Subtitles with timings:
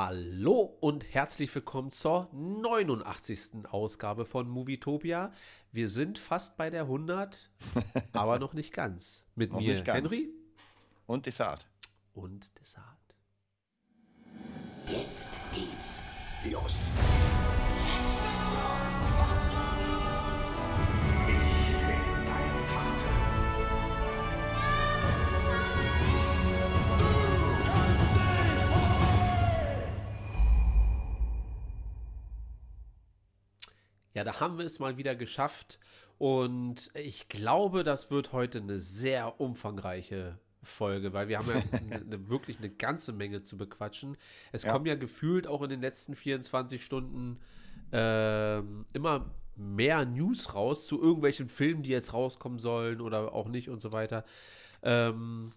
[0.00, 3.64] Hallo und herzlich willkommen zur 89.
[3.68, 5.32] Ausgabe von Movietopia.
[5.72, 7.50] Wir sind fast bei der 100,
[8.12, 9.26] aber noch nicht ganz.
[9.34, 9.98] Mit Noch mir ganz.
[9.98, 10.28] Henry
[11.08, 11.66] Und Desart.
[12.14, 13.16] und Desart.
[14.86, 16.00] Jetzt geht's
[16.48, 16.92] los.
[34.18, 35.78] Ja, da haben wir es mal wieder geschafft
[36.18, 42.00] und ich glaube, das wird heute eine sehr umfangreiche Folge, weil wir haben ja eine,
[42.02, 44.16] eine, wirklich eine ganze Menge zu bequatschen.
[44.50, 44.72] Es Ja.
[44.72, 47.38] kommen ja gefühlt auch in den letzten 24 Stunden
[47.92, 53.68] ähm, immer mehr News raus zu irgendwelchen Filmen, die jetzt rauskommen sollen oder auch nicht
[53.70, 54.24] und so weiter.
[54.82, 55.50] Ähm,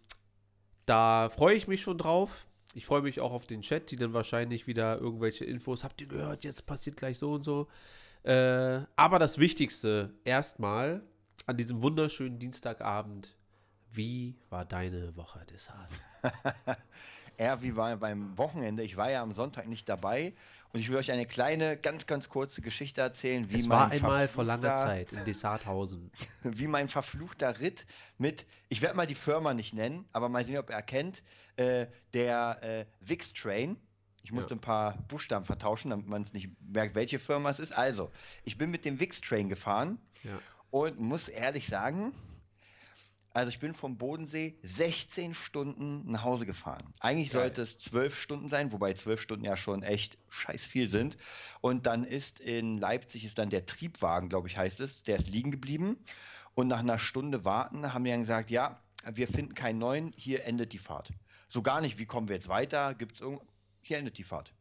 [0.85, 2.45] da freue ich mich schon drauf.
[2.75, 5.83] Ich freue mich auch auf den Chat, die dann wahrscheinlich wieder irgendwelche Infos.
[5.83, 7.67] Habt ihr gehört, jetzt passiert gleich so und so.
[8.23, 11.01] Äh, aber das Wichtigste erstmal
[11.45, 13.35] an diesem wunderschönen Dienstagabend.
[13.91, 15.89] Wie war deine Woche, Desart?
[17.37, 18.83] Er wie war beim Wochenende.
[18.83, 20.33] Ich war ja am Sonntag nicht dabei.
[20.73, 23.97] Und ich will euch eine kleine, ganz, ganz kurze Geschichte erzählen, wie Es war mein
[23.97, 26.11] einmal vor langer Zeit in Desarthausen.
[26.43, 27.87] wie mein verfluchter Ritt
[28.19, 31.23] mit, ich werde mal die Firma nicht nennen, aber mal sehen, ob er erkennt,
[31.55, 33.75] äh, der äh, Wix Train.
[34.23, 34.57] Ich musste Ja.
[34.57, 37.71] ein paar Buchstaben vertauschen, damit man es nicht merkt, welche Firma es ist.
[37.71, 38.11] Also,
[38.43, 40.39] ich bin mit dem Wix Train gefahren Ja.
[40.69, 42.13] und muss ehrlich sagen,
[43.33, 46.83] also ich bin vom Bodensee 16 Stunden nach Hause gefahren.
[46.99, 47.43] Eigentlich Geil.
[47.43, 51.15] sollte es 12 Stunden sein, wobei 12 Stunden ja schon echt scheiß viel sind.
[51.61, 55.29] Und dann ist in Leipzig ist dann der Triebwagen, glaube ich, heißt es, der ist
[55.29, 55.97] liegen geblieben.
[56.55, 58.77] Und nach einer Stunde warten haben die dann gesagt, ja,
[59.09, 61.11] wir finden keinen neuen, hier endet die Fahrt.
[61.47, 62.93] So gar nicht, wie kommen wir jetzt weiter?
[62.93, 63.41] Gibt es irgend...
[63.81, 64.53] Hier endet die Fahrt.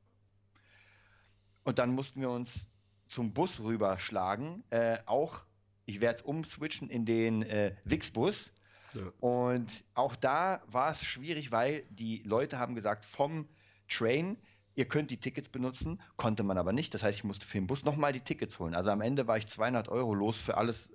[1.62, 2.66] Und dann mussten wir uns
[3.08, 4.64] zum Bus rüberschlagen.
[4.70, 5.44] Äh, auch,
[5.84, 8.52] ich werde es umswitchen in den äh, Wix-Bus.
[8.94, 9.02] Ja.
[9.20, 13.48] Und auch da war es schwierig, weil die Leute haben gesagt, vom
[13.88, 14.38] Train,
[14.74, 16.94] ihr könnt die Tickets benutzen, konnte man aber nicht.
[16.94, 18.74] Das heißt, ich musste für den Bus nochmal die Tickets holen.
[18.74, 20.92] Also am Ende war ich 200 Euro los für alles.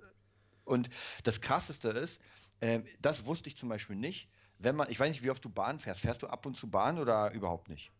[0.64, 0.90] Und
[1.24, 2.20] das Krasseste ist,
[2.60, 4.28] äh, das wusste ich zum Beispiel nicht,
[4.58, 6.00] wenn man, ich weiß nicht, wie oft du Bahn fährst.
[6.00, 7.92] Fährst du ab und zu Bahn oder überhaupt nicht?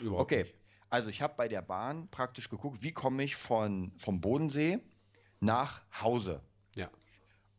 [0.00, 0.54] Überhaupt Okay, nicht.
[0.90, 4.80] also ich habe bei der Bahn praktisch geguckt, wie komme ich von, vom Bodensee
[5.40, 6.40] nach Hause.
[6.74, 6.90] Ja.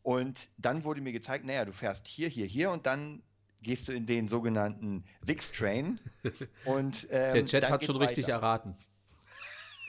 [0.02, 3.22] Und dann wurde mir gezeigt, naja, du fährst hier, hier, hier und dann
[3.62, 5.98] gehst du in den sogenannten Wix-Train.
[6.64, 8.34] und ähm, Der Chat hat schon richtig weiter.
[8.34, 8.76] erraten.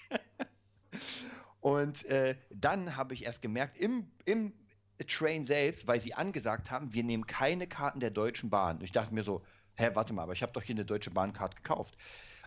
[1.59, 4.53] Und äh, dann habe ich erst gemerkt, im, im
[5.05, 8.79] Train selbst, weil sie angesagt haben, wir nehmen keine Karten der Deutschen Bahn.
[8.81, 9.43] Ich dachte mir so,
[9.75, 11.97] hä, warte mal, aber ich habe doch hier eine Deutsche Bahn-Card gekauft.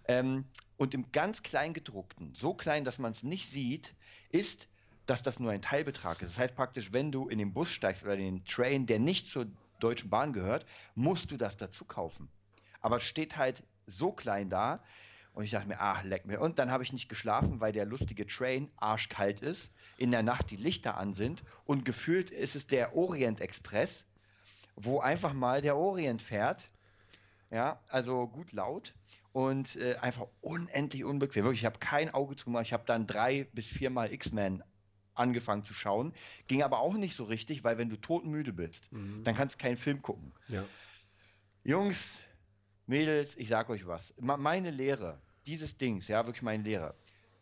[0.09, 0.44] Ähm,
[0.77, 3.94] und im ganz Kleingedruckten, so klein, dass man es nicht sieht,
[4.31, 4.69] ist,
[5.06, 6.31] dass das nur ein Teilbetrag ist.
[6.31, 9.27] Das heißt praktisch, wenn du in den Bus steigst oder in den Train, der nicht
[9.27, 9.47] zur
[9.81, 12.31] Deutschen Bahn gehört, musst du das dazu kaufen.
[12.81, 14.83] Aber es steht halt so klein da.
[15.33, 16.41] Und ich dachte mir, ach, leck mir.
[16.41, 20.50] Und dann habe ich nicht geschlafen, weil der lustige Train arschkalt ist, in der Nacht
[20.50, 24.06] die Lichter an sind und gefühlt ist es der Orient Express,
[24.77, 26.71] wo einfach mal der Orient fährt.
[27.50, 28.94] Ja, also gut laut
[29.32, 31.44] und äh, einfach unendlich unbequem.
[31.44, 32.66] Wirklich, ich habe kein Auge zugemacht.
[32.66, 34.62] Ich habe dann drei bis viermal X-Men
[35.14, 36.12] angefangen zu schauen.
[36.46, 39.22] Ging aber auch nicht so richtig, weil wenn du todmüde bist, Mhm.
[39.24, 40.32] dann kannst du keinen Film gucken.
[40.48, 40.64] Ja.
[41.64, 42.14] Jungs,
[42.86, 44.14] Mädels, ich sag euch was.
[44.19, 46.94] Meine Lehre, dieses Dings, ja, wirklich meine Lehre.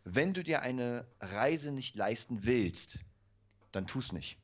[0.03, 2.99] Wenn du dir eine Reise nicht leisten willst,
[3.71, 4.37] dann tu's nicht.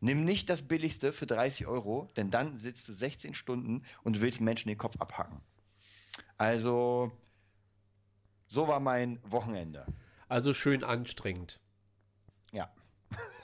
[0.00, 4.40] Nimm nicht das Billigste für 30 Euro, denn dann sitzt du 16 Stunden und willst
[4.40, 5.40] Menschen den Kopf abhacken.
[6.38, 7.12] Also,
[8.48, 9.86] so war mein Wochenende.
[10.28, 11.60] Also schön anstrengend.
[12.52, 12.70] Ja.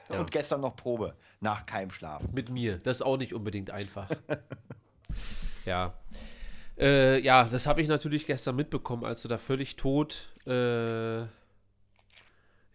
[0.08, 0.20] Ja.
[0.20, 2.22] Und gestern noch Probe nach Keimschlaf.
[2.32, 2.78] Mit mir.
[2.78, 4.08] Das ist auch nicht unbedingt einfach.
[5.64, 5.94] ja.
[6.78, 10.32] Äh, ja, das habe ich natürlich gestern mitbekommen, als du da völlig tot.
[10.46, 11.20] Äh,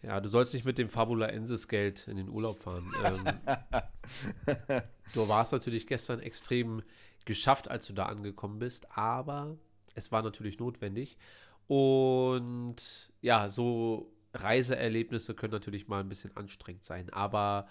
[0.03, 2.93] ja, du sollst nicht mit dem Fabula Ensis Geld in den Urlaub fahren.
[3.03, 3.23] Ähm,
[5.13, 6.83] du warst natürlich gestern extrem
[7.23, 9.57] geschafft, als du da angekommen bist, aber
[9.95, 11.17] es war natürlich notwendig.
[11.67, 17.09] Und ja, so Reiseerlebnisse können natürlich mal ein bisschen anstrengend sein.
[17.11, 17.67] Aber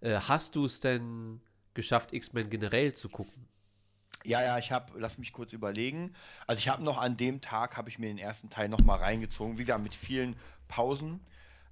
[0.00, 1.40] äh, hast du es denn
[1.74, 3.48] geschafft, X-Men generell zu gucken?
[4.24, 6.12] Ja, ja, ich habe, lass mich kurz überlegen.
[6.46, 8.96] Also ich habe noch an dem Tag, habe ich mir den ersten Teil noch mal
[8.96, 10.34] reingezogen, wie gesagt, mit vielen
[10.66, 11.20] Pausen,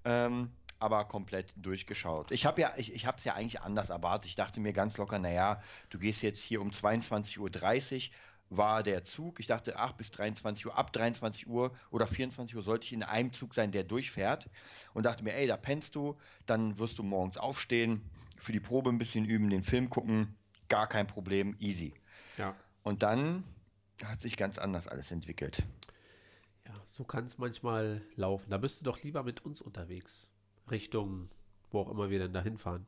[0.05, 2.31] ähm, aber komplett durchgeschaut.
[2.31, 4.27] Ich habe ja, ich, ich habe es ja eigentlich anders erwartet.
[4.27, 5.61] Ich dachte mir ganz locker, naja,
[5.91, 8.15] du gehst jetzt hier um 22.30 Uhr
[8.51, 9.41] war der Zug.
[9.41, 13.03] Ich dachte, ach, bis 23 Uhr, ab 23 Uhr oder 24 Uhr sollte ich in
[13.03, 14.49] einem Zug sein, der durchfährt.
[14.93, 18.03] Und dachte mir, ey, da pennst du, dann wirst du morgens aufstehen,
[18.39, 20.37] für die Probe ein bisschen üben, den Film gucken,
[20.69, 21.95] gar kein Problem, easy.
[22.37, 22.55] Ja.
[22.83, 23.45] Und dann
[24.05, 25.63] hat sich ganz anders alles entwickelt.
[26.67, 28.51] Ja, so kann es manchmal laufen.
[28.51, 30.31] Da bist du doch lieber mit uns unterwegs.
[30.71, 31.31] Richtung,
[31.71, 32.87] wo auch immer wir denn da hinfahren.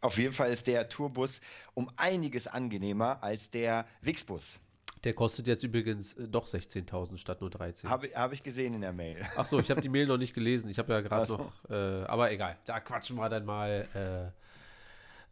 [0.00, 1.40] Auf jeden Fall ist der Tourbus
[1.74, 4.60] um einiges angenehmer als der Wixbus.
[5.04, 7.88] Der kostet jetzt übrigens äh, doch 16.000 statt nur 13.
[7.88, 9.26] Habe hab ich gesehen in der Mail.
[9.36, 10.68] Ach so, ich habe die Mail noch nicht gelesen.
[10.68, 12.58] Ich habe ja gerade noch, äh, aber egal.
[12.66, 14.32] Da quatschen wir dann mal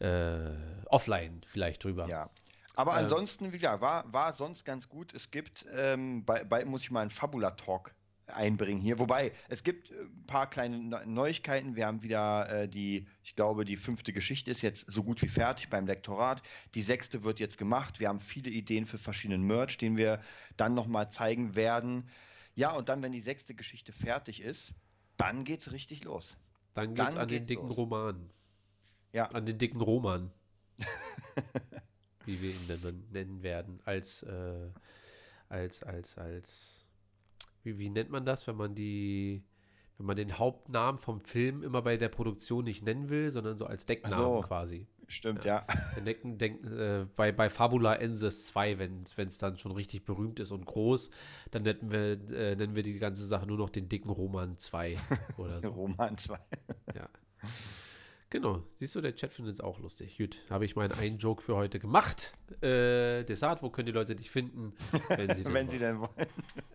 [0.00, 0.54] äh, äh,
[0.86, 2.06] offline vielleicht drüber.
[2.08, 2.30] Ja.
[2.76, 2.98] Aber Ähm.
[2.98, 5.12] ansonsten, wie gesagt, war, war sonst ganz gut.
[5.12, 7.92] Es gibt, ähm, bei, bei muss ich mal einen Fabula-Talk
[8.28, 8.98] einbringen hier.
[8.98, 11.76] Wobei, es gibt äh, ein paar kleine Neu- Neuigkeiten.
[11.76, 15.28] Wir haben wieder äh, die, ich glaube, die fünfte Geschichte ist jetzt so gut wie
[15.28, 16.42] fertig beim Lektorat.
[16.74, 18.00] Die sechste wird jetzt gemacht.
[18.00, 20.20] Wir haben viele Ideen für verschiedenen Merch, den wir
[20.56, 22.08] dann nochmal zeigen werden.
[22.54, 24.72] Ja, und dann, wenn die sechste Geschichte fertig ist,
[25.16, 26.36] dann geht's richtig los.
[26.74, 27.76] Dann geht's Dann an den geht's dicken los.
[27.76, 28.30] Roman.
[29.12, 30.30] Ja, An den dicken Roman.
[32.26, 33.80] wie wir ihn dann nennen werden.
[33.84, 34.70] Als, äh,
[35.48, 36.84] als, als, als,
[37.62, 39.42] wie, wie nennt man das, wenn man die,
[39.96, 43.66] wenn man den Hauptnamen vom Film immer bei der Produktion nicht nennen will, sondern so
[43.66, 44.46] als Decknamen so.
[44.46, 44.86] quasi.
[45.06, 45.66] stimmt, ja.
[45.94, 50.40] Wir denken, denken, äh, bei, bei Fabula Ensis 2, wenn es dann schon richtig berühmt
[50.40, 51.10] ist und groß,
[51.50, 54.96] dann nennen wir, äh, nennen wir die ganze Sache nur noch den dicken Roman 2
[55.38, 55.70] oder so.
[55.70, 56.38] Roman 2.
[56.94, 57.08] Ja.
[58.30, 60.18] Genau, siehst du, der Chat findet es auch lustig.
[60.18, 62.34] Gut, habe ich meinen einen Joke für heute gemacht.
[62.60, 64.74] Äh, Desart, wo können die Leute dich finden,
[65.08, 65.68] wenn sie denn Wenn wollen?
[65.70, 66.10] sie denn wollen.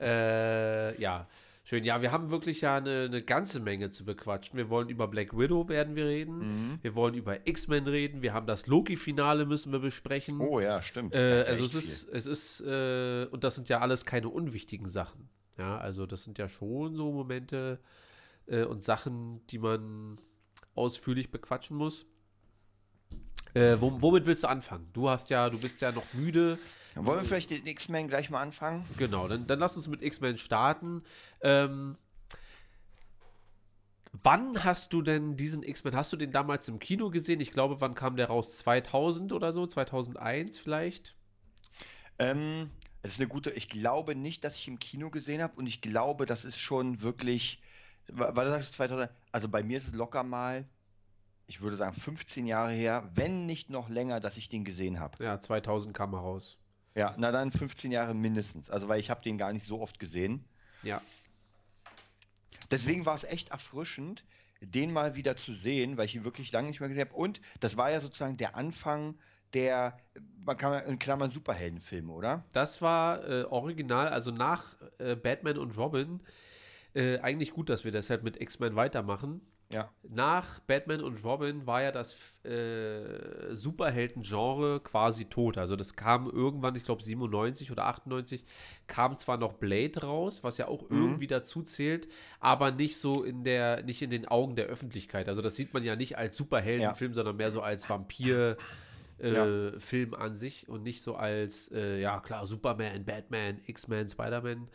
[0.01, 1.27] Äh, ja,
[1.63, 1.83] schön.
[1.83, 4.57] Ja, wir haben wirklich ja eine, eine ganze Menge zu bequatschen.
[4.57, 6.39] Wir wollen über Black Widow werden wir reden.
[6.71, 6.79] Mhm.
[6.81, 8.23] Wir wollen über X-Men reden.
[8.23, 10.39] Wir haben das Loki-Finale müssen wir besprechen.
[10.39, 11.13] Oh ja, stimmt.
[11.13, 15.29] Äh, also es ist, es ist, äh, und das sind ja alles keine unwichtigen Sachen.
[15.59, 17.79] Ja, also das sind ja schon so Momente
[18.47, 20.17] äh, und Sachen, die man
[20.75, 22.05] ausführlich bequatschen muss.
[23.53, 24.89] Äh, wom- womit willst du anfangen?
[24.93, 26.57] Du hast ja, du bist ja noch müde.
[26.93, 27.05] viel.
[27.05, 28.83] Wollen wir vielleicht den X-Men gleich mal anfangen?
[28.97, 31.03] Genau, dann, dann lass uns mit X-Men starten.
[31.41, 31.97] Ähm,
[34.23, 37.39] wann hast du denn diesen X-Men, hast du den damals im Kino gesehen?
[37.41, 38.57] Ich glaube, wann kam der raus?
[38.57, 39.67] 2000 oder so?
[39.67, 41.15] 2001 vielleicht?
[42.19, 42.69] Ähm,
[43.01, 45.81] es ist eine gute, ich glaube nicht, dass ich im Kino gesehen habe und ich
[45.81, 47.61] glaube, das ist schon wirklich,
[48.07, 49.09] wa- was sagst du 2000?
[49.33, 50.65] Also bei mir ist es locker mal,
[51.47, 55.21] ich würde sagen 15 Jahre her, wenn nicht noch länger, dass ich den gesehen habe.
[55.24, 56.57] Ja, 2000 kam er raus.
[56.95, 60.00] Ja, na dann 15 Jahre mindestens, also weil ich habe den gar nicht so oft
[60.00, 60.45] gesehen.
[60.83, 61.01] Ja.
[62.69, 64.24] Deswegen war es echt erfrischend,
[64.62, 67.15] den mal wieder zu sehen, weil ich ihn wirklich lange nicht mehr gesehen habe.
[67.15, 69.18] Und das war ja sozusagen der Anfang
[69.53, 69.97] der,
[70.45, 72.44] man kann in Klammern Superheldenfilme, oder?
[72.53, 76.21] Das war äh, original, also nach äh, Batman und Robin.
[76.94, 79.42] Äh, eigentlich gut, dass wir deshalb mit X-Men weitermachen.
[79.74, 79.90] Ja.
[80.07, 85.57] Nach Batman und Robin war ja das äh, Superhelden-Genre quasi tot.
[85.57, 88.44] Also das kam irgendwann, ich glaube 97 oder 98,
[88.86, 92.07] kam zwar noch Blade raus, was ja auch irgendwie dazu zählt,
[92.40, 95.28] aber nicht so in der, nicht in den Augen der Öffentlichkeit.
[95.28, 98.57] Also das sieht man ja nicht als Superheldenfilm, sondern mehr so als Vampir.
[99.19, 99.80] Äh, Ja.
[99.80, 104.68] Film an sich und nicht so als, äh, ja klar, Superman, Batman, X-Men, Spider-Man.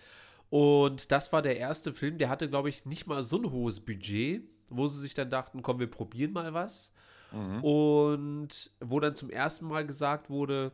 [0.50, 3.80] Und das war der erste Film, der hatte, glaube ich, nicht mal so ein hohes
[3.80, 6.92] Budget, wo sie sich dann dachten, komm, wir probieren mal was.
[7.32, 7.62] Mhm.
[7.62, 10.72] Und wo dann zum ersten Mal gesagt wurde,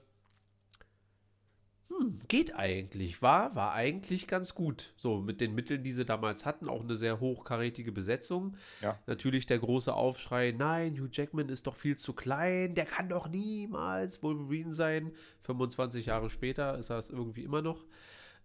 [1.88, 4.94] hm, geht eigentlich, war, war eigentlich ganz gut.
[4.96, 8.56] So, mit den Mitteln, die sie damals hatten, auch eine sehr hochkarätige Besetzung.
[8.80, 8.98] Ja.
[9.06, 13.28] Natürlich der große Aufschrei, nein, Hugh Jackman ist doch viel zu klein, der kann doch
[13.28, 15.12] niemals Wolverine sein.
[15.42, 17.84] 25 Jahre später ist er es irgendwie immer noch.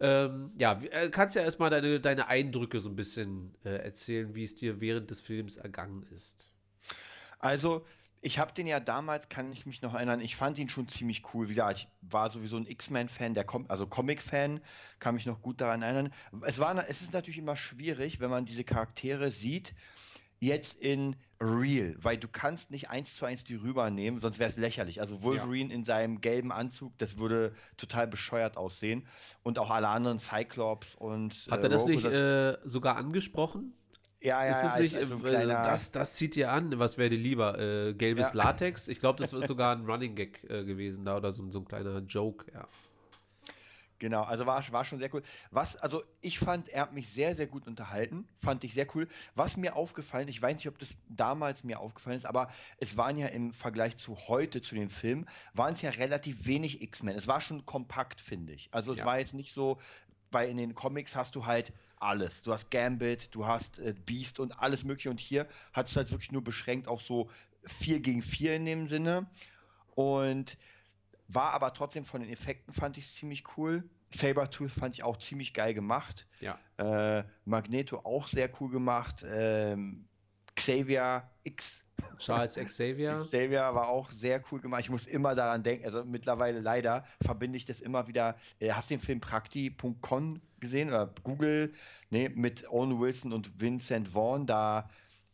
[0.01, 4.43] Ähm, ja, äh, kannst ja erstmal deine, deine Eindrücke so ein bisschen äh, erzählen, wie
[4.43, 6.49] es dir während des Films ergangen ist.
[7.37, 7.85] Also,
[8.21, 11.23] ich habe den ja damals, kann ich mich noch erinnern, ich fand ihn schon ziemlich
[11.33, 11.47] cool.
[11.47, 14.61] Wie gesagt, ich war sowieso ein X-Men-Fan, der Com also Comic-Fan,
[14.99, 16.13] kann mich noch gut daran erinnern.
[16.41, 19.73] Es, war, es ist natürlich immer schwierig, wenn man diese Charaktere sieht,
[20.39, 24.57] jetzt in Real, weil du kannst nicht eins zu eins die rübernehmen, sonst wäre es
[24.57, 24.99] lächerlich.
[24.99, 29.05] Also Wolverine in seinem gelben Anzug, das würde total bescheuert aussehen.
[29.43, 32.97] Und auch alle anderen Cyclops und Hat äh, er das Rogue nicht und äh, sogar
[32.97, 33.73] angesprochen?
[34.21, 36.77] ja, ja, ist es als- nicht, als so ein äh, das, das zieht dir an,
[36.77, 37.57] was wäre dir lieber?
[37.57, 38.43] Äh, gelbes Ja.
[38.43, 38.89] Latex?
[38.89, 41.65] Ich glaube, das ist sogar ein Running Gag äh, gewesen da oder so, so ein
[41.65, 42.67] kleiner Joke, ja.
[43.99, 45.21] Genau, also war, war schon sehr cool.
[45.51, 48.27] Was, also ich fand, er hat mich sehr, sehr gut unterhalten.
[48.35, 49.07] Fand ich sehr cool.
[49.35, 53.17] Was mir aufgefallen, ich weiß nicht, ob das damals mir aufgefallen ist, aber es waren
[53.17, 57.17] ja im Vergleich zu heute, zu dem Film, waren es ja relativ wenig X-Men.
[57.17, 58.69] Es war schon kompakt, finde ich.
[58.71, 59.05] Also es Ja.
[59.05, 59.77] war jetzt nicht so,
[60.31, 62.43] weil in den Comics hast du halt alles.
[62.43, 65.09] Du hast Gambit, du hast äh, Beast und alles mögliche.
[65.09, 67.29] Und hier hat es halt wirklich nur beschränkt auf so
[67.65, 69.29] 4 gegen 4 in dem Sinne.
[69.95, 70.57] Und
[71.29, 73.87] war aber trotzdem von den Effekten fand ich ziemlich cool.
[74.13, 76.27] Sabertooth fand ich auch ziemlich geil gemacht.
[76.39, 76.57] Ja.
[76.77, 79.23] Äh, Magneto auch sehr cool gemacht.
[79.23, 80.07] Ähm,
[80.55, 81.85] Xavier X.
[82.17, 83.19] Charles Xavier.
[83.19, 84.81] Xavier war auch sehr cool gemacht.
[84.81, 88.35] Ich muss immer daran denken, also mittlerweile leider verbinde ich das immer wieder.
[88.59, 91.73] Äh, hast du den Film Prakti.com gesehen oder Google?
[92.09, 94.89] Nee, mit Owen Wilson und Vincent Vaughn da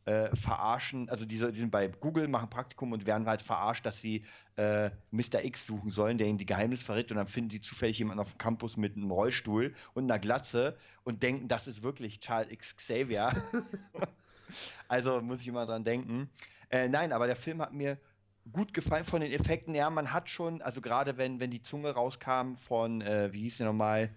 [0.05, 3.99] äh, verarschen, also die, die sind bei Google, machen Praktikum und werden halt verarscht, dass
[3.99, 4.23] sie
[4.57, 5.43] äh, Mr.
[5.43, 8.31] X suchen sollen, der ihnen die Geheimnisse verrät und dann finden sie zufällig jemanden auf
[8.33, 12.75] dem Campus mit einem Rollstuhl und einer Glatze und denken, das ist wirklich Charles X
[12.77, 13.33] Xavier.
[14.87, 16.29] also muss ich immer dran denken.
[16.69, 17.97] Äh, nein, aber der Film hat mir
[18.51, 19.75] gut gefallen von den Effekten.
[19.75, 23.57] Ja, man hat schon, also gerade wenn, wenn die Zunge rauskam von, äh, wie hieß
[23.57, 24.09] der nochmal,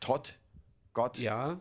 [0.00, 0.38] Todd,
[0.94, 1.18] Gott.
[1.18, 1.60] Ja.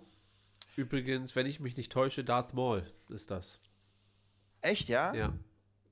[0.75, 3.59] Übrigens, wenn ich mich nicht täusche, Darth Maul ist das.
[4.61, 5.13] Echt, ja?
[5.13, 5.33] Ja.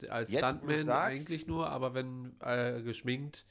[0.10, 3.46] Als Jetzt, Stuntman eigentlich nur, aber wenn äh, geschminkt,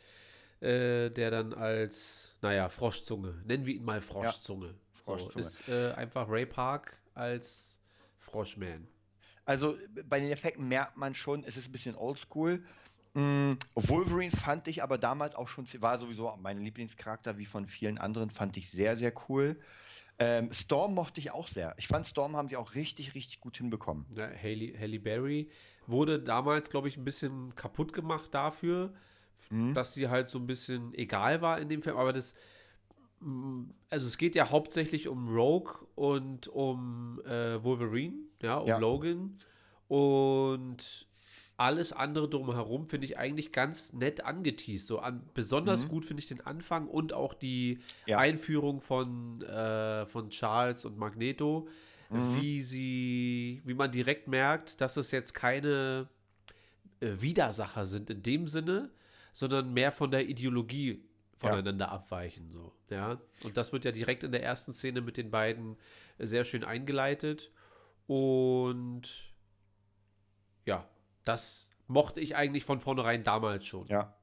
[0.60, 4.68] äh, der dann als, naja, Froschzunge, nennen wir ihn mal Froschzunge.
[4.68, 5.44] So, Froschzunge.
[5.44, 7.80] ist äh, einfach Ray Park als
[8.18, 8.86] Froschman.
[9.44, 9.76] Also
[10.08, 12.64] bei den Effekten merkt man schon, es ist ein bisschen oldschool.
[13.14, 17.96] Mm, Wolverine fand ich aber damals auch schon, war sowieso mein Lieblingscharakter, wie von vielen
[17.96, 19.58] anderen, fand ich sehr, sehr cool.
[20.18, 21.74] Ähm, Storm mochte ich auch sehr.
[21.76, 24.06] Ich fand Storm haben sie auch richtig, richtig gut hinbekommen.
[24.14, 25.48] Ja, Haley, Halle Berry
[25.86, 28.92] wurde damals, glaube ich, ein bisschen kaputt gemacht dafür,
[29.50, 29.74] Mhm.
[29.74, 31.96] dass sie halt so ein bisschen egal war in dem Film.
[31.98, 32.34] Aber das,
[33.20, 38.78] mm, also es geht ja hauptsächlich um Rogue und um äh, Wolverine, ja, um Ja.
[38.78, 39.38] Logan.
[39.88, 41.06] Und
[41.58, 44.86] alles andere drumherum finde ich eigentlich ganz nett angeteased.
[44.86, 45.88] So an, besonders Mhm.
[45.88, 48.18] gut finde ich den Anfang und auch die Ja.
[48.18, 51.68] Einführung von, äh, von Charles und Magneto,
[52.10, 52.34] Mhm.
[52.34, 56.08] wie sie, wie man direkt merkt, dass es jetzt keine
[57.00, 58.90] äh, Widersacher sind in dem Sinne,
[59.34, 61.04] sondern mehr von der Ideologie
[61.36, 62.50] voneinander abweichen.
[62.50, 63.20] So, ja.
[63.44, 65.76] Und das wird ja direkt in der ersten Szene mit den beiden
[66.18, 67.50] sehr schön eingeleitet.
[68.06, 69.02] Und
[70.64, 70.88] ja,
[71.26, 73.86] das mochte ich eigentlich von vornherein damals schon.
[73.88, 74.14] Ja.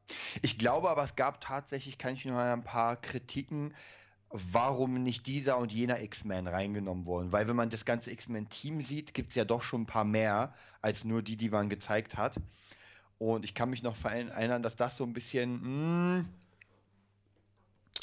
[0.42, 3.74] Ich glaube aber, es gab tatsächlich, kann ich noch ein paar Kritiken,
[4.30, 7.32] warum nicht dieser und jener X-Men reingenommen wurden.
[7.32, 10.54] Weil wenn man das ganze X-Men-Team sieht, gibt es ja doch schon ein paar mehr
[10.82, 12.38] als nur die, die man gezeigt hat.
[13.20, 16.26] Und ich kann mich noch erinnern, dass das so ein bisschen, mh,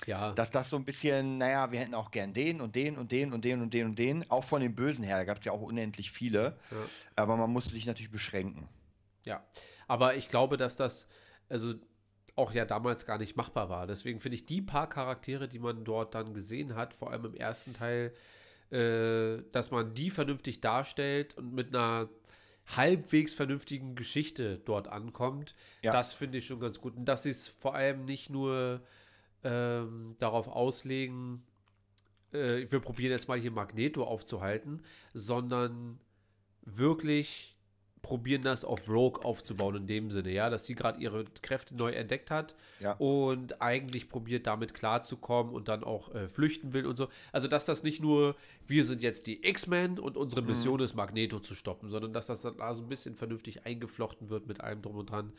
[0.07, 3.12] Ja, dass das so ein bisschen, naja, wir hätten auch gern den und den und
[3.12, 4.30] den und den und den und den.
[4.30, 6.57] Auch von den Bösen her, da gab es ja auch unendlich viele.
[6.71, 6.76] Ja.
[7.16, 8.69] Aber man musste sich natürlich beschränken.
[9.24, 9.44] Ja,
[9.88, 11.06] aber ich glaube, dass das
[11.48, 11.74] also
[12.36, 13.86] auch ja damals gar nicht machbar war.
[13.86, 17.34] Deswegen finde ich die paar Charaktere, die man dort dann gesehen hat, vor allem im
[17.34, 18.14] ersten Teil,
[18.70, 22.08] äh, dass man die vernünftig darstellt und mit einer
[22.76, 25.92] halbwegs vernünftigen Geschichte dort ankommt, Ja.
[25.92, 26.94] das finde ich schon ganz gut.
[26.96, 28.80] Und dass sie es vor allem nicht nur
[29.42, 31.42] ähm, darauf auslegen,
[32.32, 34.84] äh, wir probieren jetzt mal hier Magneto aufzuhalten,
[35.14, 35.98] sondern
[36.62, 37.56] wirklich
[38.02, 41.92] probieren das auf Rogue aufzubauen in dem Sinne, ja, dass sie gerade ihre Kräfte neu
[41.92, 42.92] entdeckt hat Ja.
[42.95, 47.09] und eigentlich probiert damit klarzukommen und dann auch äh, flüchten will und so.
[47.33, 51.40] Also dass das nicht nur wir sind jetzt die X-Men und unsere Mission ist Magneto
[51.40, 54.97] zu stoppen, sondern dass das dann also ein bisschen vernünftig eingeflochten wird mit allem drum
[54.97, 55.33] und dran.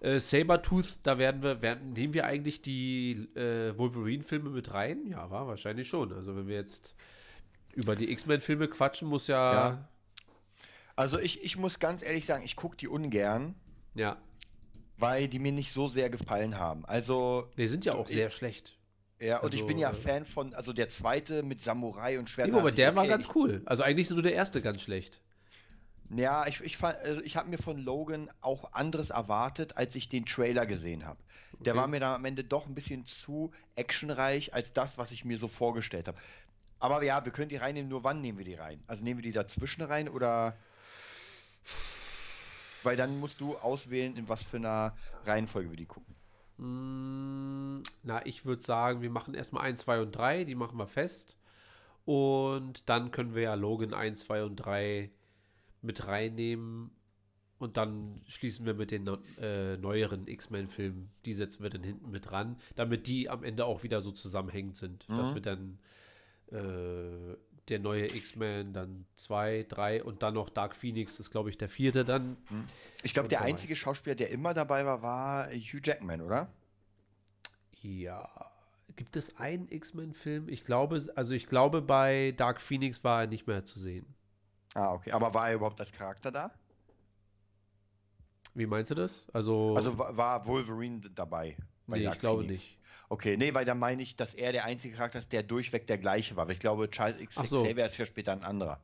[0.00, 5.06] Äh, Sabertooth, da werden wir, werden, nehmen wir eigentlich die äh, Wolverine-Filme mit rein?
[5.06, 6.12] Ja, war wahrscheinlich schon.
[6.12, 6.94] Also wenn wir jetzt
[7.74, 9.88] über die X-Men-Filme quatschen, muss ja, Ja.
[10.96, 13.54] Also ich, ich muss ganz ehrlich sagen, ich gucke die ungern,
[13.94, 14.16] ja,
[14.96, 16.84] weil die mir nicht so sehr gefallen haben.
[16.84, 18.76] Also, die sind ja auch Ich- sehr schlecht.
[19.18, 22.30] ja, und ich Also, bin ja äh, Fan von, also der zweite mit Samurai und
[22.30, 22.50] Schwert.
[22.52, 23.62] Nee, aber der war ganz cool.
[23.66, 25.20] Also eigentlich ist nur der erste ganz schlecht.
[26.10, 30.08] Ja, ich, ich, fand- also ich habe mir von Logan auch anderes erwartet, als ich
[30.08, 31.18] den Trailer gesehen habe.
[31.60, 31.80] Der Okay.
[31.80, 35.38] war mir dann am Ende doch ein bisschen zu actionreich als das, was ich mir
[35.38, 36.18] so vorgestellt habe.
[36.78, 38.82] Aber ja, wir können die reinnehmen, nur wann nehmen wir die rein?
[38.86, 40.56] Also nehmen wir die dazwischen rein oder.
[42.82, 44.94] Weil dann musst du auswählen, in was für einer
[45.24, 46.14] Reihenfolge wir die gucken.
[46.58, 50.86] Mm, Na, ich würde sagen, wir machen erstmal 1, 2 und 3, die machen wir
[50.86, 51.38] fest.
[52.04, 55.10] Und dann können wir ja Logan 1, 2 und 3
[55.82, 56.90] mit reinnehmen.
[57.58, 59.06] und dann schließen wir mit den
[59.40, 63.82] äh, neueren X-Men-Filmen, die setzen wir dann hinten mit ran, damit die am Ende auch
[63.84, 65.06] wieder so zusammenhängend sind.
[65.08, 65.34] Dass Mhm.
[65.34, 65.78] wir dann
[66.52, 67.36] äh,
[67.68, 71.58] der neue X-Men, dann zwei, drei und dann noch Dark Phoenix, das ist glaube ich
[71.58, 72.36] der vierte dann.
[73.02, 73.74] Ich glaube, der einzige.
[73.76, 76.48] Schauspieler, der immer dabei war, war Hugh Jackman, oder?
[77.80, 78.28] Ja.
[78.96, 80.48] Gibt es einen X-Men-Film?
[80.48, 84.06] Ich glaube, also ich glaube, bei Dark Phoenix war er nicht mehr zu sehen.
[84.74, 85.10] Ah, okay.
[85.12, 86.52] Aber war er überhaupt als Charakter da?
[88.54, 89.26] Wie meinst du das?
[89.32, 91.56] Also, Also wa- war Wolverine dabei?
[91.86, 92.62] bei nee, Dark ich glaube Phoenix?
[92.62, 92.78] nicht.
[93.14, 95.98] Okay, nee, weil da meine ich, dass er der einzige Charakter ist, der durchweg der
[95.98, 96.48] gleiche war.
[96.48, 97.62] Weil ich glaube, Charles X so.
[97.62, 98.80] Xavier ist ja später ein anderer.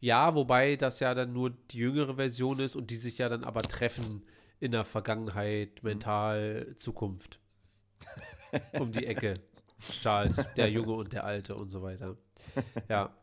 [0.00, 3.44] Ja, wobei das ja dann nur die jüngere Version ist und die sich ja dann
[3.44, 4.24] aber treffen
[4.58, 4.86] in der Mhm.
[4.86, 7.38] Vergangenheit, mental, Zukunft.
[8.72, 9.34] um die Ecke.
[10.02, 12.16] Charles, der Junge und der Alte und so weiter.
[12.88, 13.14] Ja.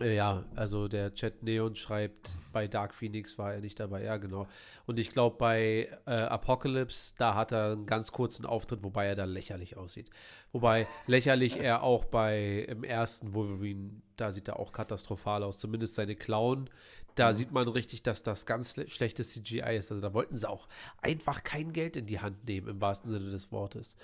[0.00, 4.02] Äh, Ja, also der Chat Neon schreibt, bei Dark Phoenix war er nicht dabei.
[4.04, 4.46] Ja, genau.
[4.86, 9.14] Und ich glaube, bei äh, Apocalypse, da hat er einen ganz kurzen Auftritt, wobei er
[9.14, 10.10] da lächerlich aussieht.
[10.52, 15.58] Wobei lächerlich er auch bei im ersten Wolverine, da sieht er auch katastrophal aus.
[15.58, 16.70] Zumindest seine Clown.
[17.14, 19.90] Da sieht man richtig, dass das ganz schle- schlechtes CGI ist.
[19.90, 20.68] Also da wollten sie auch
[21.02, 23.96] einfach kein Geld in die Hand nehmen, im wahrsten Sinne des Wortes.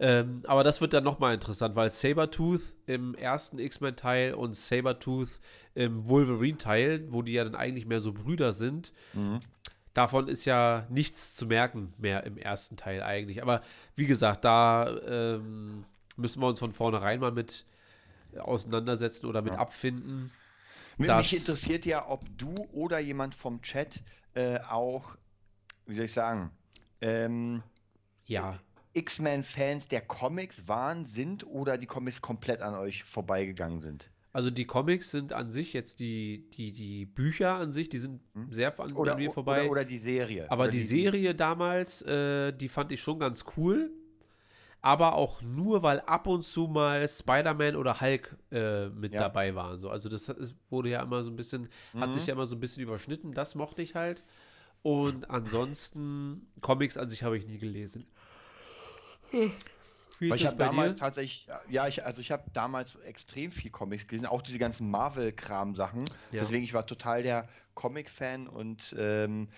[0.00, 5.40] Ähm, aber das wird dann nochmal interessant, weil Sabertooth im ersten X-Men-Teil und Sabertooth
[5.74, 8.92] im Wolverine-Teil, wo die ja dann eigentlich mehr so Brüder sind,
[9.94, 13.42] davon ist ja nichts zu merken mehr im ersten Teil eigentlich.
[13.42, 13.60] Aber
[13.96, 15.84] wie gesagt, da ähm,
[16.16, 17.64] müssen wir uns von vornherein mal mit
[18.38, 19.58] auseinandersetzen oder mit Ja.
[19.58, 20.30] abfinden.
[20.98, 24.02] Mich interessiert ja, ob du oder jemand vom Chat
[24.34, 25.16] äh, auch,
[25.86, 26.50] wie soll ich sagen,
[27.00, 27.62] ähm,
[28.26, 28.58] Ja,
[28.94, 34.10] X-Men-Fans der Comics waren, sind oder die Comics komplett an euch vorbeigegangen sind.
[34.32, 38.20] also die Comics sind an sich jetzt die, die, die Bücher an sich, die sind
[38.50, 39.62] sehr an, Oder, an mir vorbei.
[39.62, 40.50] oder, oder die Serie.
[40.50, 43.90] Aber oder die Serie damals, äh, die fand ich schon ganz cool.
[44.80, 49.18] Aber auch nur, weil ab und zu mal Spider-Man oder Hulk äh, mit Ja.
[49.22, 49.76] dabei waren.
[49.78, 49.90] So.
[49.90, 52.12] Also das ist, wurde ja immer so ein bisschen, hat Mhm.
[52.12, 53.32] sich ja immer so ein bisschen überschnitten.
[53.32, 54.24] Das mochte ich halt.
[54.82, 58.06] Und ansonsten, Comics an sich habe ich nie gelesen.
[59.30, 60.96] Wie Weil ist ich habe damals dir?
[60.96, 66.06] tatsächlich, ja, ich, also ich habe damals extrem viel Comics gelesen, auch diese ganzen Marvel-Kram-Sachen.
[66.32, 66.40] Ja.
[66.40, 69.48] Deswegen, ich war total der Comic-Fan und ähm,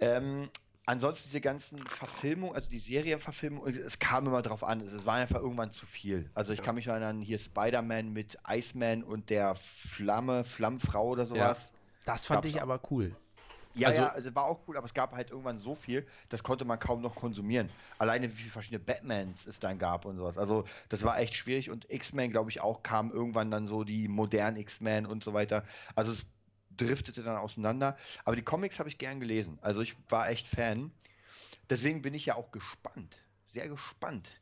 [0.00, 0.50] ähm,
[0.86, 4.80] ansonsten diese ganzen Verfilmungen, also die Serienverfilmungen, es kam immer drauf an.
[4.80, 6.30] Es war einfach irgendwann zu viel.
[6.34, 6.64] Also ich Ja.
[6.64, 11.72] kann mich erinnern, hier Spider-Man mit Iceman und der Flamme, Flammfrau oder sowas.
[12.04, 13.16] Das fand gab's ich aber cool.
[13.74, 16.42] Ja, Also- ja, also war auch cool, aber es gab halt irgendwann so viel, das
[16.42, 17.68] konnte man kaum noch konsumieren.
[17.98, 20.38] Alleine wie viele verschiedene Batmans es dann gab und sowas.
[20.38, 24.08] Also das war echt schwierig und X-Men, glaube ich, auch kam irgendwann dann so die
[24.08, 25.64] modernen X-Men und so weiter.
[25.94, 26.26] Also es
[26.76, 27.96] driftete dann auseinander.
[28.24, 29.58] Aber die Comics habe ich gern gelesen.
[29.62, 30.92] Also ich war echt Fan.
[31.70, 34.40] Deswegen bin ich ja auch gespannt, sehr gespannt,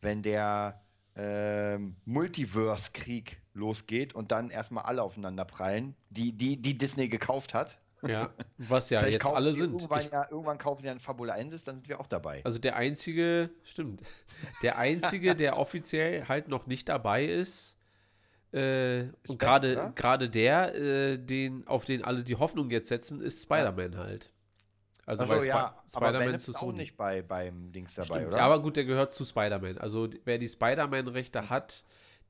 [0.00, 0.80] wenn der
[1.16, 7.80] ähm, Multiverse-Krieg losgeht und dann erstmal alle aufeinander prallen, die, die, die Disney gekauft hat.
[8.06, 9.72] Ja, was ja jetzt alle die sind.
[9.72, 12.40] Irgendwann, Ich, ja, irgendwann kaufen sie dann Fabula Endis, dann sind wir auch dabei.
[12.44, 14.02] also der einzige, stimmt,
[14.62, 17.76] der einzige, der offiziell halt noch nicht dabei ist,
[18.52, 23.96] äh, und gerade der, äh, den, auf den alle die Hoffnung jetzt setzen, ist Spider-Man
[23.96, 24.30] halt.
[25.06, 28.38] Also bei Spi- ja, Spider-Man zu ist auch nicht bei, beim Dings dabei, Stimmt, oder?
[28.38, 29.78] ja, aber gut, der gehört zu Spider-Man.
[29.78, 31.84] Also wer die Spider-Man-Rechte hat,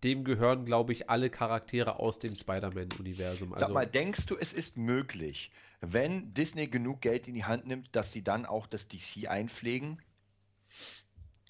[0.05, 3.51] dem gehören, glaube ich, alle Charaktere aus dem Spider-Man-Universum.
[3.51, 7.67] Sag Also, mal, denkst du, es ist möglich, wenn Disney genug Geld in die Hand
[7.67, 10.01] nimmt, dass sie dann auch das DC einpflegen?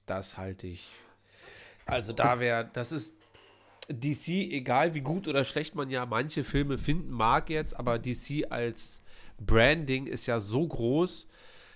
[0.07, 0.89] Das halte ich.
[1.87, 3.15] Also da wäre, das ist
[3.89, 8.47] DC, egal wie gut oder schlecht man ja manche Filme finden mag jetzt, aber DC
[8.51, 9.03] als
[9.39, 11.29] Branding ist ja so groß.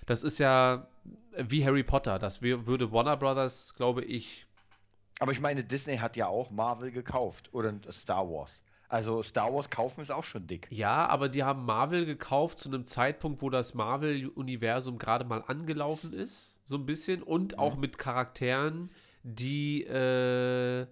[0.05, 0.87] Das ist ja
[1.37, 2.19] wie Harry Potter.
[2.19, 4.44] Das würde Warner Brothers, glaube ich,
[5.19, 8.63] Aber ich meine, Disney hat ja auch Marvel gekauft oder Star Wars.
[8.87, 10.67] Also Star Wars kaufen ist auch schon dick.
[10.69, 16.13] ja, aber die haben Marvel gekauft zu einem Zeitpunkt, wo das Marvel-Universum gerade mal angelaufen
[16.13, 18.89] ist, so ein bisschen, und auch mit Charakteren,
[19.23, 20.85] die äh,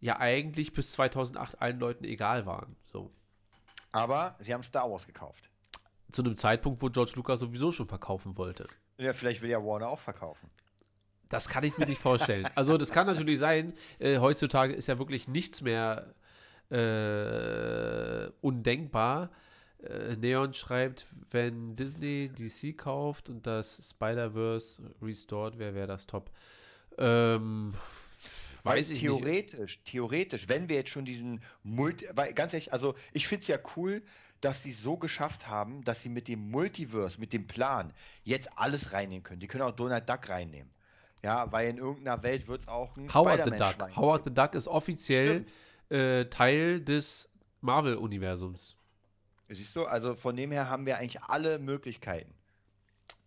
[0.00, 2.76] ja eigentlich bis 2008 allen Leuten egal waren.
[2.92, 3.10] So.
[3.92, 5.48] Aber sie haben Star Wars gekauft.
[6.10, 8.66] Zu einem Zeitpunkt, wo George Lucas sowieso schon verkaufen wollte.
[8.96, 10.50] Ja, vielleicht will ja Warner auch verkaufen.
[11.28, 12.48] Das kann ich mir nicht vorstellen.
[12.54, 13.74] Also, das kann natürlich sein.
[13.98, 16.14] Äh, heutzutage ist ja wirklich nichts mehr
[16.70, 19.30] äh, undenkbar.
[19.82, 26.30] Äh, Neon schreibt, wenn Disney DC kauft und das Spider-Verse restored wäre, wäre das top.
[26.98, 27.74] Ähm,
[28.64, 29.02] weiß ich nicht.
[29.02, 33.48] theoretisch, theoretisch, wenn wir jetzt schon diesen Multi, weil ganz ehrlich, also ich finde es
[33.48, 34.02] ja cool,
[34.40, 37.92] dass sie so geschafft haben, dass sie mit dem Multiverse, mit dem Plan,
[38.24, 39.40] jetzt alles reinnehmen können.
[39.40, 40.70] Die können auch Donald Duck reinnehmen.
[41.22, 43.58] Ja, weil in irgendeiner Welt wird es auch ein Howard the Duck.
[43.72, 45.46] Spider-Man-Schwein Howard the Duck ist offiziell
[45.90, 47.28] äh, Teil des
[47.60, 48.76] Marvel-Universums.
[49.48, 52.32] Siehst du, also von dem her haben wir eigentlich alle Möglichkeiten.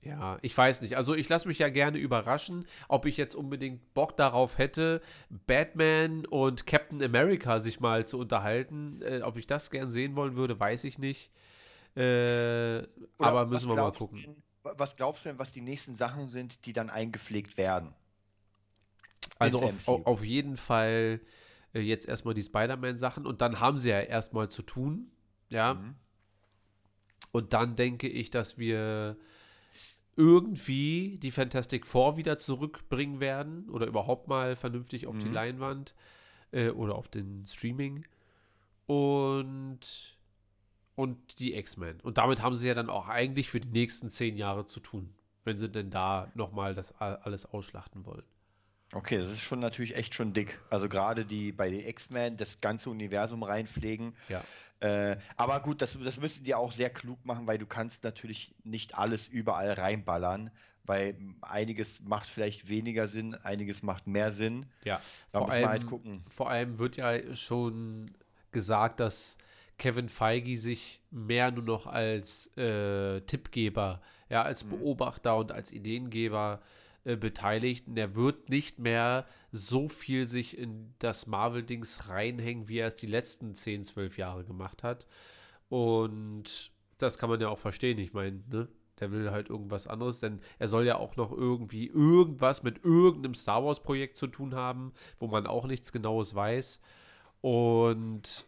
[0.03, 0.97] Ja, ich weiß nicht.
[0.97, 6.25] Also ich lasse mich ja gerne überraschen, ob ich jetzt unbedingt Bock darauf hätte, Batman
[6.25, 9.01] und Captain America sich mal zu unterhalten.
[9.03, 11.29] Äh, ob ich das gern sehen wollen würde, weiß ich nicht.
[11.95, 12.83] Äh,
[13.19, 14.23] aber müssen wir mal du gucken.
[14.25, 17.95] wa- Was glaubst du denn, was die nächsten Sachen sind, die dann eingepflegt werden?
[19.39, 21.19] Also auf, auf jeden Fall
[21.73, 25.11] äh, jetzt erstmal die Spider-Man-Sachen und dann haben sie ja erstmal zu tun.
[25.49, 25.75] Ja.
[25.75, 25.95] Mhm.
[27.31, 29.17] Und dann denke ich, dass wir
[30.15, 35.33] irgendwie die Fantastic Four wieder zurückbringen werden oder überhaupt mal vernünftig auf die Mhm.
[35.33, 35.95] Leinwand
[36.51, 38.05] äh, oder auf den Streaming.
[38.85, 40.17] Und,
[41.01, 41.99] und die X-Men.
[42.01, 45.13] Und damit haben sie ja dann auch eigentlich für die nächsten zehn Jahre zu tun,
[45.43, 48.23] wenn sie denn da nochmal das alles ausschlachten wollen.
[48.93, 50.59] Okay, das ist schon natürlich echt schon dick.
[50.69, 54.13] Also gerade die bei den X-Men das ganze Universum reinpflegen.
[54.29, 54.43] Ja.
[54.81, 58.53] Äh, aber gut, das, das müssen die auch sehr klug machen, weil du kannst natürlich
[58.63, 60.51] nicht alles überall reinballern,
[60.83, 64.65] weil einiges macht vielleicht weniger Sinn, einiges macht mehr Sinn.
[64.83, 64.99] Ja,
[65.31, 66.25] Da vor muss man halt allem, gucken.
[66.29, 68.11] vor allem wird ja schon
[68.51, 69.37] gesagt, dass
[69.81, 74.69] Kevin Feige sich mehr nur noch als äh, Tippgeber, ja, als Mhm.
[74.69, 76.61] Beobachter und als Ideengeber
[77.03, 77.87] äh, beteiligt.
[77.87, 82.95] Und er wird nicht mehr so viel sich in das Marvel-Dings reinhängen, wie er es
[82.95, 85.07] die letzten 10, 12 Jahre gemacht hat.
[85.67, 87.97] Und das kann man ja auch verstehen.
[87.97, 88.67] Ich meine, ne?
[88.99, 93.33] Der will halt irgendwas anderes, denn er soll ja auch noch irgendwie irgendwas mit irgendeinem
[93.33, 96.79] Star Wars-Projekt zu tun haben, wo man auch nichts Genaues weiß.
[97.41, 98.45] Und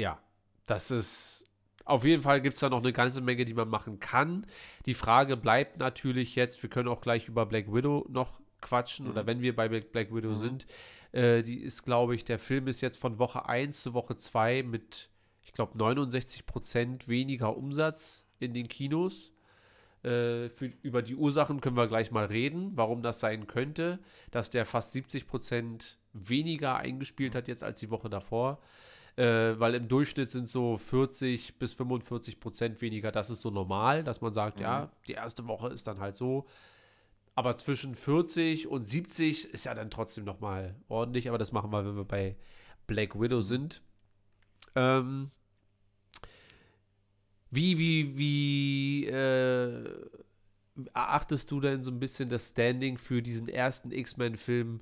[0.00, 0.18] ja,
[0.66, 1.44] das ist.
[1.84, 4.46] Auf jeden Fall gibt es da noch eine ganze Menge, die man machen kann.
[4.86, 9.26] Die Frage bleibt natürlich jetzt, wir können auch gleich über Black Widow noch quatschen, oder
[9.26, 10.36] wenn wir bei Black Black Widow Mhm.
[10.36, 10.66] sind.
[11.12, 14.62] Äh, die ist, glaube ich, der Film ist jetzt von Woche 1 zu Woche 2
[14.62, 15.08] mit,
[15.42, 19.32] ich glaube, 69 Prozent weniger Umsatz in den Kinos.
[20.04, 23.98] Äh, für, über die Ursachen können wir gleich mal reden, warum das sein könnte,
[24.30, 28.60] dass der fast 70 Prozent weniger eingespielt hat jetzt als die Woche davor.
[29.16, 33.12] Äh, weil im Durchschnitt sind so 40 bis 45 Prozent weniger.
[33.12, 36.46] Das ist so normal, dass man sagt, ja, die erste Woche ist dann halt so.
[37.34, 41.28] Aber zwischen 40 und 70 ist ja dann trotzdem noch mal ordentlich.
[41.28, 42.36] Aber das machen wir, wenn wir bei
[42.86, 43.82] Black Widow sind.
[44.74, 45.30] Ähm,
[47.50, 49.84] wie, wie, wie äh,
[50.94, 54.80] erachtest du denn so ein bisschen das Standing für diesen ersten X-Men-Film?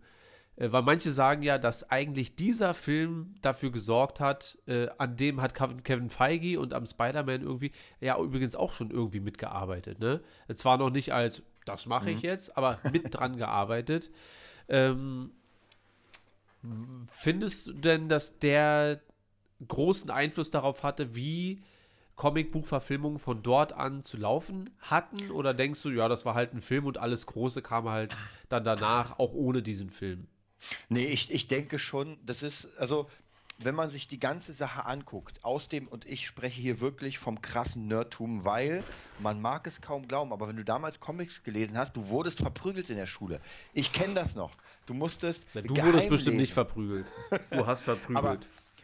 [0.59, 5.41] Äh, weil manche sagen ja, dass eigentlich dieser Film dafür gesorgt hat, äh, an dem
[5.41, 10.21] hat Kevin Feige und am Spider-Man irgendwie, ja übrigens auch schon irgendwie mitgearbeitet, ne?
[10.55, 14.11] Zwar noch nicht als, das mache ich jetzt, aber mit dran gearbeitet.
[14.69, 15.31] Ähm,
[17.11, 19.01] findest du denn, dass der
[19.67, 21.63] großen Einfluss darauf hatte, wie
[22.17, 25.31] Comicbuchverfilmungen von dort an zu laufen hatten?
[25.31, 28.15] Oder denkst du, ja, das war halt ein Film und alles Große kam halt
[28.49, 30.27] dann danach, auch ohne diesen Film?
[30.89, 33.09] Nee, ich, ich denke schon, das ist, also,
[33.61, 37.43] wenn man sich die ganze Sache anguckt, aus dem, und ich spreche hier wirklich vom
[37.43, 38.85] krassen Nerdtum, weil
[39.19, 42.89] man mag es kaum glauben, aber wenn du damals Comics gelesen hast, du wurdest verprügelt
[42.89, 43.41] in der Schule.
[43.75, 44.53] Ich kenne das noch.
[44.87, 45.45] Du musstest.
[45.55, 46.37] Ja, du wurdest bestimmt lesen.
[46.37, 47.07] nicht verprügelt.
[47.51, 48.17] Du hast verprügelt.
[48.17, 48.39] Aber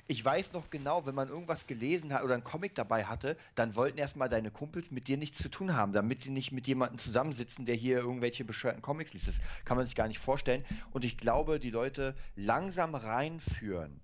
[0.06, 3.74] ich weiß noch genau, wenn man irgendwas gelesen hat oder einen Comic dabei hatte, dann
[3.74, 6.98] wollten erstmal deine Kumpels mit dir nichts zu tun haben, damit sie nicht mit jemandem
[6.98, 9.28] zusammensitzen, der hier irgendwelche bescheuerten Comics liest.
[9.28, 10.64] Das kann man sich gar nicht vorstellen.
[10.92, 14.00] Und ich glaube, die Leute langsam reinführen,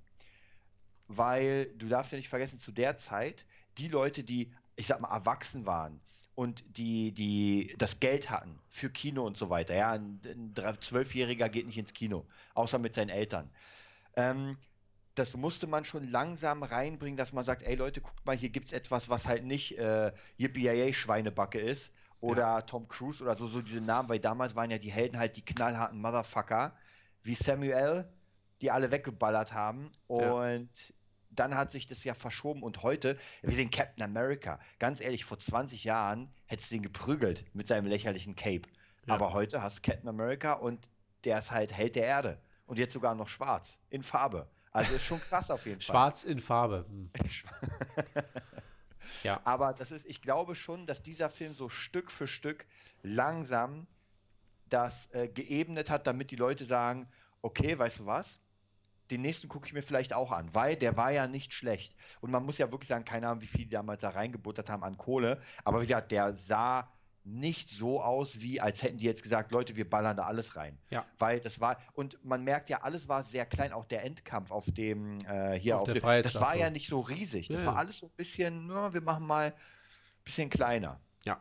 [1.08, 3.44] weil du darfst ja nicht vergessen, zu der Zeit,
[3.76, 6.00] die Leute, die, ich sag mal, erwachsen waren
[6.34, 10.20] und die, die das Geld hatten für Kino und so weiter, ja, ein,
[10.80, 13.50] Zwölfjähriger geht nicht ins Kino, außer mit seinen Eltern.
[14.16, 14.56] Ähm,
[15.20, 18.72] das musste man schon langsam reinbringen, dass man sagt, ey Leute, guckt mal, hier gibt's
[18.72, 23.82] etwas, was halt nicht äh, Yippie Schweinebacke ist oder Tom Cruise oder so, so diese
[23.82, 26.74] Namen, weil damals waren ja die Helden halt die knallharten Motherfucker
[27.22, 28.10] wie Samuel,
[28.62, 30.32] die alle weggeballert haben Ja.
[30.32, 30.70] und
[31.28, 34.58] dann hat sich das ja verschoben und heute, wir sehen Captain America.
[34.78, 38.68] Ganz ehrlich, vor 20 Jahren hättest du ihn geprügelt mit seinem lächerlichen Cape.
[39.06, 39.14] Ja.
[39.14, 40.88] Aber heute hast du Captain America und
[41.24, 42.40] der ist halt Held der Erde.
[42.66, 44.48] Und jetzt sogar noch schwarz, in Farbe.
[44.72, 45.92] Also ist schon krass auf jeden Fall.
[45.92, 46.86] Schwarz in Farbe.
[46.88, 47.10] Hm.
[49.22, 49.40] Ja.
[49.44, 52.64] Aber das ist, ich glaube schon, dass dieser Film so Stück für Stück
[53.02, 53.86] langsam
[54.68, 57.08] das äh, geebnet hat, damit die Leute sagen,
[57.42, 58.38] okay, weißt du was?
[59.10, 61.94] den nächsten gucke ich mir vielleicht auch an, weil der war ja nicht schlecht.
[62.20, 64.84] Und man muss ja wirklich sagen, keine Ahnung, wie viel die damals da reingebuttert haben
[64.84, 65.40] an Kohle.
[65.64, 66.88] Aber wie gesagt, der sah
[67.30, 70.78] nicht so aus, wie als hätten die jetzt gesagt, Leute, wir ballern da alles rein.
[70.90, 71.06] Ja.
[71.18, 74.66] Weil das war, und man merkt ja, alles war sehr klein, auch der Endkampf auf
[74.72, 77.48] dem, äh, hier Auf auf, der dem, das war ja nicht so riesig.
[77.48, 81.00] Das Ja, war alles so ein bisschen, na, wir machen mal ein bisschen kleiner.
[81.24, 81.40] Ja.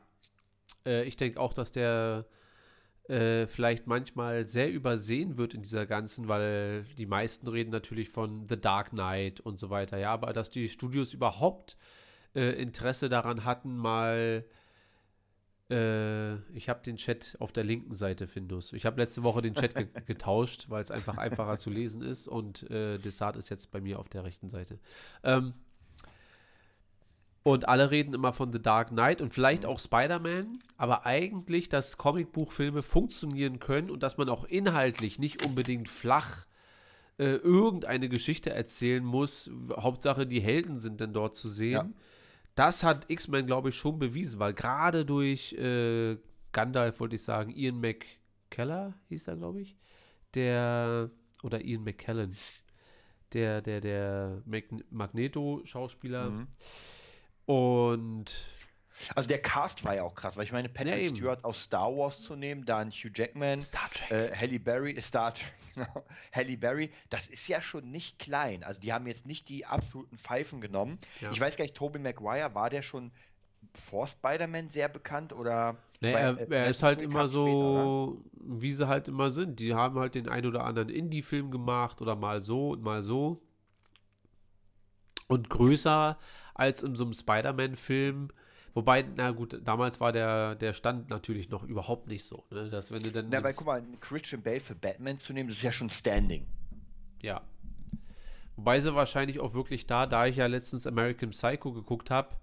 [0.85, 2.25] Äh, ich denke auch, dass der
[3.07, 8.45] äh, vielleicht manchmal sehr übersehen wird in dieser ganzen, weil die meisten reden natürlich von
[8.47, 9.97] The Dark Knight und so weiter.
[9.97, 11.77] Ja, aber dass die Studios überhaupt
[12.35, 14.45] äh, Interesse daran hatten, mal.
[15.69, 18.73] Äh, ich habe den Chat auf der linken Seite, Findus.
[18.73, 22.27] Ich habe letzte Woche den Chat ge getauscht, weil es einfach einfacher zu lesen ist
[22.27, 24.79] und äh, Desart ist jetzt bei mir auf der rechten Seite.
[25.23, 25.53] Ähm,
[27.43, 31.97] und alle reden immer von The Dark Knight und vielleicht auch Spider-Man, aber eigentlich, dass
[31.97, 36.45] Comicbuchfilme funktionieren können und dass man auch inhaltlich nicht unbedingt flach
[37.17, 39.49] äh, irgendeine Geschichte erzählen muss.
[39.75, 41.71] Hauptsache, die Helden sind dann dort zu sehen.
[41.71, 41.89] Ja.
[42.59, 46.17] Das hat X-Men, glaube ich, schon bewiesen, weil gerade durch äh,
[46.51, 49.77] Gandalf, wollte ich sagen, Ian McKellar hieß er, glaube ich,
[50.33, 51.09] der,
[51.41, 52.35] oder Ian McKellen,
[53.31, 56.31] der, der, der Mag Magneto-Schauspieler.
[56.31, 56.47] Mhm.
[57.45, 58.45] Und
[59.15, 61.15] Also der Cast war ja auch krass, weil ich meine, Patrick Ja.
[61.15, 64.11] Stewart aus Star Wars zu nehmen, dann Hugh Jackman, Star Trek.
[64.11, 65.53] äh, Halle Berry, Star Trek,
[66.33, 68.63] Halle Berry, das ist ja schon nicht klein.
[68.63, 70.97] Also die haben jetzt nicht die absoluten Pfeifen genommen.
[71.21, 71.31] Ja.
[71.31, 73.11] Ich weiß gar nicht, Tobey Maguire, war der schon
[73.73, 75.77] vor Spider-Man sehr bekannt oder?
[75.99, 79.31] Ne, weil, er, äh, er ist halt immer kam später, so, wie sie halt immer
[79.31, 79.59] sind.
[79.59, 83.41] Die haben halt den ein oder anderen Indie-Film gemacht oder mal so und mal so.
[85.27, 86.17] Und größer
[86.53, 88.29] als in so einem Spider-Man-Film.
[88.73, 92.43] Wobei, na gut, damals war der, der Stand natürlich noch überhaupt nicht so.
[92.51, 92.69] Ne?
[92.69, 93.29] Dass wenn du dann.
[93.29, 96.45] Na, weil guck mal, Christian Bale für Batman zu nehmen, das ist ja schon Standing.
[97.21, 97.41] Ja.
[98.55, 102.35] Wobei sie wahrscheinlich auch wirklich da, da ich ja letztens American Psycho geguckt habe,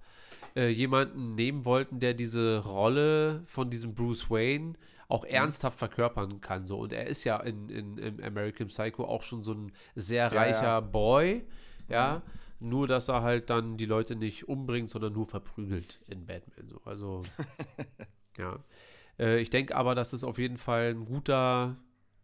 [0.57, 4.75] äh, jemanden nehmen wollten, der diese Rolle von diesem Bruce Wayne
[5.09, 6.67] auch ernsthaft verkörpern kann.
[6.67, 6.79] So.
[6.79, 10.63] Und er ist ja in, in, in American Psycho auch schon so ein sehr reicher
[10.63, 10.81] ja.
[10.81, 11.45] Boy.
[11.89, 12.23] Ja.
[12.59, 16.69] Nur, dass er halt dann die Leute nicht umbringt, sondern nur verprügelt in Batman.
[16.69, 16.81] So.
[16.85, 17.23] Also,
[18.39, 18.59] ja.
[19.19, 21.77] Äh, ich denke aber, dass es auf jeden Fall ein guter,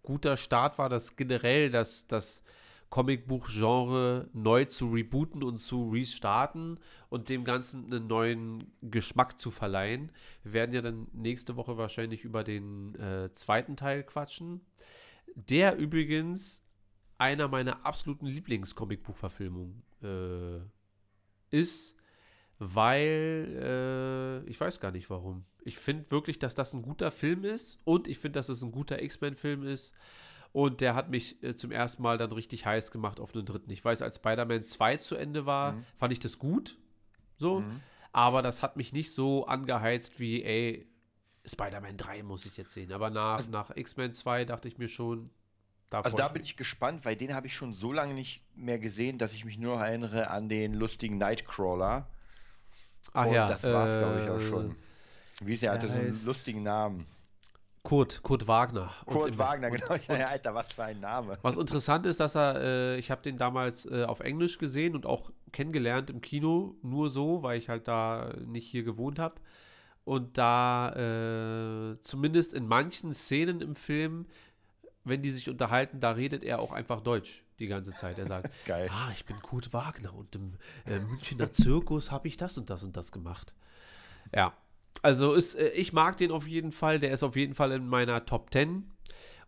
[0.03, 2.43] guter Start war, dass generell das, das
[2.93, 10.13] Comicbuch-Genre neu zu rebooten und zu restarten und dem Ganzen einen neuen Geschmack zu verleihen.
[10.43, 14.61] Wir werden ja dann nächste Woche wahrscheinlich über den äh, zweiten Teil quatschen.
[15.35, 16.62] Der übrigens
[17.23, 21.95] einer meiner absoluten Lieblings-Comicbuch-Verfilmungen äh, ist,
[22.59, 25.45] weil äh, ich weiß gar nicht warum.
[25.65, 28.73] Ich finde wirklich, dass das ein guter Film ist und ich finde, dass es ein
[28.73, 29.95] guter X-Men-Film ist.
[30.53, 33.71] Und der hat mich äh, zum ersten Mal dann richtig heiß gemacht auf einen dritten.
[33.71, 35.85] Ich weiß, als Spider-Man 2 zu Ende war, Mhm.
[35.97, 36.77] fand ich das gut.
[37.39, 37.65] So.
[38.13, 40.87] Aber das hat mich nicht so angeheizt wie, ey,
[41.47, 42.93] Spider-Man 3 muss ich jetzt sehen.
[42.93, 45.25] Aber nach, nach X-Men 2 dachte ich mir schon,
[45.93, 48.79] da Also da bin ich gespannt, weil den habe ich schon so lange nicht mehr
[48.79, 52.07] gesehen, dass ich mich nur noch erinnere an den lustigen Nightcrawler.
[53.13, 54.77] Ach Und ja, das war es, glaube ich, auch äh, schon.
[55.45, 55.73] Wie ist er?
[55.73, 57.07] der hatte so einen lustigen Namen.
[57.83, 58.93] Kurt, Kurt Wagner.
[59.07, 59.97] Und Kurt im- Wagner, und- genau.
[60.09, 61.37] Ja, Alter, was für ein Name.
[61.43, 65.05] Was interessant ist, dass er, äh, ich habe den damals äh, auf Englisch gesehen und
[65.05, 69.35] auch kennengelernt im Kino, nur so, weil ich halt da nicht hier gewohnt habe.
[70.05, 70.93] Und da
[71.93, 74.27] äh, zumindest in manchen Szenen im Film,
[75.05, 78.19] wenn die sich unterhalten, da redet er auch einfach Deutsch die ganze Zeit.
[78.19, 78.89] Er sagt, Geil.
[78.93, 80.55] ah, ich bin Kurt Wagner und im
[80.87, 83.55] äh, Münchner Zirkus habe ich das und das und das gemacht.
[84.35, 84.53] Ja,
[85.03, 86.99] also ist, äh, ich mag den auf jeden Fall.
[86.99, 88.89] Der ist auf jeden Fall in meiner Top 10.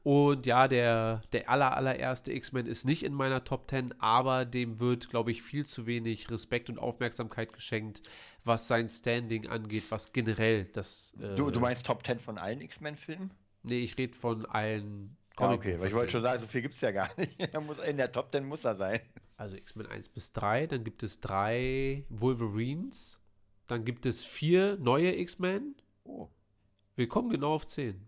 [0.03, 4.79] Und ja, der, der aller, allererste X-Men ist nicht in meiner Top 10, aber dem
[4.79, 8.03] wird, glaube ich, viel zu wenig Respekt und Aufmerksamkeit geschenkt,
[8.45, 11.15] was sein Standing angeht, was generell das.
[11.19, 13.31] Äh, Du, du meinst Top 10 von allen X-Men-Filmen?
[13.63, 16.75] Nee, ich rede von allen Ja, okay, weil ich wollte schon sagen, so viel gibt
[16.75, 17.39] es ja gar nicht.
[17.87, 19.01] In der Top 10 muss er sein.
[19.37, 23.19] Also X-Men 1 bis 3, dann gibt es drei Wolverines,
[23.67, 25.75] dann gibt es vier neue X-Men.
[26.05, 26.29] Oh.
[26.95, 28.01] Wir kommen genau auf 10,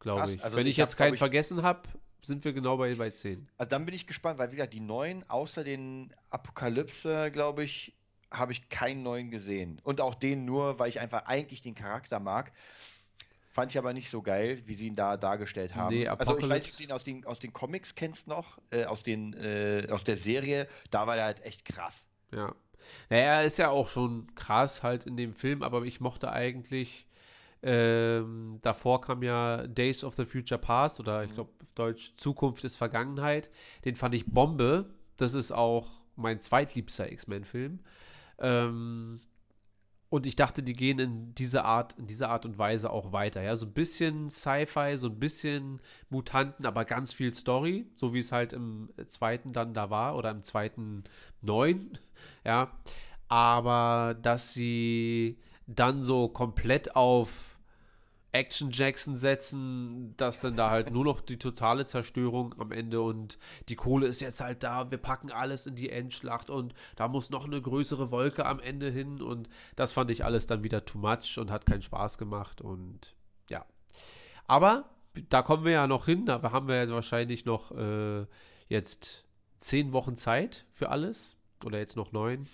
[0.00, 0.42] glaube ich.
[0.42, 1.82] also Wenn ich, ich jetzt keinen ich- vergessen habe,
[2.22, 3.48] sind wir genau bei, bei 10.
[3.58, 7.94] Also dann bin ich gespannt, weil wieder die neuen, außer den Apokalypse, glaube ich,
[8.30, 9.78] habe ich keinen neuen gesehen.
[9.82, 12.52] Und auch den nur, weil ich einfach eigentlich den Charakter mag.
[13.52, 15.94] Fand ich aber nicht so geil, wie sie ihn da dargestellt haben.
[15.94, 18.58] Nee, also ich weiß nicht, ob du ihn aus den, aus den Comics kennst noch,
[18.70, 20.66] äh, aus, den, äh, aus der Serie.
[20.90, 22.06] Da war der halt echt krass.
[22.32, 22.54] Ja.
[23.10, 27.06] Naja, er ist ja auch schon krass halt in dem Film, aber ich mochte eigentlich
[27.64, 32.64] Ähm, davor kam ja Days of the Future Past oder ich glaube auf Deutsch Zukunft
[32.64, 33.50] ist Vergangenheit.
[33.84, 34.90] Den fand ich Bombe.
[35.16, 37.78] Das ist auch mein zweitliebster X-Men-Film.
[38.38, 39.20] Ähm,
[40.12, 43.40] und ich dachte, die gehen in diese Art, in dieser Art und Weise auch weiter.
[43.40, 48.18] Ja, so ein bisschen Sci-Fi, so ein bisschen Mutanten, aber ganz viel Story, so wie
[48.18, 51.04] es halt im zweiten dann da war oder im zweiten
[51.40, 51.98] neun.
[52.44, 52.72] Ja,
[53.28, 57.51] aber dass sie dann so komplett auf
[58.32, 63.38] Action Jackson setzen, dass dann da halt nur noch die totale Zerstörung am Ende und
[63.68, 67.28] die Kohle ist jetzt halt da, wir packen alles in die Endschlacht und da muss
[67.28, 70.98] noch eine größere Wolke am Ende hin und das fand ich alles dann wieder too
[70.98, 73.14] much und hat keinen Spaß gemacht und
[73.50, 73.66] ja.
[74.46, 74.88] Aber
[75.28, 78.26] da kommen wir ja noch hin, da haben wir ja wahrscheinlich noch äh,
[78.66, 79.26] jetzt
[79.58, 82.48] zehn Wochen Zeit für alles oder jetzt noch neun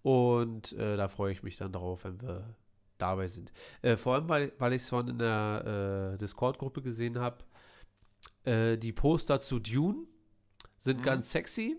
[0.00, 2.54] und äh, da freue ich mich dann drauf, wenn wir
[3.00, 3.52] dabei sind.
[3.82, 7.44] Äh, vor allem, weil, weil ich es von in der äh, Discord-Gruppe gesehen habe,
[8.44, 10.06] äh, die Poster zu Dune
[10.76, 11.04] sind mhm.
[11.04, 11.76] ganz sexy.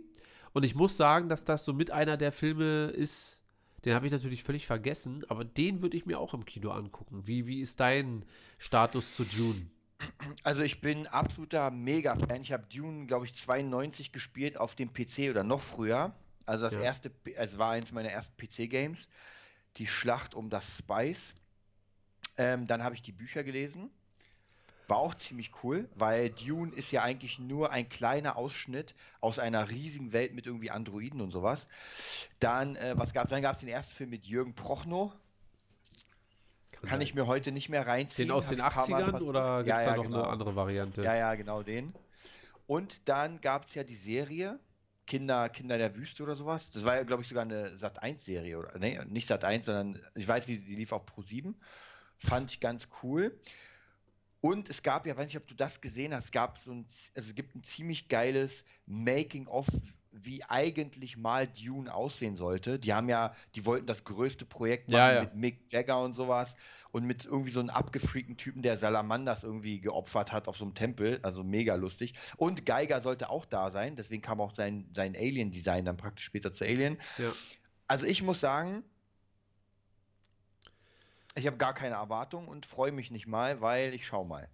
[0.54, 3.42] Und ich muss sagen, dass das so mit einer der Filme ist,
[3.86, 7.26] den habe ich natürlich völlig vergessen, aber den würde ich mir auch im Kino angucken.
[7.26, 8.26] Wie, wie ist dein
[8.60, 9.68] Status zu Dune?
[10.44, 12.42] Also ich bin absoluter Mega-Fan.
[12.42, 16.14] Ich habe Dune, glaube ich, 92 gespielt auf dem PC oder noch früher.
[16.46, 16.82] Also das ja.
[16.82, 19.08] erste, es war eins meiner ersten PC-Games
[19.78, 21.34] die Schlacht um das Spice.
[22.38, 23.92] Ähm, dann habe ich die Bücher gelesen.
[24.88, 29.70] War auch ziemlich cool, weil Dune ist ja eigentlich nur ein kleiner Ausschnitt aus einer
[29.70, 31.70] riesigen Welt mit irgendwie Androiden und sowas.
[32.40, 33.30] Dann, äh, was gab's?
[33.30, 35.14] Dann gab es den ersten Film mit Jürgen Prochnow.
[36.72, 38.28] Kann, Kann ich mir heute nicht mehr reinziehen.
[38.28, 40.24] Den aus den 80ern oder gibt es ja, da noch genau.
[40.24, 41.04] eine andere Variante?
[41.04, 41.94] Ja, ja, genau den.
[42.68, 44.60] Und dann gab es ja die Serie
[45.12, 46.72] Kinder, Kinder der Wüste oder sowas.
[46.72, 50.00] Das war ja, glaube ich, sogar eine Sat 1-Serie oder nee, nicht Sat 1, sondern
[50.16, 51.54] ich weiß, die, die lief auf Pro 7.
[52.18, 53.38] Fand ich ganz cool.
[54.40, 57.28] Und es gab ja, weiß nicht, ob du das gesehen hast, gab so ein, also
[57.28, 59.68] es gibt ein ziemlich geiles Making-of,
[60.14, 62.80] wie eigentlich mal Dune aussehen sollte.
[62.80, 65.22] Die haben ja, die wollten das größte Projekt machen ja, ja.
[65.24, 66.56] mit Mick Jagger und sowas
[66.92, 70.76] und mit irgendwie so einem abgefreakten Typen, der Salamanders irgendwie geopfert hat auf so einem
[70.76, 71.20] Tempel.
[71.24, 72.14] Also mega lustig.
[72.38, 76.52] Und Geiger sollte auch da sein, deswegen kam auch sein, sein Alien-Design dann praktisch später
[76.54, 77.00] zu Alien.
[77.18, 77.32] Ja.
[77.88, 78.84] Also ich muss sagen,
[81.36, 84.50] ich habe gar keine Erwartung und freue mich nicht mal, weil ich schau mal.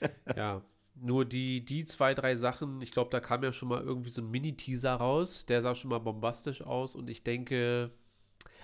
[0.36, 0.62] ja,
[0.94, 4.22] nur die, die zwei, drei Sachen, ich glaube, da kam ja schon mal irgendwie so
[4.22, 7.90] ein Mini-Teaser raus, der sah schon mal bombastisch aus und ich denke,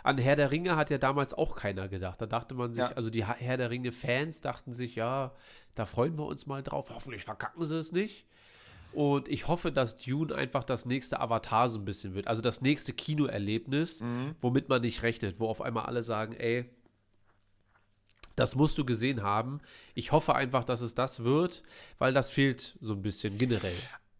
[0.03, 2.21] an Herr der Ringe hat ja damals auch keiner gedacht.
[2.21, 2.93] Da dachte man sich, ja.
[2.93, 5.33] also die Herr der Ringe-Fans dachten sich, ja,
[5.75, 6.91] da freuen wir uns mal drauf.
[6.93, 8.27] Hoffentlich verkacken sie es nicht.
[8.93, 12.29] Und ich hoffe, dass Dune einfach das nächste Avatar so ein bisschen wird.
[12.29, 14.35] Also das nächste Kinoerlebnis, mhm.
[14.41, 16.69] womit man nicht rechnet, wo auf einmal alle sagen, ey,
[18.37, 19.61] das musst du gesehen haben.
[19.95, 21.62] Ich hoffe einfach, dass es das wird,
[21.99, 23.77] weil das fehlt so ein bisschen generell.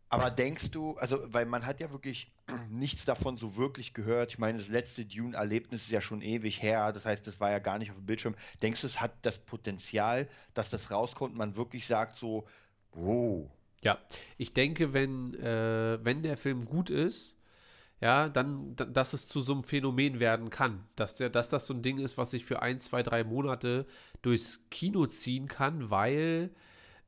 [0.09, 2.31] Aber denkst du, also, weil man hat ja wirklich
[2.71, 4.31] nichts davon so wirklich gehört.
[4.31, 6.93] Ich meine, das letzte Dune-Erlebnis ist ja schon ewig her.
[6.93, 8.35] Das heißt, das war ja gar nicht auf dem Bildschirm.
[8.63, 12.47] Denkst du, es hat das Potenzial, dass das rauskommt und man wirklich sagt so,
[12.93, 13.51] wow.
[13.83, 13.99] Ja,
[14.39, 17.37] ich denke, wenn, äh, wenn der Film gut ist,
[18.01, 20.85] ja, dann, dass es zu so einem Phänomen werden kann.
[20.97, 23.87] Dass, der, dass das so ein Ding ist, was sich für ein, zwei, drei Monate
[24.23, 26.51] durchs Kino ziehen kann, weil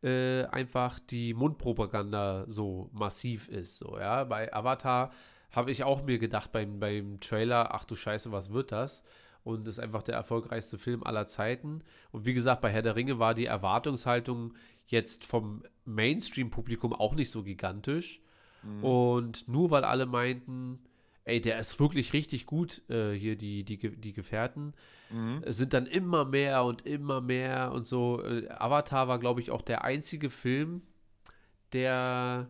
[0.04, 3.78] äh, einfach die Mundpropaganda so massiv ist.
[3.78, 4.22] So, ja?
[4.22, 5.12] Bei Avatar
[5.54, 9.02] habe ich auch mir gedacht beim, beim Trailer, ach du Scheiße, was wird das?
[9.42, 11.82] Und ist einfach der erfolgreichste Film aller Zeiten.
[12.12, 14.54] Und wie gesagt, bei Herr der Ringe war die Erwartungshaltung
[14.86, 18.22] jetzt vom Mainstream-Publikum auch nicht so gigantisch.
[18.62, 18.84] Mhm.
[18.84, 20.78] Und nur weil alle meinten,
[21.24, 24.72] ey, der ist wirklich richtig gut, äh, hier die, die, die Gefährten.
[25.10, 25.42] Mhm.
[25.44, 28.22] Es sind dann immer mehr und immer mehr und so.
[28.22, 30.82] Äh, Avatar war, glaube ich, auch der einzige Film,
[31.72, 32.48] der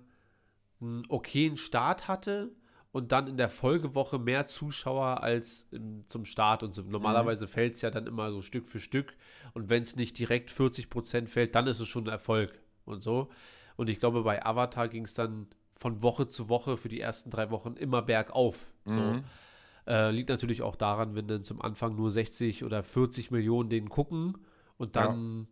[0.80, 2.52] einen okayen Start hatte
[2.94, 6.62] und dann in der Folgewoche mehr Zuschauer als im, zum Start.
[6.62, 6.82] Und so.
[6.82, 7.48] normalerweise mhm.
[7.48, 9.16] fällt es ja dann immer so Stück für Stück.
[9.52, 13.02] Und wenn es nicht direkt 40 Prozent fällt, dann ist es schon ein Erfolg und
[13.02, 13.30] so.
[13.74, 17.30] Und ich glaube, bei Avatar ging es dann von Woche zu Woche für die ersten
[17.30, 18.70] drei Wochen immer bergauf.
[18.84, 18.94] Mhm.
[18.94, 19.90] So.
[19.90, 23.88] Äh, liegt natürlich auch daran, wenn dann zum Anfang nur 60 oder 40 Millionen den
[23.88, 24.38] gucken
[24.78, 25.46] und dann ja.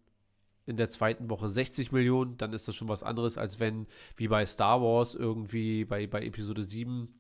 [0.67, 4.29] in der zweiten Woche 60 Millionen, dann ist das schon was anderes, als wenn, wie
[4.29, 7.13] bei Star Wars, irgendwie bei, bei Episode 7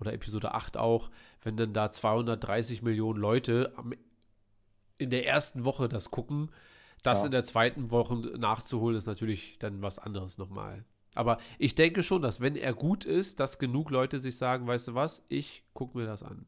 [0.00, 1.10] oder Episode 8 auch,
[1.42, 3.94] wenn dann da 230 Millionen Leute am,
[4.98, 6.50] in der ersten Woche das gucken,
[7.02, 7.26] das ja.
[7.26, 10.84] in der zweiten Woche nachzuholen, ist natürlich dann was anderes nochmal.
[11.14, 14.88] Aber ich denke schon, dass wenn er gut ist, dass genug Leute sich sagen, weißt
[14.88, 16.46] du was, ich gucke mir das an.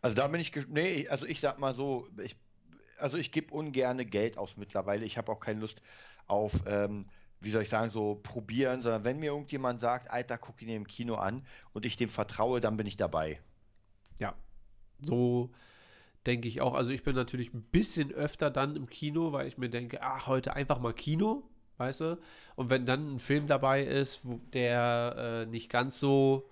[0.00, 2.36] Also da bin ich, nee, also ich sag mal so, ich,
[2.98, 5.04] also ich gebe ungerne Geld aus mittlerweile.
[5.04, 5.82] Ich habe auch keine Lust
[6.26, 7.04] auf, ähm,
[7.40, 10.86] wie soll ich sagen, so probieren, sondern wenn mir irgendjemand sagt, Alter, guck ihn im
[10.86, 13.40] Kino an und ich dem vertraue, dann bin ich dabei.
[14.18, 14.34] Ja,
[15.02, 15.50] so
[16.26, 16.74] denke ich auch.
[16.74, 20.26] Also ich bin natürlich ein bisschen öfter dann im Kino, weil ich mir denke, ach,
[20.26, 21.42] heute einfach mal Kino,
[21.78, 22.18] weißt du?
[22.56, 26.50] Und wenn dann ein Film dabei ist, wo der äh, nicht ganz so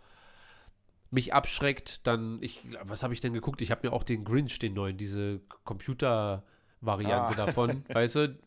[1.10, 3.60] mich abschreckt, dann, ich, was habe ich denn geguckt?
[3.60, 7.46] Ich habe mir auch den Grinch, den neuen, diese Computer-Variante Ah.
[7.46, 8.38] davon, weißt du?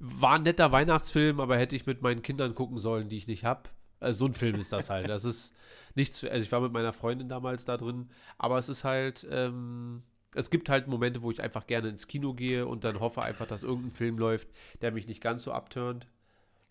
[0.00, 3.44] War ein netter Weihnachtsfilm, aber hätte ich mit meinen Kindern gucken sollen, die ich nicht
[3.44, 3.68] habe.
[4.00, 5.08] Also so ein Film ist das halt.
[5.08, 5.54] Das ist
[5.94, 10.02] nichts, also ich war mit meiner Freundin damals da drin, aber es ist halt, ähm,
[10.34, 13.46] es gibt halt Momente, wo ich einfach gerne ins Kino gehe und dann hoffe einfach,
[13.46, 14.48] dass irgendein Film läuft,
[14.80, 16.06] der mich nicht ganz so abturnt.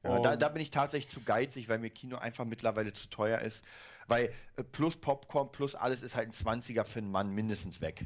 [0.03, 3.39] Ja, da, da bin ich tatsächlich zu geizig, weil mir Kino einfach mittlerweile zu teuer
[3.39, 3.65] ist.
[4.07, 8.05] Weil äh, plus Popcorn, plus alles ist halt ein 20er für einen Mann mindestens weg.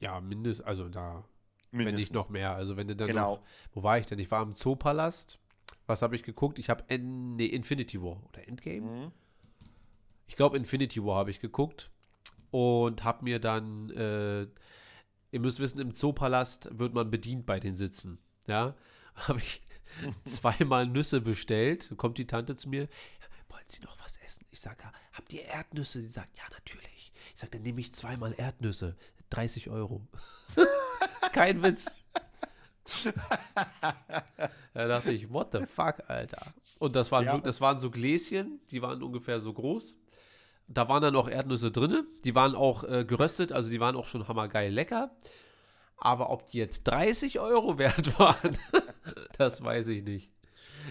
[0.00, 1.24] Ja, mindestens, also da,
[1.78, 2.00] wenn Mindestens.
[2.10, 2.54] nicht noch mehr.
[2.54, 3.34] Also wenn du dann Genau.
[3.36, 3.42] noch,
[3.74, 4.18] wo war ich denn?
[4.18, 5.38] Ich war im Zoopalast.
[5.86, 6.58] Was habe ich geguckt?
[6.58, 8.80] Ich habe nee, Infinity War oder Endgame?
[8.86, 9.12] Mhm.
[10.26, 11.90] Ich glaube Infinity War habe ich geguckt
[12.50, 14.42] und habe mir dann, äh,
[15.32, 18.18] ihr müsst wissen, im Zoopalast wird man bedient bei den Sitzen.
[18.46, 18.74] Ja,
[19.14, 19.62] habe ich
[20.24, 21.92] zweimal Nüsse bestellt.
[21.96, 22.88] Kommt die Tante zu mir.
[23.48, 24.46] Wollen Sie noch was essen?
[24.50, 26.00] Ich sage, habt ihr Erdnüsse?
[26.00, 27.12] Sie sagt, ja, natürlich.
[27.34, 28.96] Ich sage, dann nehme ich zweimal Erdnüsse.
[29.30, 30.06] 30 Euro.
[31.34, 31.94] Kein Witz.
[34.74, 36.42] Da dachte ich, what the fuck, Alter.
[36.80, 37.38] Und das waren, Ja.
[37.38, 39.96] das waren so Gläschen, die waren ungefähr so groß.
[40.66, 42.04] Da waren dann auch Erdnüsse drin.
[42.24, 45.14] Die waren auch äh, geröstet, also die waren auch schon hammergeil lecker.
[45.96, 48.58] Aber ob die jetzt 30 Euro wert waren,
[49.38, 50.30] das weiß ich nicht.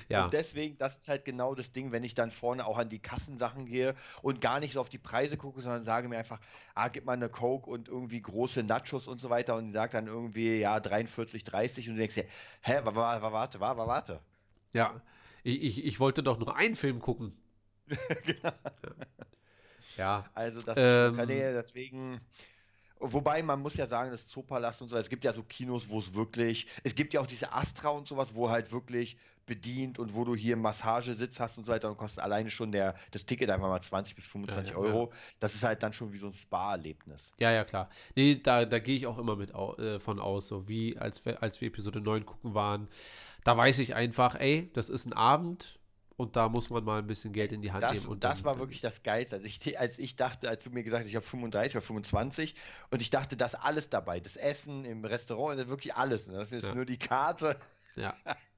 [0.09, 2.89] Ja, Und deswegen, das ist halt genau das Ding, wenn ich dann vorne auch an
[2.89, 6.39] die Kassensachen gehe und gar nicht so auf die Preise gucke, sondern sage mir einfach,
[6.75, 10.07] ah, gib mal eine Coke und irgendwie große Nachos und so weiter und sag dann
[10.07, 12.25] irgendwie, ja, 43, 30 und du denkst dir,
[12.61, 14.19] hä, wa- wa- wa- warte, wa- wa- warte.
[14.73, 15.01] ja.
[15.43, 17.33] Ich, ich, ich wollte doch nur einen Film gucken.
[19.97, 21.15] Ja, Also das Ähm.
[21.15, 22.19] kann ich, deswegen.
[22.99, 25.99] Wobei man muss ja sagen, das Zoopalast und so, es gibt ja so Kinos, wo
[25.99, 30.13] es wirklich, es gibt ja auch diese Astra und sowas, wo halt wirklich bedient und
[30.13, 33.49] wo du hier Massagesitz hast und so weiter und kostet alleine schon der, das Ticket
[33.49, 35.11] einfach mal 20 bis 25 Ja, ja, Euro.
[35.39, 37.31] Das ist halt dann schon wie so ein Spa-Erlebnis.
[37.39, 37.89] Ja, ja, klar.
[38.15, 41.25] Nee, da, da gehe ich auch immer mit au, äh, von aus, so wie als
[41.25, 42.87] wir, als wir Episode 9 gucken waren.
[43.43, 45.77] Da weiß ich einfach, ey, das ist ein Abend
[46.15, 48.05] und da muss man mal ein bisschen Geld in die Hand Das, nehmen.
[48.07, 49.35] Und das dann, war wirklich das Geilste.
[49.37, 52.55] Also ich, als ich dachte, als du mir gesagt hast, ich habe 35 oder 25
[52.91, 54.19] und ich dachte, da ist alles dabei.
[54.21, 56.27] Das Essen im Restaurant, das ist wirklich alles.
[56.29, 56.75] Und das ist jetzt Ja.
[56.75, 57.57] nur die Karte.
[57.95, 58.15] Ja.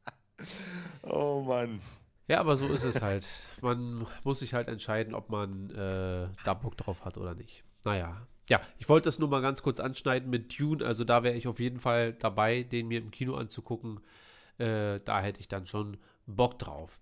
[1.04, 1.80] Oh Mann.
[2.28, 3.28] ja, aber so ist es halt.
[3.62, 7.64] Man muss sich halt entscheiden, ob man äh, da Bock drauf hat oder nicht.
[7.84, 8.26] Naja.
[8.50, 10.86] Ja, ich wollte das nur mal ganz kurz anschneiden mit Dune.
[10.86, 14.02] Also da wäre ich auf jeden Fall dabei, den mir im Kino anzugucken.
[14.60, 17.00] Äh, da hätte ich dann schon Bock drauf.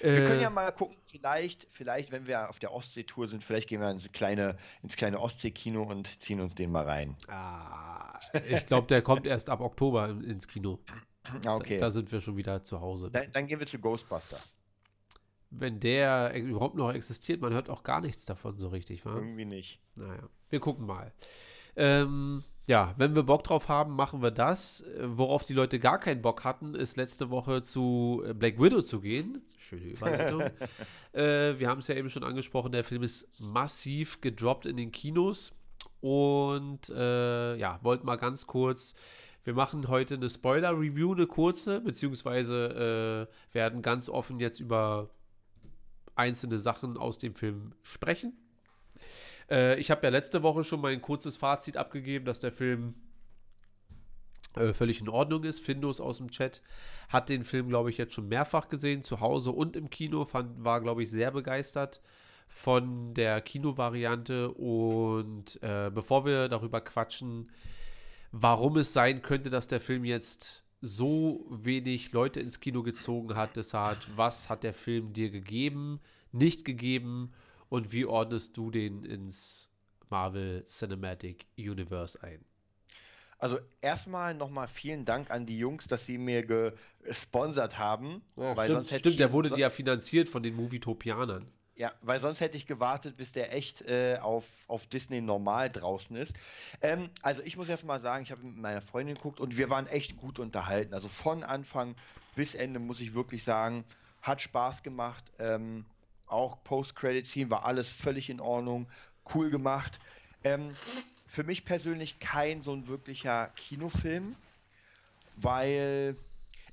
[0.00, 3.68] Wir können Äh, ja mal gucken, vielleicht, vielleicht, wenn wir auf der Ostsee-Tour sind, vielleicht
[3.68, 7.16] gehen wir ins kleine, ins kleine Ostsee-Kino und ziehen uns den mal rein.
[7.28, 8.18] ah,
[8.48, 10.80] ich glaube, der kommt erst ab Oktober in- ins Kino.
[11.24, 11.78] Ah, okay.
[11.78, 13.10] Da sind wir schon wieder zu Hause.
[13.10, 14.58] Dann, dann gehen wir zu Ghostbusters.
[15.50, 19.14] Wenn der überhaupt noch existiert, man hört auch gar nichts davon so richtig, wa?
[19.14, 19.80] Irgendwie nicht.
[19.94, 21.12] Naja, wir gucken mal.
[21.76, 24.84] Ähm, ja, wenn wir Bock drauf haben, machen wir das.
[25.00, 29.00] Worauf die Leute gar keinen Bock hatten, ist letzte Woche zu äh, Black Widow zu
[29.00, 29.42] gehen.
[29.58, 30.40] Schöne Überleitung.
[31.12, 34.92] äh, wir haben es ja eben schon angesprochen, der Film ist massiv gedroppt in den
[34.92, 35.52] Kinos.
[36.00, 38.94] Und äh, ja, wollten mal ganz kurz.
[39.44, 45.10] Wir machen heute eine Spoiler-Review, eine kurze, beziehungsweise äh, werden ganz offen jetzt über
[46.14, 48.32] einzelne Sachen aus dem Film sprechen.
[49.50, 52.94] Äh, ich habe ja letzte Woche schon mein kurzes Fazit abgegeben, dass der Film
[54.56, 55.60] äh, völlig in Ordnung ist.
[55.60, 56.62] Findus aus dem Chat
[57.10, 60.64] hat den Film, glaube ich, jetzt schon mehrfach gesehen, zu Hause und im Kino, fand,
[60.64, 62.00] war, glaube ich, sehr begeistert
[62.48, 64.50] von der Kinovariante.
[64.52, 67.50] Und äh, bevor wir darüber quatschen,
[68.36, 73.54] warum es sein könnte, dass der Film jetzt so wenig Leute ins Kino gezogen hat,
[73.54, 76.00] deshalb, was hat der Film dir gegeben,
[76.32, 77.32] nicht gegeben
[77.68, 79.70] und wie ordnest du den ins
[80.10, 82.44] Marvel Cinematic Universe ein?
[83.38, 88.22] Also erstmal nochmal vielen Dank an die Jungs, dass sie mir gesponsert haben.
[88.34, 91.46] weil stimmt, sonst hätte stimmt der wurde ja finanziert von den Movietopianern.
[91.76, 96.16] Ja, weil sonst hätte ich gewartet, bis der echt äh, auf, auf Disney normal draußen
[96.16, 96.36] ist.
[96.80, 99.70] Ähm, also ich muss erst mal sagen, ich habe mit meiner Freundin geguckt und wir
[99.70, 100.94] waren echt gut unterhalten.
[100.94, 101.96] Also von Anfang
[102.36, 103.84] bis Ende muss ich wirklich sagen,
[104.22, 105.32] hat Spaß gemacht.
[105.40, 105.86] Ähm,
[106.26, 108.88] auch Post-Credit-Scene war alles völlig in Ordnung,
[109.34, 109.98] cool gemacht.
[110.44, 110.78] Ähm,
[111.26, 114.36] für mich persönlich kein so ein wirklicher Kinofilm.
[115.36, 116.16] weil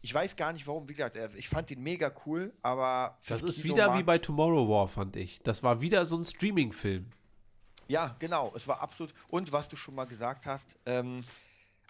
[0.01, 3.61] ich weiß gar nicht warum, wie gesagt, ich fand ihn mega cool, aber Das ist
[3.61, 5.39] Kino wieder wie bei Tomorrow War, fand ich.
[5.43, 7.11] Das war wieder so ein Streaming-Film.
[7.87, 9.13] Ja, genau, es war absolut.
[9.27, 11.23] Und was du schon mal gesagt hast, ähm,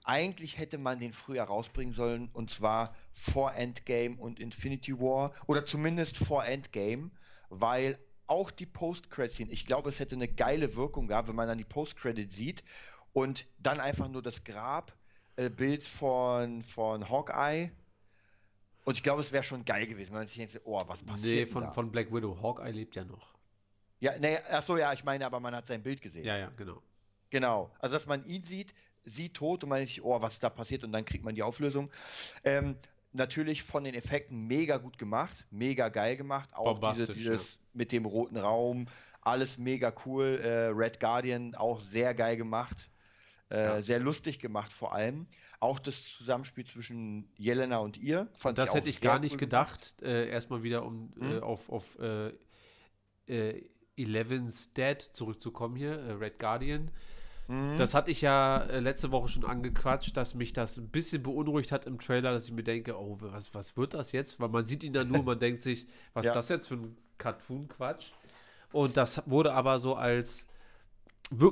[0.03, 5.63] eigentlich hätte man den früher rausbringen sollen, und zwar vor Endgame und Infinity War, oder
[5.63, 7.11] zumindest vor Endgame,
[7.49, 11.57] weil auch die Post-Credit-Szene, ich glaube, es hätte eine geile Wirkung gehabt, wenn man dann
[11.57, 12.63] die Post-Credit sieht
[13.13, 17.71] und dann einfach nur das Grab-Bild von, von Hawkeye.
[18.83, 21.39] Und ich glaube, es wäre schon geil gewesen, wenn man sich denkt, oh, was passiert
[21.39, 21.71] Nee, von, da?
[21.71, 22.41] von Black Widow.
[22.41, 23.33] Hawkeye lebt ja noch.
[23.99, 26.25] Ja, nee, achso, ja, ich meine, aber man hat sein Bild gesehen.
[26.25, 26.81] Ja, ja, genau.
[27.29, 27.71] Genau.
[27.79, 28.73] Also, dass man ihn sieht,
[29.05, 31.43] sie tot und man sich, oh, was ist da passiert und dann kriegt man die
[31.43, 31.91] Auflösung.
[32.43, 32.75] Ähm,
[33.13, 36.49] natürlich von den Effekten mega gut gemacht, mega geil gemacht.
[36.55, 38.87] Auch diese, dieses mit dem roten Raum,
[39.21, 40.39] alles mega cool.
[40.43, 42.89] Äh, Red Guardian auch sehr geil gemacht.
[43.51, 43.81] Äh, Ja.
[43.81, 45.27] Sehr lustig gemacht vor allem.
[45.61, 48.27] Auch das Zusammenspiel zwischen Jelena und ihr.
[48.33, 49.95] Fand Das auch hätte ich gar nicht gedacht.
[50.01, 51.43] Äh, erstmal wieder, um äh, Mhm.
[51.43, 52.33] auf, auf äh,
[53.27, 53.63] äh,
[53.95, 56.89] Eleven's Dead zurückzukommen hier, äh, Red Guardian.
[57.47, 57.77] Mhm.
[57.77, 61.71] Das hatte ich ja äh, letzte Woche schon angequatscht, dass mich das ein bisschen beunruhigt
[61.71, 64.39] hat im Trailer, dass ich mir denke, oh, was, was wird das jetzt?
[64.39, 66.31] Weil man sieht ihn dann nur, man denkt sich, was Ja.
[66.31, 68.11] ist das jetzt für ein Cartoon-Quatsch?
[68.71, 70.47] Und das wurde aber so als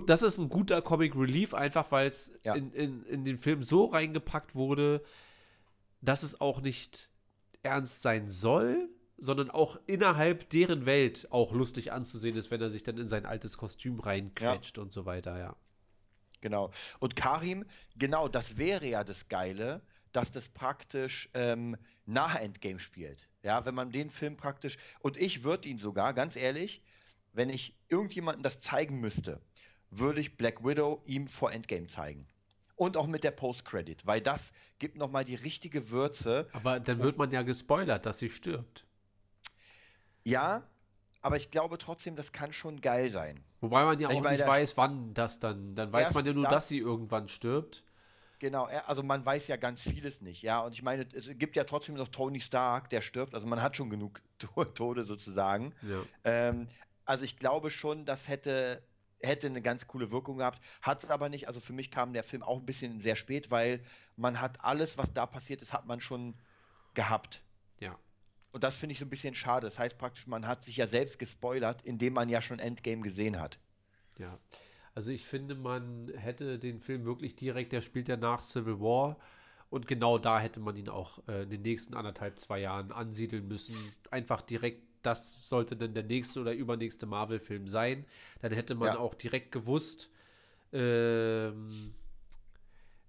[0.06, 2.56] das ist ein guter Comic Relief, einfach weil es Ja.
[2.56, 5.04] in, in, in den Film so reingepackt wurde,
[6.02, 7.10] dass es auch nicht
[7.64, 12.84] ernst sein soll, sondern auch innerhalb deren Welt auch lustig anzusehen ist, wenn er sich
[12.84, 15.56] dann in sein altes Kostüm reinquetscht und so weiter, ja.
[16.42, 16.72] Genau.
[17.00, 17.66] Und Karim,
[17.98, 19.82] genau, das wäre ja das Geile,
[20.14, 21.76] dass das praktisch ähm,
[22.06, 23.28] nach Endgame spielt.
[23.44, 24.78] Ja, wenn man den Film praktisch.
[25.02, 26.82] Und ich würde ihn sogar, ganz ehrlich,
[27.34, 29.42] wenn ich irgendjemandem das zeigen müsste,
[29.92, 32.28] würde ich Black Widow ihm vor Endgame zeigen.
[32.76, 36.48] Und auch mit der Post-Credit, weil das gibt nochmal die richtige Würze.
[36.54, 38.86] Aber dann wird man ja gespoilert, dass sie stirbt.
[40.24, 40.64] Ja,
[41.22, 43.44] aber ich glaube trotzdem, das kann schon geil sein.
[43.62, 45.76] Wobei man ja Ich auch meine, nicht weiß, wann das dann.
[45.76, 47.84] Dann weiß man ja nur, das- dass sie irgendwann stirbt.
[48.40, 50.62] Genau, also man weiß ja ganz vieles nicht, ja.
[50.62, 53.34] Und ich meine, es gibt ja trotzdem noch Tony Stark, der stirbt.
[53.34, 55.74] Also man hat schon genug To- Tode sozusagen.
[55.82, 56.04] Ja.
[56.24, 56.70] Ähm,
[57.04, 58.82] also ich glaube schon, das hätte,
[59.22, 60.62] hätte eine ganz coole Wirkung gehabt.
[60.82, 61.48] Hat es aber nicht.
[61.48, 63.82] Also für mich kam der Film auch ein bisschen sehr spät, weil
[64.16, 66.36] man hat alles, was da passiert ist, hat man schon
[66.94, 67.42] gehabt.
[67.80, 67.98] Ja.
[68.52, 69.68] Und das finde ich so ein bisschen schade.
[69.68, 73.40] Das heißt praktisch, man hat sich ja selbst gespoilert, indem man ja schon Endgame gesehen
[73.40, 73.60] hat.
[74.18, 74.38] Ja.
[74.96, 79.18] Also ich finde, man hätte den Film wirklich direkt, der spielt ja nach Civil War.
[79.70, 83.48] Und genau da hätte man ihn auch äh, in den nächsten anderthalb, zwei Jahren ansiedeln
[83.48, 83.76] müssen.
[84.10, 88.06] Einfach direkt, das sollte dann der nächste oder übernächste Marvel-Film sein.
[88.42, 89.00] Dann hätte man Ja.
[89.00, 90.10] auch direkt gewusst,
[90.72, 91.94] ähm,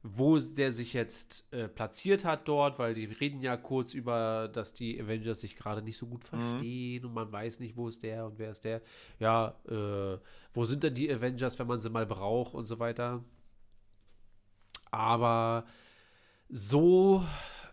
[0.03, 4.72] wo der sich jetzt äh, platziert hat dort, weil die reden ja kurz über, dass
[4.72, 8.24] die Avengers sich gerade nicht so gut verstehen und man weiß nicht, wo ist der
[8.24, 8.80] und wer ist der.
[9.18, 10.18] Ja, äh,
[10.55, 13.22] wo sind denn die Avengers, wenn man sie mal braucht und so weiter.
[14.91, 15.66] Aber
[16.49, 17.24] so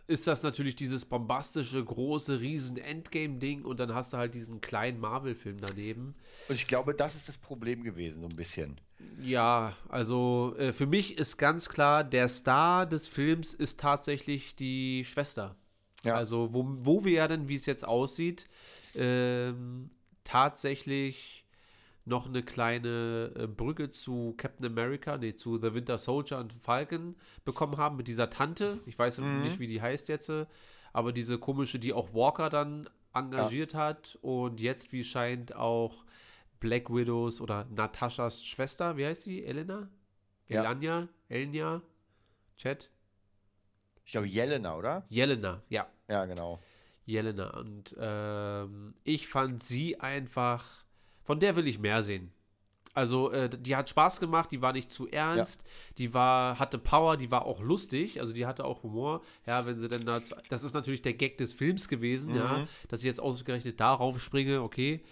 [0.08, 5.00] ist das natürlich dieses bombastische, große, riesen Endgame-Ding und dann hast du halt diesen kleinen
[5.00, 6.16] Marvel-Film daneben.
[6.48, 8.80] Und ich glaube, das ist das Problem gewesen, so ein bisschen.
[9.22, 15.04] Ja, also äh, für mich ist ganz klar, der Star des Films ist tatsächlich die
[15.06, 15.56] Schwester.
[16.04, 16.16] Ja.
[16.16, 18.48] Also wo, wo wir ja dann, wie es jetzt aussieht,
[18.96, 19.90] ähm,
[20.24, 21.46] tatsächlich
[22.08, 27.16] noch eine kleine äh, Brücke zu Captain America, nee, zu The Winter Soldier und Falcon
[27.44, 28.80] bekommen haben mit dieser Tante.
[28.86, 30.46] Ich weiß nicht, wie die heißt jetzt, äh,
[30.94, 36.06] aber diese komische, die auch Walker dann engagiert hat und jetzt, wie scheint, auch
[36.60, 39.44] Black Widows oder Nataschas Schwester, wie heißt die?
[39.44, 39.90] Elena?
[40.48, 40.62] Ja.
[40.62, 41.08] Elania?
[41.30, 41.82] Elnia?
[42.58, 42.90] Chat?
[44.06, 45.06] Ich glaube, Jelena, oder?
[45.10, 45.88] Jelena, ja.
[46.08, 46.60] Ja, genau.
[47.06, 47.50] Jelena.
[47.58, 50.86] Und ähm, ich fand sie einfach,
[51.28, 52.32] von der will ich mehr sehen.
[52.94, 55.64] Also, äh, die hat Spaß gemacht, die war nicht zu ernst,
[56.00, 59.22] die war, hatte Power, die war auch lustig, also die hatte auch Humor.
[59.46, 60.20] Ja, wenn sie dann da,
[60.50, 64.64] das ist natürlich der Gag des Films gewesen, ja, dass ich jetzt ausgerechnet darauf springe,
[64.64, 65.04] okay,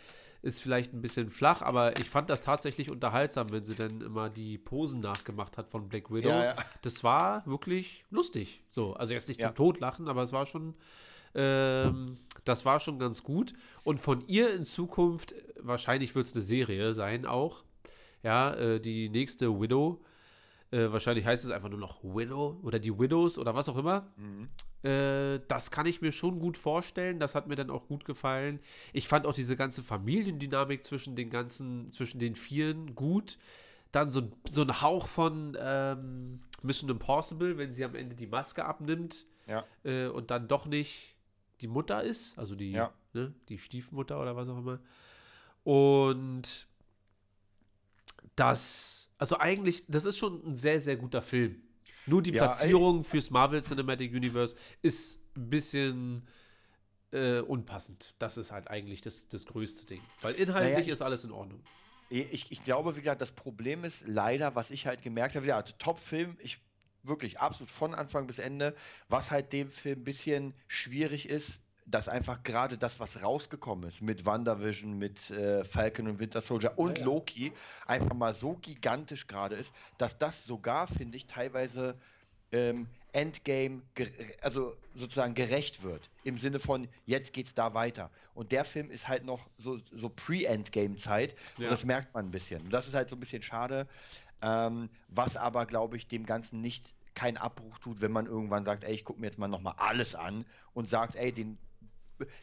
[0.42, 4.30] ist vielleicht ein bisschen flach, aber ich fand das tatsächlich unterhaltsam, wenn sie dann immer
[4.32, 6.30] die Posen nachgemacht hat von Black Widow.
[6.30, 6.56] Ja, ja.
[6.82, 8.62] Das war wirklich lustig.
[8.72, 9.50] So, also jetzt nicht Ja.
[9.50, 10.74] zum Totlachen, aber es war schon,
[11.36, 13.54] ähm, das war schon ganz gut.
[13.84, 17.64] Und von ihr in Zukunft, wahrscheinlich wird es eine Serie sein auch.
[18.24, 20.02] Ja, äh, die nächste Widow.
[20.72, 24.08] Äh, wahrscheinlich heißt es einfach nur noch Widow oder die Widows oder was auch immer.
[24.84, 27.20] Äh, das kann ich mir schon gut vorstellen.
[27.20, 28.60] Das hat mir dann auch gut gefallen.
[28.94, 33.38] Ich fand auch diese ganze Familiendynamik zwischen den ganzen, zwischen den Vieren gut.
[33.92, 38.66] dann so, so ein Hauch von ähm, Mission Impossible, wenn sie am Ende die Maske
[38.66, 39.64] abnimmt Ja.
[39.84, 41.15] äh, und dann doch nicht
[41.62, 42.94] die Mutter ist, also die, Ja.
[43.14, 44.80] ne, die Stiefmutter oder was auch immer.
[45.64, 46.68] Und
[48.36, 51.62] das, also eigentlich, das ist schon ein sehr, sehr guter Film.
[52.06, 56.28] Nur die Ja, Platzierung fürs Marvel Cinematic Universe ist ein bisschen
[57.12, 58.14] äh, unpassend.
[58.20, 60.02] Das ist halt eigentlich das, das größte Ding.
[60.22, 61.62] Weil inhaltlich Naja, ich- ist alles in Ordnung.
[62.10, 65.60] Ich, ich glaube, wie gesagt, das Problem ist leider, was ich halt gemerkt habe, ja,
[65.64, 66.60] Top-Film, ich
[67.08, 68.76] wirklich absolut von Anfang bis Ende,
[69.10, 74.02] was halt dem Film ein bisschen schwierig ist, dass einfach gerade das, was rausgekommen ist
[74.02, 77.06] mit WandaVision, mit äh, Falcon und Winter Soldier und ja.
[77.06, 77.54] Loki,
[77.86, 81.96] einfach mal so gigantisch gerade ist, dass das sogar, finde ich, teilweise
[82.52, 83.82] ähm, Endgame,
[84.42, 86.10] also sozusagen gerecht wird.
[86.24, 88.12] Im Sinne von, jetzt geht's da weiter.
[88.34, 91.36] Und der Film ist halt noch so, so Pre-Endgame-Zeit.
[91.58, 91.66] Ja.
[91.66, 92.62] Und das merkt man ein bisschen.
[92.64, 93.88] Und das ist halt so ein bisschen schade.
[94.42, 98.84] Ähm, was aber, glaube ich, dem Ganzen nicht keinen Abbruch tut, wenn man irgendwann sagt,
[98.84, 101.58] ey, ich gucke mir jetzt mal nochmal alles an und sagt, ey, den,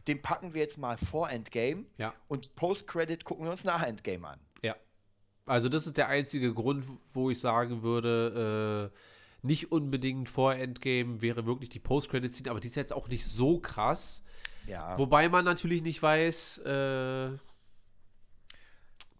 [0.07, 2.13] den packen wir jetzt mal vor Endgame Ja.
[2.27, 4.39] und Post-Credit gucken wir uns nach Endgame an.
[4.63, 4.75] Ja.
[5.45, 11.21] Also das ist der einzige Grund, wo ich sagen würde, äh, nicht unbedingt vor Endgame
[11.21, 14.23] wäre wirklich die Post-Credit-Scene, aber die ist jetzt auch nicht so krass.
[14.67, 14.97] Ja.
[14.97, 17.31] Wobei man natürlich nicht weiß, äh,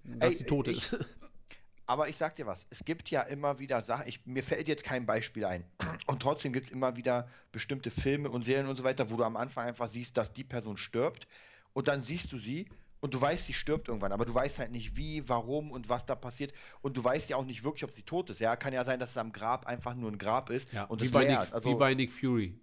[0.05, 1.05] dass Ey, sie tot ich- ist.
[1.85, 4.83] Aber ich sag dir was, es gibt ja immer wieder Sachen, ich, mir fällt jetzt
[4.83, 5.65] kein Beispiel ein.
[6.07, 9.23] Und trotzdem gibt es immer wieder bestimmte Filme und Serien und so weiter, wo du
[9.23, 11.27] am Anfang einfach siehst, dass die Person stirbt
[11.73, 12.67] und dann siehst du sie
[13.01, 16.05] und du weißt, sie stirbt irgendwann, aber du weißt halt nicht wie, warum und was
[16.05, 18.39] da passiert und du weißt ja auch nicht wirklich, ob sie tot ist.
[18.39, 21.01] Ja, kann ja sein, dass es am Grab einfach nur ein Grab ist Ja, und
[21.01, 21.53] wie, es bei Nick.
[21.53, 22.57] Also, wie bei Nick Fury.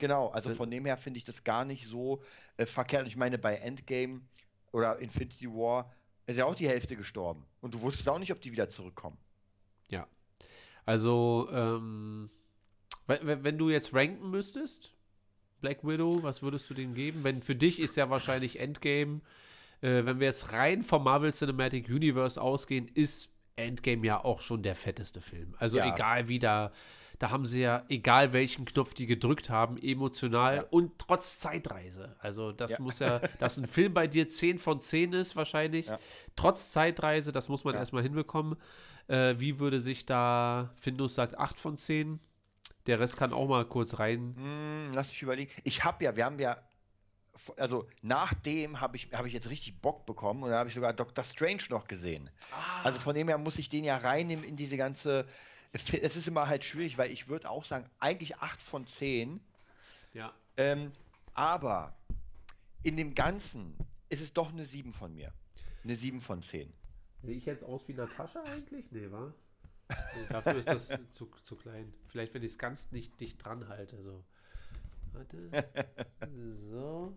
[0.00, 2.22] Genau, also von dem her finde ich das gar nicht so
[2.56, 3.02] äh, verkehrt.
[3.02, 4.22] Und ich meine, bei Endgame
[4.72, 5.92] oder Infinity War
[6.26, 7.44] ist ja auch die Hälfte gestorben.
[7.60, 9.16] Und du wusstest auch nicht, ob die wieder zurückkommen.
[9.88, 10.06] Ja.
[10.86, 12.30] Also, ähm,
[13.06, 14.92] wenn, wenn- du jetzt ranken müsstest,
[15.60, 17.22] Black Widow, was würdest du denen geben?
[17.24, 19.20] Wenn für dich ist ja wahrscheinlich Endgame,
[19.82, 24.62] äh, wenn wir jetzt rein vom Marvel Cinematic Universe ausgehen, ist Endgame ja auch schon
[24.62, 25.54] der fetteste Film.
[25.58, 25.94] Also Ja.
[25.94, 26.72] egal wie da,
[27.20, 30.62] da haben sie ja, egal welchen Knopf die gedrückt haben, emotional Ja.
[30.70, 32.16] und trotz Zeitreise.
[32.18, 32.80] Also das Ja.
[32.80, 35.98] muss ja, dass ein Film bei dir 10 von 10 ist wahrscheinlich, Ja.
[36.34, 37.80] trotz Zeitreise, das muss man Ja.
[37.80, 38.56] erstmal hinbekommen.
[39.06, 42.20] Äh, wie würde sich da, Findus sagt 8 von 10.
[42.86, 44.34] Der Rest kann auch mal kurz rein.
[44.36, 45.52] Hm, lass mich überlegen.
[45.64, 46.56] Ich habe ja, wir haben ja,
[47.58, 50.92] also nachdem habe ich, hab ich jetzt richtig Bock bekommen und da habe ich sogar
[50.94, 52.30] Doctor Strange noch gesehen.
[52.82, 55.26] Also von dem her muss ich den ja reinnehmen in diese ganze.
[55.72, 59.40] Es ist immer halt schwierig, weil ich würde auch sagen, eigentlich 8 von 10.
[60.14, 60.34] Ja.
[60.56, 60.92] Ähm,
[61.34, 61.94] aber
[62.82, 63.76] in dem Ganzen
[64.08, 65.32] ist es doch eine 7 von mir.
[65.84, 66.72] Eine 7 von 10.
[67.22, 68.90] Sehe ich jetzt aus wie Natascha eigentlich?
[68.90, 69.32] Nee, wa?
[69.88, 71.92] Nee, dafür ist das zu, zu klein.
[72.08, 74.02] Vielleicht, wenn ich es ganz nicht dicht dran halte.
[74.02, 74.24] So.
[75.12, 75.50] Warte.
[76.50, 77.16] So.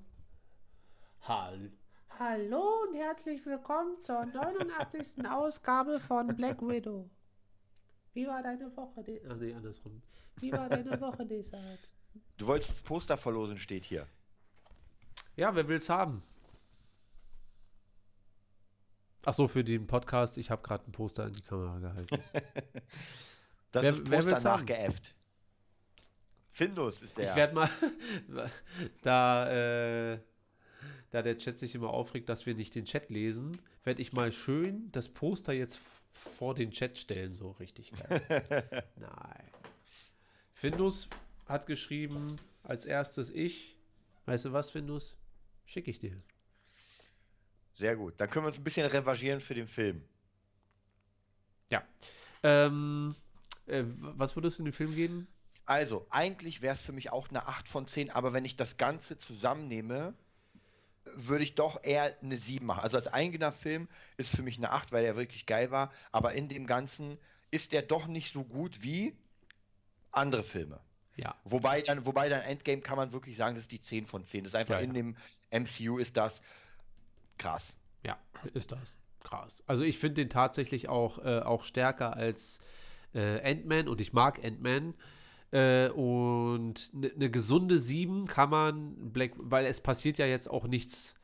[1.21, 1.71] Hall.
[2.19, 5.25] Hallo und herzlich willkommen zur 89.
[5.27, 7.09] Ausgabe von Black Widow.
[8.13, 9.03] Wie war deine Woche?
[9.03, 10.01] Die Ach nee, andersrum.
[10.37, 11.79] Wie war deine Woche, Desart?
[12.37, 14.07] Du wolltest das Poster verlosen, steht hier.
[15.35, 16.21] Ja, wer will's haben?
[19.25, 20.37] Ach so, für den Podcast.
[20.37, 22.17] Ich habe gerade ein Poster in die Kamera gehalten.
[23.71, 24.59] Das Wer- ist wer Poster will's haben?
[24.59, 25.15] nachgeäfft.
[26.51, 27.31] Findus ist der.
[27.31, 27.69] Ich werde mal,
[29.01, 30.19] da, äh,
[31.09, 34.31] da der Chat sich immer aufregt, dass wir nicht den Chat lesen, werde ich mal
[34.31, 35.79] schön das Poster jetzt
[36.13, 38.21] vor den Chat stellen, so richtig geil.
[38.95, 39.49] Nein.
[40.53, 41.09] Findus
[41.45, 43.75] hat geschrieben, als erstes ich.
[44.25, 45.17] Weißt du was, Findus?
[45.65, 46.15] Schicke ich dir.
[47.73, 48.13] Sehr gut.
[48.17, 50.03] Dann können wir uns ein bisschen revanchieren für den Film.
[51.69, 51.83] Ja.
[52.43, 53.15] Ähm,
[53.65, 55.27] äh, was würdest du in den Film geben?
[55.65, 58.77] Also, eigentlich wäre es für mich auch eine 8 von 10, aber wenn ich das
[58.77, 60.13] Ganze zusammennehme,
[61.05, 62.81] würde ich doch eher eine 7 machen.
[62.81, 63.87] Also als eigener Film
[64.17, 67.17] ist für mich eine 8, weil er wirklich geil war, aber in dem Ganzen
[67.51, 69.15] ist der doch nicht so gut wie
[70.11, 70.79] andere Filme.
[71.15, 71.35] Ja.
[71.43, 74.43] Wobei dann, wobei dann Endgame kann man wirklich sagen, das ist die 10 von 10.
[74.43, 75.01] Das ist einfach Ja, in ja.
[75.01, 75.17] dem
[75.51, 76.41] MCU ist das
[77.37, 77.75] krass.
[78.03, 78.17] Ja,
[78.53, 78.95] ist das.
[79.23, 79.63] Krass.
[79.67, 82.59] Also ich finde den tatsächlich auch, äh, auch stärker als
[83.13, 84.95] äh, Ant-Man und ich mag Ant-Man.
[85.53, 90.65] Äh, und eine ne gesunde 7 kann man Black, weil es passiert ja jetzt auch
[90.65, 91.15] nichts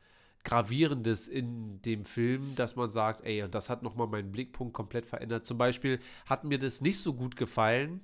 [0.44, 5.06] Gravierendes in dem Film, dass man sagt, ey, und das hat nochmal meinen Blickpunkt komplett
[5.06, 5.46] verändert.
[5.46, 8.00] Zum Beispiel hat mir das nicht so gut gefallen.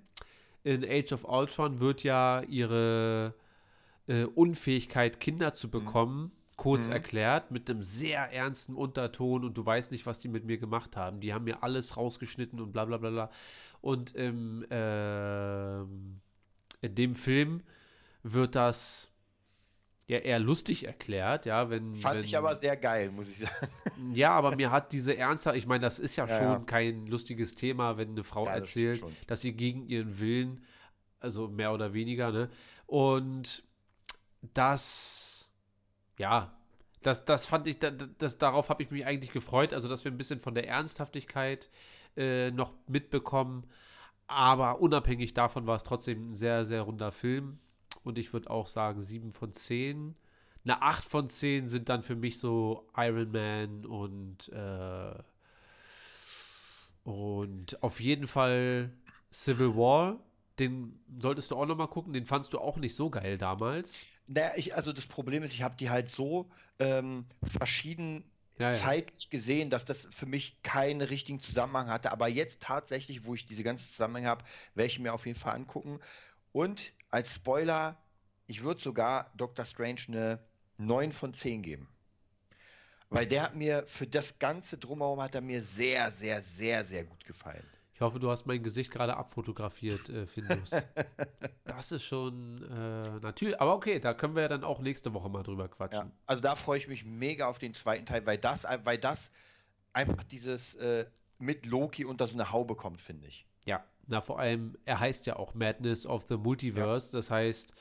[0.65, 3.33] In Age of Ultron wird ja ihre
[4.09, 9.93] äh, Unfähigkeit, Kinder zu bekommen, kurz erklärt mit einem sehr ernsten Unterton und du weißt
[9.93, 11.21] nicht, was die mit mir gemacht haben.
[11.21, 13.31] Die haben mir alles rausgeschnitten und bla bla bla bla.
[13.83, 16.21] Und im, ähm,
[16.81, 17.63] in dem Film
[18.23, 19.13] wird das
[20.09, 21.97] ja eher lustig erklärt, ja, wenn.
[21.97, 23.69] Fand wenn, ich aber sehr geil, muss ich sagen.
[24.15, 26.59] Ja, aber mir hat diese ernste, ich meine, das ist ja, Ja, schon ja.
[26.61, 29.17] kein lustiges Thema, wenn eine Frau Ja, das erzählt, schon.
[29.27, 30.65] dass sie gegen ihren Willen,
[31.21, 32.49] also mehr oder weniger, ne?
[32.87, 33.65] Und
[34.55, 35.36] das,
[36.19, 36.53] ja,
[37.03, 40.13] das, das fand ich, das, das, darauf habe ich mich eigentlich gefreut, also dass wir
[40.13, 41.71] ein bisschen von der Ernsthaftigkeit
[42.17, 43.65] äh, noch mitbekommen.
[44.27, 47.59] Aber unabhängig davon war es trotzdem ein sehr, sehr runder Film.
[48.03, 50.17] Und ich würde auch sagen, 7 von 10.
[50.65, 55.15] Eine 8 von 10 sind dann für mich so Iron Man und, äh,
[57.05, 58.93] und auf jeden Fall
[59.33, 60.19] Civil War.
[60.59, 62.13] Den solltest du auch noch mal gucken.
[62.13, 64.07] Den fandst du auch nicht so geil damals.
[64.27, 67.27] Naja, ich, also das Problem ist, ich habe die halt so ähm,
[67.59, 68.25] verschieden
[68.59, 68.79] Ja, ja.
[68.79, 72.11] zeitlich gesehen, dass das für mich keinen richtigen Zusammenhang hatte.
[72.13, 75.55] Aber jetzt tatsächlich, wo ich diese ganzen Zusammenhänge habe, werde ich mir auf jeden Fall
[75.55, 76.01] angucken.
[76.53, 78.03] Und als Spoiler,
[78.47, 80.47] ich würde sogar Doctor Strange eine
[80.79, 81.89] 9 von 10 geben.
[83.11, 87.05] Weil der hat mir für das Ganze drumherum hat er mir sehr, sehr, sehr, sehr
[87.05, 87.69] gut gefallen.
[87.97, 90.69] Ich hoffe, du hast mein Gesicht gerade abfotografiert, äh, Findus.
[91.65, 95.31] das ist schon äh, natürlich, aber okay, da können wir ja dann auch nächste Woche
[95.31, 96.09] mal drüber quatschen.
[96.09, 99.33] Ja, also da freue ich mich mega auf den zweiten Teil, weil das, weil das
[99.95, 101.07] einfach dieses äh,
[101.39, 103.47] mit Loki unter so eine Haube kommt, finde ich.
[103.65, 107.17] Ja, na vor allem, er heißt ja auch Madness of the Multiverse.
[107.17, 107.73] Das heißt,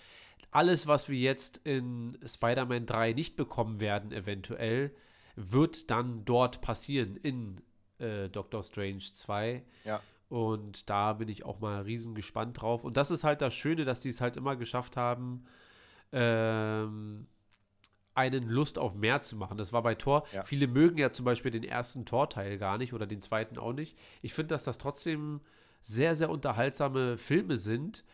[0.49, 4.95] alles, was wir jetzt in Spider-Man 3 nicht bekommen werden, eventuell,
[5.35, 7.59] wird dann dort passieren in
[7.99, 9.63] äh, Doctor Strange 2.
[9.83, 10.01] Ja.
[10.29, 12.83] Und da bin ich auch mal riesen gespannt drauf.
[12.83, 15.45] Und das ist halt das Schöne, dass die es halt immer geschafft haben,
[16.11, 17.27] ähm,
[18.15, 19.57] einen Lust auf mehr zu machen.
[19.57, 20.25] Das war bei Thor.
[20.31, 20.43] Ja.
[20.45, 23.97] Viele mögen ja zum Beispiel den ersten Thor-Teil gar nicht oder den zweiten auch nicht.
[24.21, 25.41] Ich finde, dass das trotzdem
[25.81, 28.05] sehr, sehr unterhaltsame Filme sind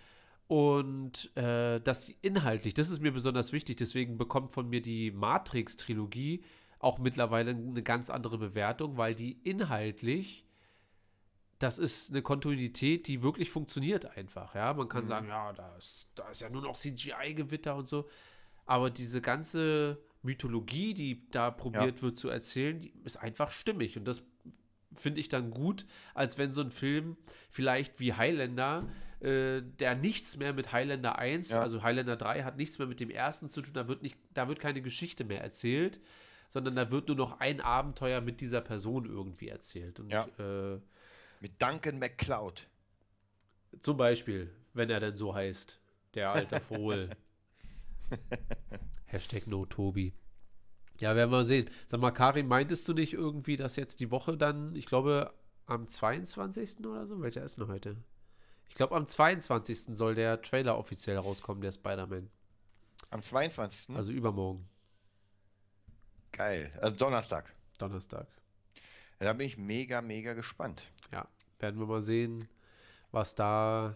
[0.48, 5.12] und äh, dass die inhaltlich, das ist mir besonders wichtig, deswegen bekommt von mir die
[5.12, 6.44] Matrix-Trilogie
[6.82, 10.46] auch mittlerweile eine ganz andere Bewertung, weil die inhaltlich,
[11.60, 14.56] das ist eine Kontinuität, die wirklich funktioniert einfach.
[14.56, 18.10] Ja, man kann sagen, ja, da ist, da ist ja nur noch CGI-Gewitter und so,
[18.66, 23.98] aber diese ganze Mythologie, die da probiert wird zu erzählen, ist einfach stimmig.
[23.98, 24.24] Und das
[24.94, 27.16] finde ich dann gut, als wenn so ein Film
[27.50, 28.88] vielleicht wie Highlander,
[29.20, 31.62] äh, der nichts mehr mit Highlander 1, Ja.
[31.62, 34.48] also Highlander 3 hat nichts mehr mit dem ersten zu tun, da wird nicht, da
[34.48, 36.02] wird keine Geschichte mehr erzählt,
[36.52, 40.02] sondern da wird nur noch ein Abenteuer mit dieser Person irgendwie erzählt.
[40.02, 40.28] Und Ja.
[40.38, 40.80] äh,
[41.40, 42.68] Mit Duncan McCloud.
[43.82, 45.80] zum Beispiel, wenn er denn so heißt,
[46.14, 47.10] der alte Fohl.
[49.06, 50.14] Hashtag no Tobi.
[51.00, 51.70] Ja, werden wir sehen.
[51.88, 55.34] Sag mal, Karin, meintest du nicht irgendwie, dass jetzt die Woche dann, ich glaube,
[55.68, 56.86] am 22.
[56.86, 57.22] oder so?
[57.22, 57.96] Welcher ist denn heute?
[58.68, 59.98] Ich glaube, am 22.
[59.98, 62.30] soll der Trailer offiziell rauskommen, der Spider-Man.
[63.10, 63.96] Am 22.
[63.96, 64.68] Also übermorgen,
[66.42, 66.72] Geil.
[66.82, 67.46] Also Donnerstag.
[67.78, 68.26] Donnerstag.
[69.20, 70.82] Ja, da bin ich mega, mega gespannt.
[71.12, 71.28] Ja,
[71.60, 72.48] werden wir mal sehen,
[73.12, 73.96] was da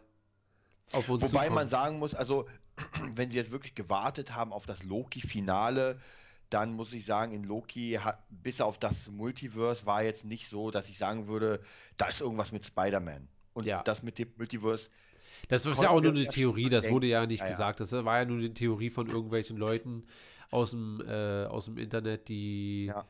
[0.92, 1.56] auf uns Wobei zukommt.
[1.56, 2.48] man sagen muss, also
[3.16, 6.00] wenn sie jetzt wirklich gewartet haben auf das Loki-Finale,
[6.52, 10.70] dann muss ich sagen, in Loki, hat, bis auf das Multiverse, war jetzt nicht so,
[10.70, 11.62] dass ich sagen würde,
[11.98, 13.28] da ist irgendwas mit Spider-Man.
[13.54, 13.82] Und Ja.
[13.82, 14.92] das mit dem Multiverse,
[15.48, 16.96] Das ist ja auch nur eine Theorie, das denken.
[16.96, 17.48] wurde ja nicht ja.
[17.48, 17.80] gesagt.
[17.80, 20.06] Das war ja nur eine Theorie von irgendwelchen Leuten
[20.56, 23.06] aus dem, äh, aus dem Internet, die Ja.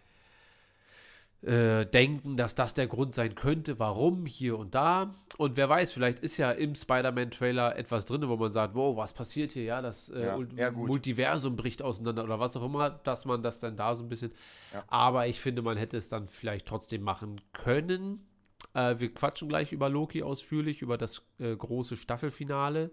[1.41, 5.13] äh, denken, dass das der Grund sein könnte, warum hier und da.
[5.37, 9.13] Und wer weiß, vielleicht ist ja im Spider-Man-Trailer etwas drin, wo man sagt, wow, was
[9.13, 9.63] passiert hier?
[9.63, 10.25] Ja, das äh,
[10.57, 10.71] Ja.
[10.71, 14.31] Multiversum bricht auseinander oder was auch immer, dass man das dann da so ein bisschen.
[14.73, 14.83] Ja.
[14.87, 18.25] Aber ich finde, man hätte es dann vielleicht trotzdem machen können.
[18.73, 22.89] Äh, wir quatschen gleich über Loki ausführlich, über das äh, große Staffelfinale.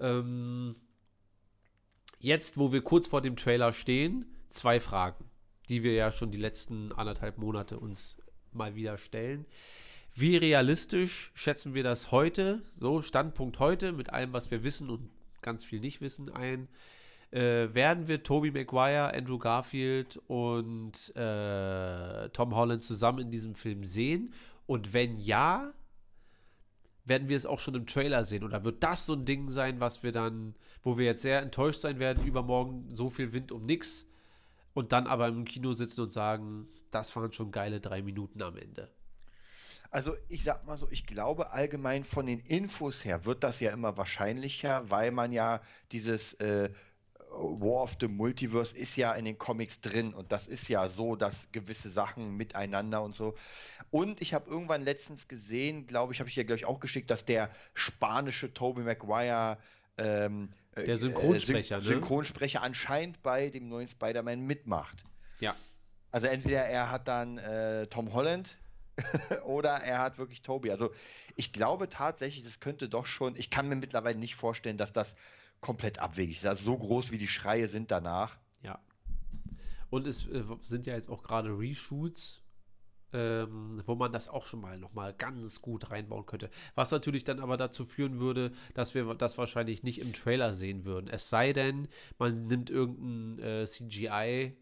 [0.00, 0.74] Ähm,
[2.18, 5.24] jetzt, wo wir kurz vor dem Trailer stehen, zwei Fragen,
[5.68, 8.18] die wir ja schon die letzten anderthalb Monate uns
[8.52, 9.46] mal wieder stellen.
[10.14, 15.10] Wie realistisch schätzen wir das heute, so Standpunkt heute, mit allem, was wir wissen und
[15.42, 16.68] ganz viel nicht wissen, ein?
[17.30, 23.84] Äh, werden wir Tobey Maguire, Andrew Garfield und äh, Tom Holland zusammen in diesem Film
[23.84, 24.32] sehen?
[24.66, 25.72] Und wenn ja,
[27.08, 28.44] werden wir es auch schon im Trailer sehen?
[28.44, 31.80] Oder wird das so ein Ding sein, was wir dann, wo wir jetzt sehr enttäuscht
[31.80, 34.06] sein werden, übermorgen so viel Wind um nix
[34.74, 38.56] und dann aber im Kino sitzen und sagen, das waren schon geile drei Minuten am
[38.56, 38.90] Ende.
[39.90, 43.72] Also ich sag mal so, ich glaube allgemein von den Infos her wird das ja
[43.72, 46.70] immer wahrscheinlicher, weil man ja dieses äh,
[47.38, 51.16] War of the Multiverse ist ja in den Comics drin und das ist ja so,
[51.16, 53.34] dass gewisse Sachen miteinander und so.
[53.90, 57.10] Und ich habe irgendwann letztens gesehen, glaube ich, habe ich dir, glaube ich, auch geschickt,
[57.10, 59.58] dass der spanische Tobey Maguire
[59.96, 61.84] ähm, äh, Der Synchronsprecher, äh, ne?
[61.84, 65.04] Synchronsprecher anscheinend bei dem neuen Spider-Man mitmacht.
[65.40, 65.54] Ja.
[66.10, 68.58] Also entweder er hat dann äh, Tom Holland
[69.44, 70.70] oder er hat wirklich Toby.
[70.70, 70.90] Also
[71.36, 75.16] ich glaube tatsächlich, das könnte doch schon, ich kann mir mittlerweile nicht vorstellen, dass das
[75.60, 76.64] komplett abwegig ist.
[76.64, 78.36] So groß wie die Schreie sind danach.
[78.62, 78.78] Ja.
[79.90, 82.42] Und es äh, sind ja jetzt auch gerade Reshoots,
[83.12, 86.50] ähm, wo man das auch schon mal nochmal ganz gut reinbauen könnte.
[86.74, 90.84] Was natürlich dann aber dazu führen würde, dass wir das wahrscheinlich nicht im Trailer sehen
[90.84, 91.08] würden.
[91.08, 91.88] Es sei denn,
[92.18, 94.56] man nimmt irgendeinen äh, CGI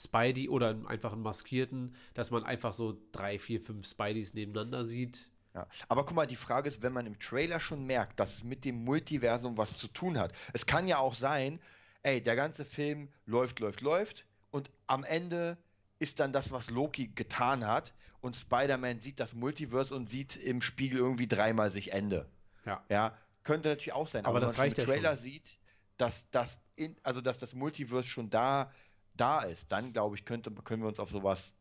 [0.00, 5.30] Spidey oder einfach einen maskierten, dass man einfach so drei, vier, fünf Spideys nebeneinander sieht.
[5.54, 5.66] Ja.
[5.88, 8.64] Aber guck mal, die Frage ist, wenn man im Trailer schon merkt, dass es mit
[8.64, 10.32] dem Multiversum was zu tun hat.
[10.52, 11.60] Es kann ja auch sein,
[12.02, 15.58] ey, der ganze Film läuft, läuft, läuft und am Ende
[15.98, 20.62] ist dann das, was Loki getan hat und Spider-Man sieht das Multiverse und sieht im
[20.62, 22.28] Spiegel irgendwie dreimal sich Ende.
[22.64, 22.84] Ja.
[22.88, 24.24] Ja, könnte natürlich auch sein.
[24.24, 25.24] Aber wenn das man im Trailer schon.
[25.24, 25.58] sieht,
[25.96, 28.72] dass das in, also dass das Multiverse schon da
[29.14, 31.52] da ist, dann glaube ich, könnte, können wir uns auf sowas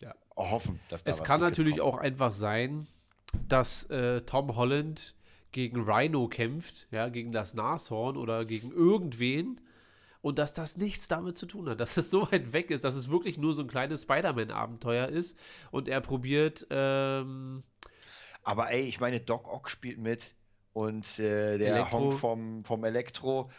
[0.00, 0.14] Ja.
[0.34, 0.80] erhoffen.
[0.88, 1.94] Dass da Es kann natürlich kommt.
[1.94, 2.88] auch einfach sein,
[3.48, 5.14] dass äh, Tom Holland
[5.52, 9.60] gegen Rhino kämpft, ja, gegen das Nashorn oder gegen irgendwen
[10.22, 12.94] und dass das nichts damit zu tun hat, dass es so weit weg ist, dass
[12.94, 15.38] es wirklich nur so ein kleines Spider-Man-Abenteuer ist
[15.70, 17.62] und er probiert, ähm,
[18.42, 20.34] Aber ey, ich meine, Doc Ock spielt mit
[20.72, 21.98] und äh, der Elektro.
[21.98, 23.50] Honk vom, vom Elektro.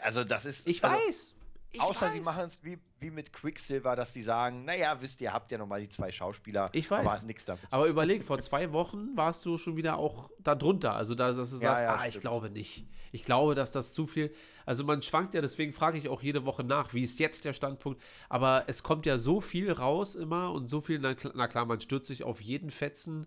[0.00, 0.68] Also das ist.
[0.68, 1.34] ich also, weiß,
[1.72, 2.24] ich außer sie weiß.
[2.24, 5.80] machen es wie, wie mit Quicksilver, dass sie sagen, naja, wisst ihr, habt ja nochmal
[5.80, 7.06] die zwei Schauspieler, Ich weiß.
[7.06, 10.94] aber nichts damit Aber überleg, vor zwei Wochen warst du schon wieder auch da drunter.
[10.94, 12.86] Also, da, dass du Ja, sagst, ja, ah, ich glaube nicht.
[13.12, 14.32] Ich glaube, dass das zu viel.
[14.66, 17.52] Also, man schwankt ja, deswegen frage ich auch jede Woche nach, wie ist jetzt der
[17.52, 18.00] Standpunkt.
[18.28, 21.80] Aber es kommt ja so viel raus immer und so viel, na, na klar, man
[21.80, 23.26] stürzt sich auf jeden Fetzen,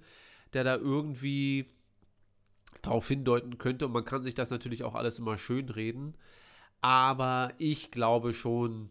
[0.53, 1.69] der da irgendwie
[2.81, 3.85] drauf hindeuten könnte.
[3.85, 6.15] Und man kann sich das natürlich auch alles immer schön reden.
[6.83, 8.89] Aber ich glaube schon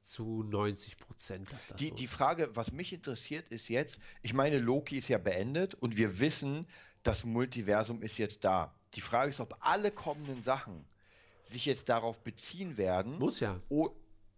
[0.00, 2.12] zu 90 Prozent, dass das Die, so die ist.
[2.12, 6.68] Frage, was mich interessiert, ist jetzt, ich meine, Loki ist ja beendet und wir wissen,
[7.02, 8.72] das Multiversum ist jetzt da.
[8.94, 10.84] Die Frage ist, ob alle kommenden Sachen
[11.42, 13.18] sich jetzt darauf beziehen werden.
[13.18, 13.60] Muss ja.
[13.68, 13.90] Oh,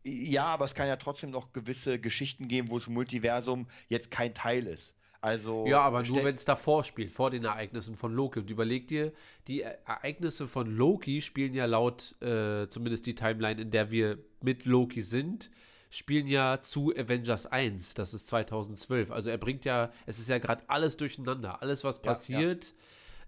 [0.02, 4.34] ja, aber es kann ja trotzdem noch gewisse Geschichten geben, wo das Multiversum jetzt kein
[4.34, 4.94] Teil ist.
[5.22, 8.40] Also Ja, aber nur wenn es davor spielt, vor den Ereignissen von Loki.
[8.40, 9.12] Und überleg dir,
[9.46, 14.18] die E- Ereignisse von Loki spielen ja laut, äh, zumindest die Timeline, in der wir
[14.40, 15.50] mit Loki sind,
[15.90, 17.94] spielen ja zu Avengers 1.
[17.94, 19.12] Das ist 2012.
[19.12, 21.62] Also er bringt ja, es ist ja gerade alles durcheinander.
[21.62, 22.74] Alles, was Ja, passiert,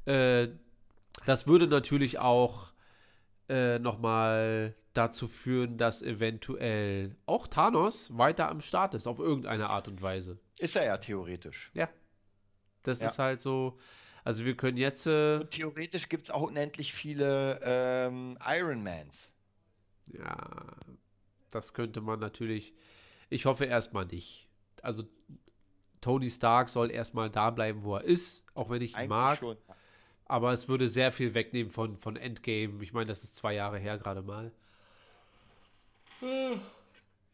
[0.07, 0.49] Äh,
[1.27, 2.73] das würde natürlich auch
[3.49, 9.89] äh, nochmal dazu führen, dass eventuell auch Thanos weiter am Start ist, auf irgendeine Art
[9.89, 10.39] und Weise.
[10.59, 11.71] ist er ja theoretisch.
[11.75, 11.89] Ja.
[12.85, 13.09] Das Ja.
[13.09, 13.79] ist halt so.
[14.25, 15.07] Also wir können jetzt.
[15.07, 19.31] Äh, theoretisch gibt es auch unendlich viele ähm, Ironmans.
[20.13, 20.37] ja,
[21.51, 22.73] das könnte man natürlich.
[23.31, 24.49] Ich hoffe erstmal nicht.
[24.83, 25.05] Also
[26.01, 29.39] Tony Stark soll erstmal da bleiben, wo er ist, auch wenn ich ihn Eigentlich mag.
[29.39, 29.57] schon.
[30.27, 32.83] Aber es würde sehr viel wegnehmen von, von Endgame.
[32.83, 34.51] Ich meine, das ist zwei Jahre her gerade mal.
[36.23, 36.57] Äh,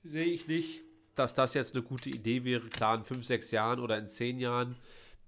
[0.03, 0.81] Sehe ich nicht,
[1.15, 2.69] dass das jetzt eine gute Idee wäre.
[2.69, 4.77] Klar, in fünf, sechs Jahren oder in zehn Jahren,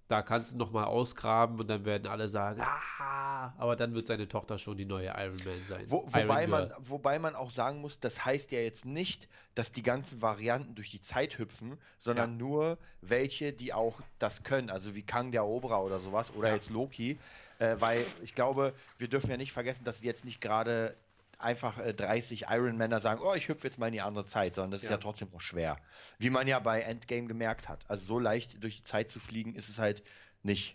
[0.09, 4.29] da kannst du nochmal ausgraben und dann werden alle sagen, ah, aber dann wird seine
[4.29, 5.85] Tochter schon die neue Iron Man sein.
[5.87, 9.83] Wo, wobei, man, wobei man auch sagen muss, das heißt ja jetzt nicht, dass die
[9.83, 14.71] ganzen Varianten durch die Zeit hüpfen, sondern nur welche, die auch das können.
[14.71, 16.55] Also wie Kang der Eroberer oder sowas oder Ja.
[16.55, 17.19] jetzt Loki.
[17.63, 20.97] Äh, weil ich glaube, wir dürfen ja nicht vergessen, dass sie jetzt nicht gerade
[21.39, 24.57] einfach äh, 30 Iron Männer sagen, oh, ich hüpfe jetzt mal in die andere Zeit,
[24.57, 24.97] sondern das ist Ja.
[24.97, 25.79] ja trotzdem noch schwer.
[26.19, 27.89] Wie man ja bei Endgame gemerkt hat.
[27.89, 30.03] Also so leicht durch die Zeit zu fliegen ist es halt
[30.43, 30.75] nicht.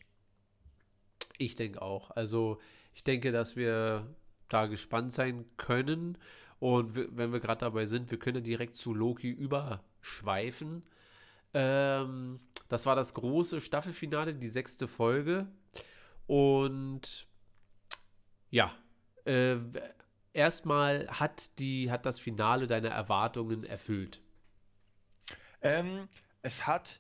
[1.38, 2.12] Ich denke auch.
[2.12, 2.58] Also
[2.94, 4.08] ich denke, dass wir
[4.48, 6.18] da gespannt sein können.
[6.60, 10.84] Und wenn wir gerade dabei sind, wir können direkt zu Loki überschweifen.
[11.54, 15.48] Ähm, das war das große Staffelfinale, die sechste Folge.
[16.28, 17.26] Und
[18.50, 18.74] ja,
[19.26, 19.56] äh,
[20.34, 24.22] erstmal hat die, hat das Finale deine Erwartungen erfüllt.
[25.62, 26.08] Ähm,
[26.42, 27.00] es hat,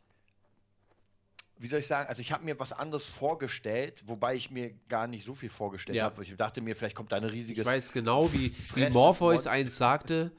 [1.57, 5.07] wie soll ich sagen, also ich habe mir was anderes vorgestellt, wobei ich mir gar
[5.07, 6.05] nicht so viel vorgestellt Ja.
[6.05, 6.23] habe.
[6.23, 7.61] Ich dachte mir, vielleicht kommt da ein riesiges.
[7.61, 10.31] Ich weiß genau, wie, wie Morpheus eins sagte,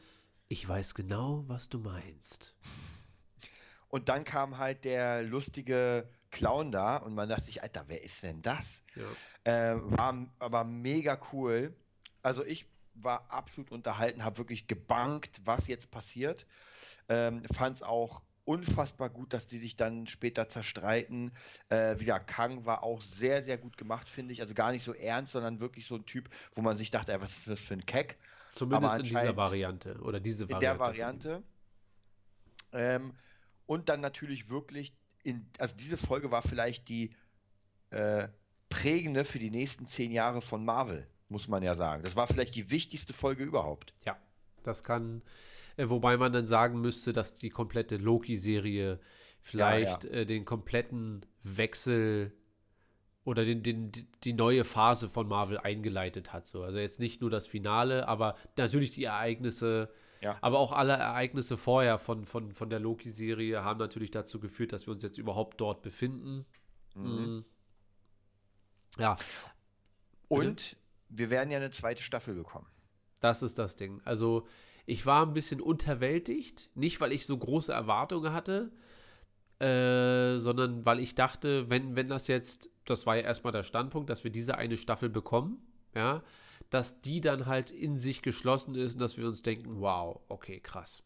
[0.48, 2.54] ich weiß genau, was du meinst.
[3.88, 8.22] Und dann kam halt der lustige Clown da und man dachte sich, Alter, wer ist
[8.22, 8.82] denn das?
[8.94, 9.72] Ja.
[9.74, 11.74] Äh, war aber mega cool.
[12.22, 16.46] Also ich war absolut unterhalten, habe wirklich gebankt, was jetzt passiert.
[17.08, 21.32] Ähm, Fand es auch unfassbar gut, dass die sich dann später zerstreiten.
[21.68, 24.40] Äh, wie gesagt, Kang war auch sehr, sehr gut gemacht, finde ich.
[24.40, 27.20] Also gar nicht so ernst, sondern wirklich so ein Typ, wo man sich dachte, ey,
[27.20, 28.18] was ist das für ein Keck?
[28.54, 29.98] Zumindest Aber in dieser Variante.
[30.00, 30.64] Oder diese in Variante.
[30.64, 30.98] der von ihm.
[30.98, 31.42] Variante.
[32.72, 33.14] Ähm,
[33.66, 37.10] und dann natürlich wirklich, in, also diese Folge war vielleicht die
[37.90, 38.28] äh,
[38.68, 42.02] prägende für die nächsten zehn Jahre von Marvel, muss man ja sagen.
[42.04, 43.94] Das war vielleicht die wichtigste Folge überhaupt.
[44.04, 44.16] Ja,
[44.62, 45.22] das kann.
[45.76, 49.00] Äh, wobei man dann sagen müsste, dass die komplette Loki-Serie
[49.40, 52.32] vielleicht Äh, den kompletten Wechsel
[53.24, 56.46] oder den, den, die- die neue Phase von Marvel eingeleitet hat.
[56.46, 56.62] So.
[56.62, 59.90] Also jetzt nicht nur das Finale, aber natürlich die Ereignisse,
[60.20, 60.36] Ja.
[60.40, 64.86] aber auch alle Ereignisse vorher von, von, von der Loki-Serie haben natürlich dazu geführt, dass
[64.86, 66.44] wir uns jetzt überhaupt dort befinden.
[66.94, 67.44] Mhm.
[68.98, 69.16] Ja,
[70.28, 70.76] Und
[71.08, 72.66] wir werden ja eine zweite Staffel bekommen.
[73.20, 74.00] Das ist das Ding.
[74.04, 74.46] Also,
[74.86, 76.70] ich war ein bisschen unterwältigt.
[76.74, 78.70] Nicht, weil ich so große Erwartungen hatte,
[79.60, 84.08] äh, sondern weil ich dachte, wenn, wenn das jetzt, das war ja erstmal der Standpunkt,
[84.08, 85.58] dass wir diese eine Staffel bekommen,
[85.94, 86.22] ja,
[86.70, 90.60] dass die dann halt in sich geschlossen ist und dass wir uns denken, wow, okay,
[90.60, 91.02] krass.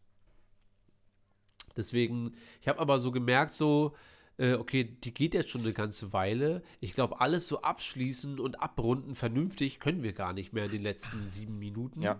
[1.75, 3.95] Deswegen, ich habe aber so gemerkt, so,
[4.37, 6.63] äh, okay, die geht jetzt schon eine ganze Weile.
[6.79, 10.81] Ich glaube, alles so abschließen und abrunden vernünftig können wir gar nicht mehr in den
[10.81, 12.01] letzten sieben Minuten.
[12.01, 12.19] Ja.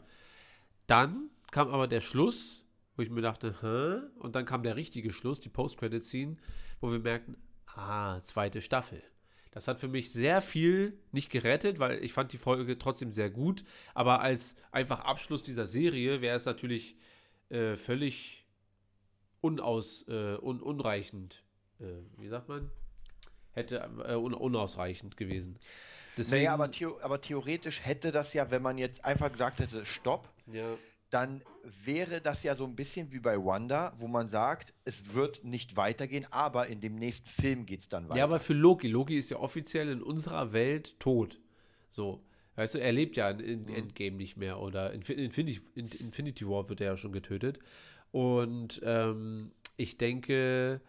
[0.88, 2.66] Dann kam aber der Schluss,
[2.96, 4.20] wo ich mir dachte, hä?
[4.20, 6.38] Und dann kam der richtige Schluss, die Post-Credit-Scene,
[6.80, 7.38] wo wir merkten,
[7.76, 9.04] ah, zweite Staffel.
[9.54, 13.30] Das hat für mich sehr viel nicht gerettet, weil ich fand die Folge trotzdem sehr
[13.30, 13.64] gut.
[13.94, 16.98] Aber als einfach Abschluss dieser Serie wäre es natürlich
[17.50, 18.46] äh, völlig
[19.42, 21.44] unaus, äh, un, unreichend.
[21.80, 21.86] Äh,
[22.18, 22.72] wie sagt man?
[23.52, 25.60] Hätte äh, un, unausreichend gewesen.
[26.18, 29.86] Deswegen, Naja, aber, theo aber theoretisch hätte das ja, wenn man jetzt einfach gesagt hätte,
[29.86, 30.78] stopp, ja,
[31.14, 31.44] dann
[31.86, 35.78] wäre das ja so ein bisschen wie bei Wanda, wo man sagt, es wird nicht
[35.78, 38.18] weitergehen, aber in dem nächsten Film geht es dann weiter.
[38.18, 38.88] Ja, aber für Loki.
[38.88, 41.40] Loki ist ja offiziell in unserer Welt tot.
[41.90, 42.24] So.
[42.56, 45.88] Weißt du, er lebt ja in, in Endgame nicht mehr oder in Fin- Infinity, in
[45.88, 47.58] Infinity War wird er ja schon getötet.
[48.12, 50.80] Und ähm, ich denke,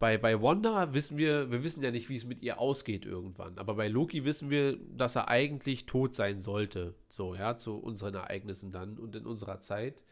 [0.00, 3.58] bei, bei Wanda wissen wir, wir wissen ja nicht, wie es mit ihr ausgeht irgendwann.
[3.58, 6.94] Aber bei Loki wissen wir, dass er eigentlich tot sein sollte.
[7.10, 10.02] So, ja, zu unseren Ereignissen dann und in unserer Zeit.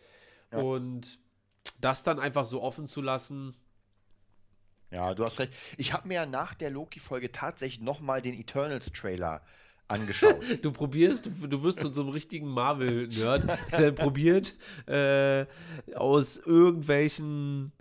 [0.52, 0.58] Ja.
[0.58, 1.18] Und
[1.80, 3.56] das dann einfach so offen zu lassen,
[4.90, 5.54] Ja, du hast recht.
[5.78, 9.42] Ich habe mir ja nach der Loki-Folge tatsächlich nochmal den Eternals-Trailer
[9.86, 10.36] angeschaut.
[10.62, 14.54] Du probierst, du, du wirst zu so einem richtigen Marvel-Nerd, der probiert,
[14.86, 15.46] äh,
[15.94, 17.72] aus irgendwelchen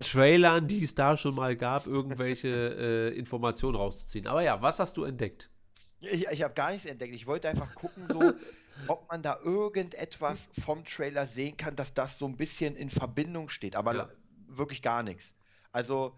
[0.00, 4.26] Trailern, die es da schon mal gab, irgendwelche äh, Informationen rauszuziehen.
[4.26, 5.50] Aber ja, was hast du entdeckt?
[6.00, 7.14] ich ich habe gar nichts entdeckt.
[7.14, 8.32] Ich wollte einfach gucken, so,
[8.86, 13.48] ob man da irgendetwas vom Trailer sehen kann, dass das so ein bisschen in Verbindung
[13.48, 13.74] steht.
[13.74, 14.08] Aber Ja.
[14.46, 15.34] wirklich gar nichts.
[15.72, 16.16] Also,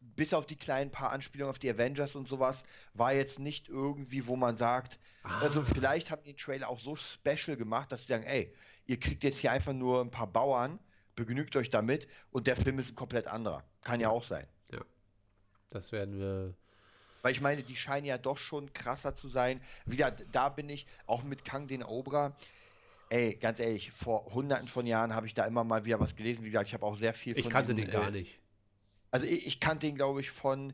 [0.00, 2.62] bis auf die kleinen paar Anspielungen auf die Avengers und sowas,
[2.94, 7.56] war jetzt nicht irgendwie, wo man sagt, also vielleicht haben die Trailer auch so special
[7.56, 8.52] gemacht, dass sie sagen, ey,
[8.86, 10.78] ihr kriegt jetzt hier einfach nur ein paar Bauern,
[11.16, 13.64] begnügt euch damit und der Film ist ein komplett anderer.
[13.82, 14.46] Kann ja auch sein.
[15.70, 16.54] Das werden wir.
[17.22, 19.60] Weil ich meine, die scheinen ja doch schon krasser zu sein.
[19.84, 22.34] Wieder, da bin ich, auch mit Kang den Obra.
[23.10, 26.44] Ey, ganz ehrlich, vor hunderten von Jahren habe ich da immer mal wieder was gelesen.
[26.44, 28.38] Wie gesagt, ich habe auch sehr viel Ich von kannte diesem, den gar äh, nicht.
[29.10, 30.72] Also ich, ich kannte ihn, glaube ich, von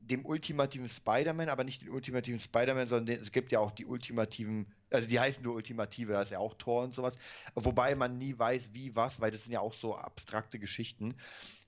[0.00, 3.86] dem ultimativen Spider-Man, aber nicht den ultimativen Spider-Man, sondern den, es gibt ja auch die
[3.86, 7.18] ultimativen, also die heißen nur Ultimative, da ist ja auch Thor und sowas.
[7.54, 11.14] Wobei man nie weiß, wie, was, weil das sind ja auch so abstrakte Geschichten.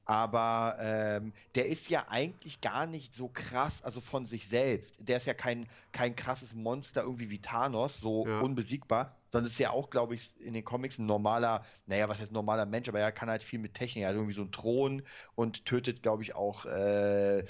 [0.05, 4.97] Aber ähm, der ist ja eigentlich gar nicht so krass, also von sich selbst.
[4.99, 8.41] Der ist ja kein, kein krasses Monster irgendwie wie Thanos, so Ja.
[8.41, 12.33] unbesiegbar, sondern ist ja auch, glaube ich, in den Comics ein normaler, naja, was heißt
[12.33, 15.03] normaler Mensch, aber er kann halt viel mit Technik, also irgendwie so ein Thron
[15.37, 17.45] und tötet, glaube ich, auch äh,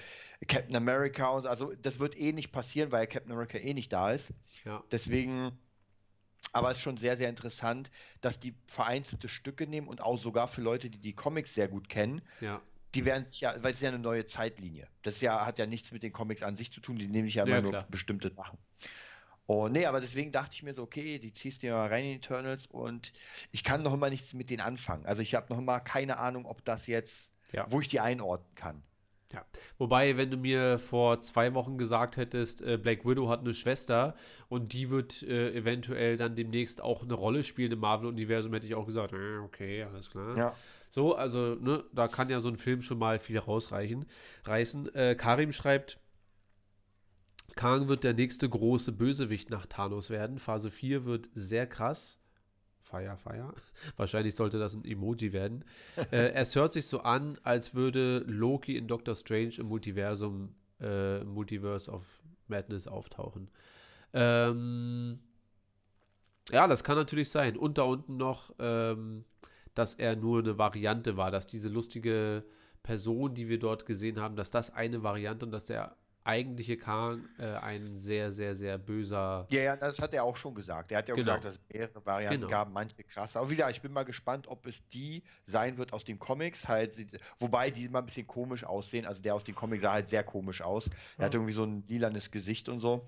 [0.47, 1.29] Captain America.
[1.31, 4.33] Und, also das wird eh nicht passieren, weil Captain America eh nicht da ist.
[4.65, 4.83] Ja.
[4.91, 5.59] Deswegen,
[6.53, 10.49] aber es ist schon sehr, sehr interessant, dass die vereinzelte Stücke nehmen und auch sogar
[10.49, 12.63] für Leute, die die Comics sehr gut kennen, Ja.
[12.95, 14.89] die werden sich ja, weil es ist ja eine neue Zeitlinie.
[15.03, 17.37] Das ja, hat ja nichts mit den Comics an sich zu tun, die nehmen sich
[17.37, 18.59] ja immer Ja, nur bestimmte Sachen.
[19.47, 22.11] Und nee, aber deswegen dachte ich mir so, okay, die ziehst du mal rein in
[22.13, 23.13] die Eternals und
[23.51, 25.07] ich kann noch immer nichts mit denen anfangen.
[25.07, 27.71] Also ich habe noch immer keine Ahnung, ob das jetzt, Ja.
[27.71, 28.90] wo ich die einordnen kann.
[29.33, 29.45] Ja.
[29.79, 34.15] Wobei, wenn du mir vor zwei Wochen gesagt hättest, äh, Black Widow hat eine Schwester
[34.49, 38.75] und die wird äh, eventuell dann demnächst auch eine Rolle spielen im Marvel-Universum, hätte ich
[38.75, 40.37] auch gesagt, äh, okay, alles klar.
[40.37, 40.55] Ja.
[40.91, 44.07] So, also, ne, da kann ja so ein Film schon mal viel rausreichen,
[44.45, 44.93] reißen.
[44.95, 46.01] Äh, Karim schreibt,
[47.55, 50.39] Kang wird der nächste große Bösewicht nach Thanos werden.
[50.39, 52.20] Phase 4 wird sehr krass.
[52.81, 53.53] Feier, Feier.
[53.97, 55.65] Wahrscheinlich sollte das ein Emoji werden.
[56.11, 61.23] äh, es hört sich so an, als würde Loki in Doctor Strange im Multiversum, äh,
[61.25, 62.05] Multiverse of
[62.49, 63.49] Madness auftauchen.
[64.13, 65.21] Ähm,
[66.51, 67.57] ja, das kann natürlich sein.
[67.57, 69.25] Und da unten noch, ähm,
[69.75, 72.45] dass er nur eine Variante war, dass diese lustige
[72.83, 77.29] Person, die wir dort gesehen haben, dass das eine Variante und dass der eigentliche Khan
[77.39, 79.47] äh, ein sehr, sehr, sehr böser.
[79.51, 80.93] Ja, ja, das hat er auch schon gesagt.
[80.93, 81.37] Er hat ja auch Genau.
[81.39, 82.51] gesagt, dass es mehrere Varianten Genau.
[82.51, 83.41] gab, manche krasser.
[83.41, 86.69] Aber wie gesagt, ich bin mal gespannt, ob es die sein wird aus den Comics,
[86.69, 86.97] halt,
[87.39, 89.07] wobei die immer ein bisschen komisch aussehen.
[89.07, 90.87] Also der aus den Comics sah halt sehr komisch aus.
[91.17, 91.39] Er hat Ja.
[91.41, 93.05] irgendwie so ein lilanes Gesicht und so.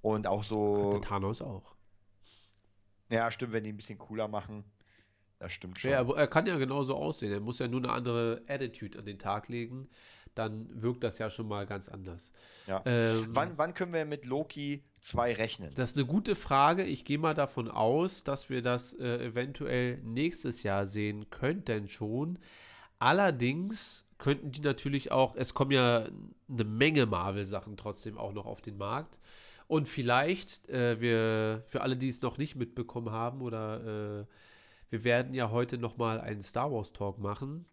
[0.00, 1.74] Und auch so, Thanos auch.
[3.10, 4.64] ja, stimmt, wenn die ein bisschen cooler machen.
[5.38, 5.90] Das stimmt schon.
[5.90, 7.32] Ja, er kann ja genauso aussehen.
[7.32, 9.88] Er muss ja nur eine andere Attitude an den Tag legen.
[10.34, 12.32] Dann wirkt das ja schon mal ganz anders.
[12.66, 12.82] Ja.
[12.84, 15.70] Ähm, Wann, wann können wir mit Loki 2 rechnen?
[15.74, 16.84] Das ist eine gute Frage.
[16.84, 22.38] Ich gehe mal davon aus, dass wir das äh, eventuell nächstes Jahr sehen könnten schon.
[22.98, 26.06] Allerdings könnten die natürlich auch, es kommen ja
[26.48, 29.18] eine Menge Marvel-Sachen trotzdem auch noch auf den Markt.
[29.66, 34.26] Und vielleicht, äh, wir, für alle, die es noch nicht mitbekommen haben, oder äh,
[34.90, 37.64] wir werden ja heute nochmal einen Star Wars Talk machen.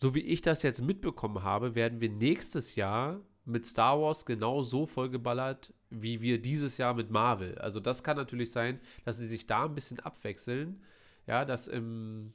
[0.00, 4.62] So wie ich das jetzt mitbekommen habe, werden wir nächstes Jahr mit Star Wars genau
[4.62, 7.58] so vollgeballert, wie wir dieses Jahr mit Marvel.
[7.58, 10.82] Also das kann natürlich sein, dass sie sich da ein bisschen abwechseln.
[11.26, 12.32] Ja, dass im,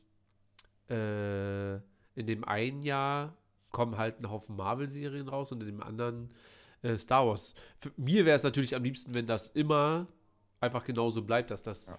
[0.91, 1.78] äh,
[2.13, 3.36] in dem einen Jahr
[3.72, 6.30] kommen halt ein Haufen Marvel-Serien raus und in dem anderen
[6.84, 7.55] äh, Star Wars.
[7.80, 10.05] Für mir wäre es natürlich am liebsten, wenn das immer
[10.59, 11.91] einfach genauso bleibt, dass das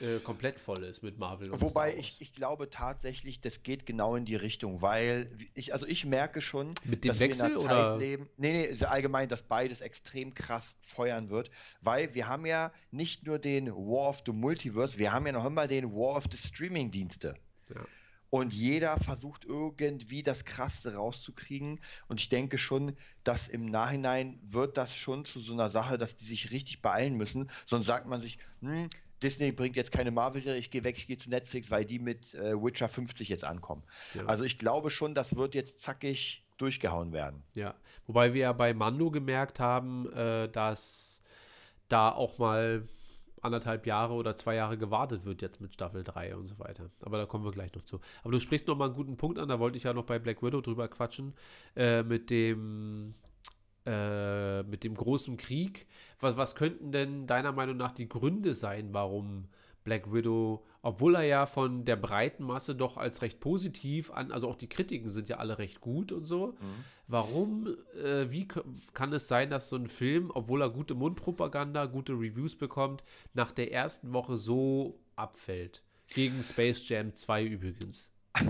[0.00, 1.50] äh, komplett voll ist mit Marvel.
[1.50, 2.20] Und Wobei Star ich, Wars.
[2.20, 6.74] ich glaube tatsächlich, das geht genau in die Richtung, weil ich, also ich merke schon,
[6.84, 7.96] Mit dem dass wir in Wechsel einer Zeit oder?
[7.98, 8.28] leben.
[8.36, 13.26] Nee, nee, also allgemein, dass beides extrem krass feuern wird, weil wir haben ja nicht
[13.26, 16.36] nur den War of the Multiverse, wir haben ja noch immer den War of the
[16.36, 17.34] Streaming-Dienste.
[17.68, 17.80] Ja.
[18.34, 21.78] Und jeder versucht irgendwie das Krasse rauszukriegen.
[22.08, 26.16] Und ich denke schon, dass im Nachhinein wird das schon zu so einer Sache, dass
[26.16, 27.48] die sich richtig beeilen müssen.
[27.64, 28.88] Sonst sagt man sich, hm,
[29.24, 32.34] Disney bringt jetzt keine Marvel-Serie, ich gehe weg, ich gehe zu Netflix, weil die mit
[32.34, 33.82] äh, Witcher 50 jetzt ankommen.
[34.14, 34.26] Ja.
[34.26, 37.42] Also ich glaube schon, das wird jetzt zackig durchgehauen werden.
[37.54, 37.74] Ja,
[38.06, 41.22] wobei wir ja bei Mando gemerkt haben, äh, dass
[41.88, 42.86] da auch mal
[43.40, 46.90] anderthalb Jahre oder zwei Jahre gewartet wird jetzt mit Staffel 3 und so weiter.
[47.02, 48.00] Aber da kommen wir gleich noch zu.
[48.22, 50.18] Aber du sprichst noch mal einen guten Punkt an, da wollte ich ja noch bei
[50.18, 51.34] Black Widow drüber quatschen,
[51.76, 53.14] äh, mit dem
[53.86, 55.86] äh, mit dem großen Krieg.
[56.20, 59.48] Was, was könnten denn deiner Meinung nach die Gründe sein, warum
[59.84, 64.48] Black Widow, obwohl er ja von der breiten Masse doch als recht positiv an, also
[64.48, 66.56] auch die Kritiken sind ja alle recht gut und so.
[67.06, 67.68] Warum,
[68.02, 68.48] äh, wie
[68.94, 73.04] kann es sein, dass so ein Film, obwohl er gute Mundpropaganda, gute Reviews bekommt,
[73.34, 75.82] nach der ersten Woche so abfällt?
[76.08, 78.10] Gegen Space Jam 2 übrigens.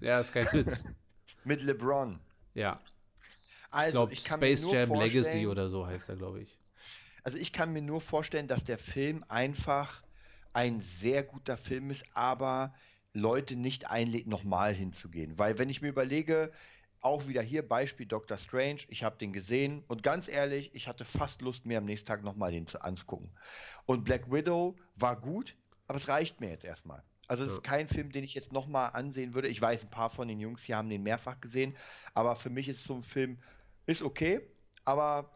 [0.00, 0.84] ja, ist kein Witz.
[1.44, 2.18] Mit LeBron.
[2.54, 2.78] Ja,
[3.76, 6.16] ich Also glaube ich kann Space mir nur Jam Legacy vorstellen- oder so heißt er,
[6.16, 6.58] glaube ich.
[7.22, 10.02] Also ich kann mir nur vorstellen, dass der Film einfach
[10.52, 12.72] ein sehr guter Film ist, aber
[13.12, 15.36] Leute nicht einlädt, nochmal hinzugehen.
[15.38, 16.52] Weil wenn ich mir überlege,
[17.00, 21.04] auch wieder hier Beispiel Doctor Strange, ich habe den gesehen und ganz ehrlich, ich hatte
[21.04, 23.30] fast Lust, mir am nächsten Tag nochmal den zu, anzugucken.
[23.84, 25.56] Und Black Widow war gut,
[25.88, 27.02] aber es reicht mir jetzt erstmal.
[27.28, 27.56] Also es Ja.
[27.56, 29.48] ist kein Film, den ich jetzt nochmal ansehen würde.
[29.48, 31.76] Ich weiß, ein paar von den Jungs hier haben den mehrfach gesehen,
[32.14, 33.38] aber für mich ist so ein Film,
[33.86, 34.40] ist okay,
[34.84, 35.30] aber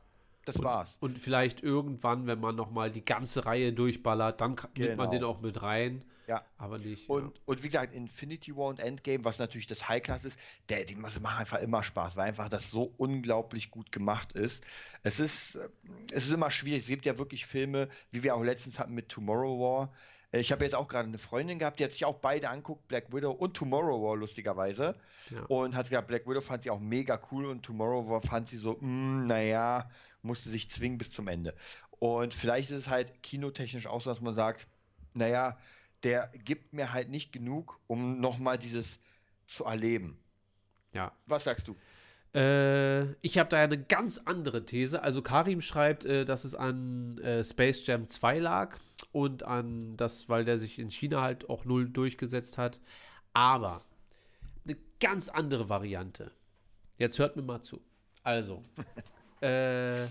[0.45, 0.97] das war's.
[1.01, 5.11] Und vielleicht irgendwann, wenn man nochmal die ganze Reihe durchballert, dann ka- nimmt man Genau.
[5.11, 6.05] den auch mit rein.
[6.27, 6.45] Ja.
[6.59, 7.09] Aber nicht.
[7.11, 10.39] Und, und wie gesagt, Infinity War und Endgame, was natürlich das High-Class ist,
[10.69, 14.65] der, die machen einfach immer Spaß, weil einfach das so unglaublich gut gemacht ist.
[15.03, 15.69] Es ist, äh,
[16.13, 16.83] es ist immer schwierig.
[16.83, 19.93] Es gibt ja wirklich Filme, wie wir auch letztens hatten mit Tomorrow War.
[20.33, 22.87] Äh, Ich habe jetzt auch gerade eine Freundin gehabt, die hat sich auch beide anguckt,
[22.89, 24.95] Black Widow und Tomorrow War, lustigerweise.
[25.31, 25.43] Ja.
[25.49, 28.57] Und hat gesagt, Black Widow fand sie auch mega cool und Tomorrow War fand sie
[28.57, 29.91] so, "Mm, naja,
[30.23, 31.55] musste sich zwingen bis zum Ende.
[31.99, 34.67] Und vielleicht ist es halt kinotechnisch auch so, dass man sagt,
[35.15, 35.59] naja,
[36.03, 38.99] der gibt mir halt nicht genug, um nochmal dieses
[39.47, 40.19] zu erleben.
[40.93, 41.13] ja.
[41.27, 41.77] Was sagst du?
[42.35, 45.03] Äh, ich habe da ja eine ganz andere These.
[45.03, 48.77] Also Karim schreibt, äh, dass es an äh, Space Jam 2 lag
[49.13, 52.81] und an das, weil der sich in China halt auch null durchgesetzt hat.
[53.33, 53.85] Aber
[54.65, 56.31] eine ganz andere Variante.
[56.99, 57.81] Jetzt hört mir mal zu.
[58.23, 58.63] Also,
[59.41, 60.07] äh,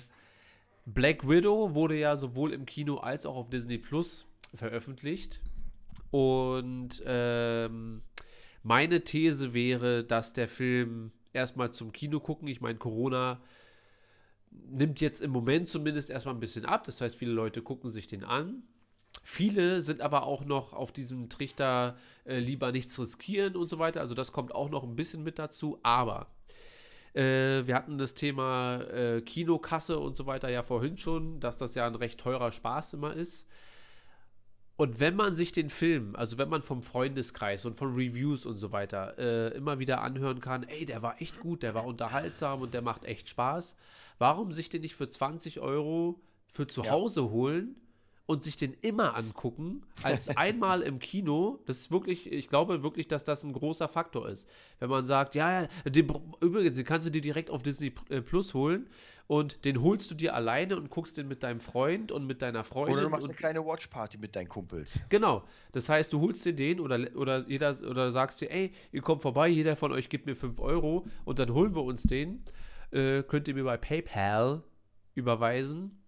[0.85, 5.41] Black Widow wurde ja sowohl im Kino als auch auf Disney Plus veröffentlicht.
[6.11, 8.01] Und ähm,
[8.63, 12.47] meine These wäre, dass der Film erstmal zum Kino gucken.
[12.47, 13.39] Ich meine, Corona
[14.51, 16.84] nimmt jetzt im Moment zumindest erstmal ein bisschen ab.
[16.85, 18.63] Das heißt, viele Leute gucken sich den an.
[19.23, 24.01] Viele sind aber auch noch auf diesem Trichter äh, lieber nichts riskieren und so weiter.
[24.01, 25.79] Also das kommt auch noch ein bisschen mit dazu.
[25.83, 26.27] Aber
[27.13, 31.75] äh, wir hatten das Thema äh, Kinokasse und so weiter ja vorhin schon, dass das
[31.75, 33.47] ja ein recht teurer Spaß immer ist.
[34.77, 38.59] Und wenn man sich den Film, also wenn man vom Freundeskreis und von Reviews und
[38.59, 42.61] so weiter äh, immer wieder anhören kann, ey, der war echt gut, der war unterhaltsam
[42.61, 43.75] und der macht echt Spaß,
[44.19, 46.91] warum sich den nicht für 20 Euro für zu Ja.
[46.91, 47.75] Hause holen
[48.30, 51.57] und sich den immer angucken, als einmal im Kino?
[51.65, 54.47] Das ist wirklich, ich glaube wirklich, dass das ein großer Faktor ist.
[54.77, 56.07] Wenn man sagt, ja, den,
[56.39, 58.88] übrigens, den kannst du dir direkt auf Disney äh, Plus holen
[59.26, 62.64] und den holst du dir alleine und guckst den mit deinem Freund und mit deiner
[62.64, 62.97] Freundin.
[62.97, 64.99] Oder du machst eine kleine Watchparty mit deinen Kumpels.
[65.10, 65.43] Genau.
[65.72, 69.23] Das heißt, du holst dir den oder, oder jeder oder sagst dir, ey, ihr kommt
[69.23, 72.43] vorbei, jeder von euch gibt mir 5 Euro und dann holen wir uns den.
[72.91, 74.61] Äh, könnt ihr mir bei PayPal
[75.15, 75.98] überweisen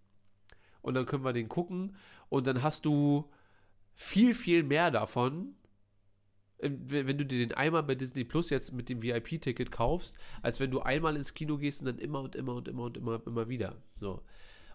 [0.81, 1.95] und dann können wir den gucken
[2.29, 3.29] und dann hast du
[3.93, 5.55] viel, viel mehr davon,
[6.59, 10.59] ähm, wenn du dir den einmal bei Disney Plus jetzt mit dem VIP-Ticket kaufst, als
[10.59, 13.21] wenn du einmal ins Kino gehst und dann immer und immer und immer und immer,
[13.25, 13.75] immer wieder.
[13.95, 14.21] So.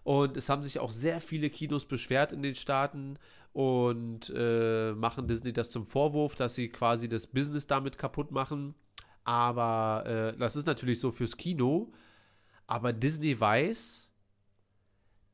[0.03, 3.19] Und es haben sich auch sehr viele Kinos beschwert in den Staaten
[3.51, 8.75] und äh, machen Disney das zum Vorwurf, dass sie quasi das Business damit kaputt machen.
[9.23, 11.91] Aber äh, das ist natürlich so fürs Kino.
[12.67, 14.06] Aber Disney weiß,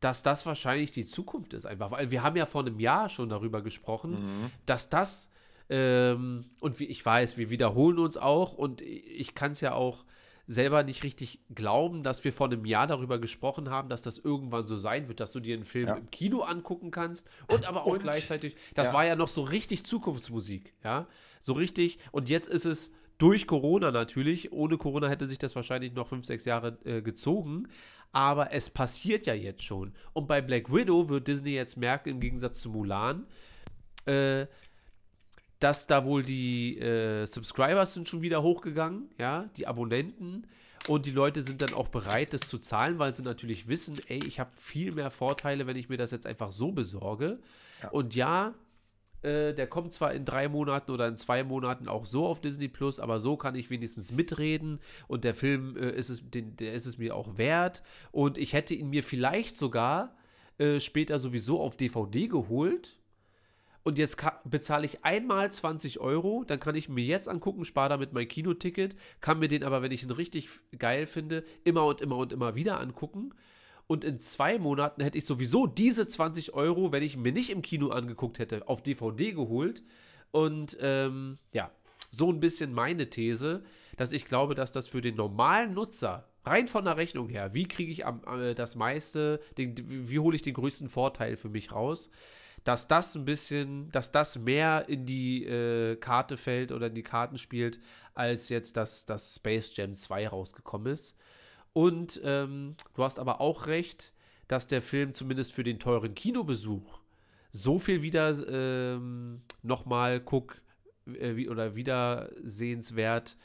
[0.04, 1.92] dass das wahrscheinlich die Zukunft ist einfach.
[1.92, 5.32] Weil wir haben ja vor einem Jahr schon darüber gesprochen, dass das,
[5.70, 10.04] ähm, und wie ich weiß, wir wiederholen uns auch und ich kann es ja auch
[10.46, 14.68] selber nicht richtig glauben, dass wir vor einem Jahr darüber gesprochen haben, dass das irgendwann
[14.68, 15.96] so sein wird, dass du dir einen Film Ja.
[15.96, 18.94] im Kino angucken kannst und aber auch Und- gleichzeitig, das ja.
[18.94, 21.08] war ja noch so richtig Zukunftsmusik, ja,
[21.40, 22.92] so richtig und jetzt ist es
[23.24, 27.70] durch Corona natürlich, ohne Corona hätte sich das wahrscheinlich noch fünf, sechs Jahre äh, gezogen,
[28.12, 32.20] aber es passiert ja jetzt schon und bei Black Widow wird Disney jetzt merken, im
[32.20, 33.26] Gegensatz zu Mulan,
[34.08, 34.46] äh,
[35.60, 40.46] dass da wohl die äh, Subscribers sind schon wieder hochgegangen, ja, die Abonnenten
[40.90, 44.20] und die Leute sind dann auch bereit, das zu zahlen, weil sie natürlich wissen, ey,
[44.28, 47.40] ich habe viel mehr Vorteile, wenn ich mir das jetzt einfach so besorge.
[47.82, 47.90] Ja.
[47.92, 48.54] Und ja,
[49.24, 52.68] äh, der kommt zwar in drei Monaten oder in zwei Monaten auch so auf Disney
[52.68, 56.74] Plus, aber so kann ich wenigstens mitreden und der Film äh, ist es, den, der
[56.74, 60.16] ist es mir auch wert und ich hätte ihn mir vielleicht sogar
[60.58, 62.98] äh, später sowieso auf DVD geholt
[63.84, 68.14] und jetzt bezahle ich einmal 20 Euro, dann kann ich mir jetzt angucken, spare damit
[68.14, 72.18] mein Kinoticket, kann mir den aber, wenn ich ihn richtig geil finde, immer und immer
[72.18, 73.34] und immer wieder angucken.
[73.88, 77.62] Und in zwei Monaten hätte ich sowieso diese 20 Euro, wenn ich mir nicht im
[77.62, 79.84] Kino angeguckt hätte, auf DVD geholt.
[80.32, 81.70] Und ähm, ja,
[82.12, 83.64] so ein bisschen meine These,
[83.98, 87.68] dass ich glaube, dass das für den normalen Nutzer, rein von der Rechnung her, wie
[87.68, 89.76] kriege ich am, äh, das meiste, den,
[90.10, 92.10] wie hole ich den größten Vorteil für mich raus,
[92.64, 97.04] dass das ein bisschen, dass das mehr in die äh, Karte fällt oder in die
[97.04, 97.80] Karten spielt,
[98.14, 101.16] als jetzt, dass das Space Jam 2 rausgekommen ist.
[101.74, 104.14] Und ähm, du hast aber auch recht,
[104.48, 107.00] dass der Film zumindest für den teuren Kinobesuch
[107.52, 110.62] so viel wieder ähm, nochmal guck
[111.08, 113.38] äh, oder wiedersehenswert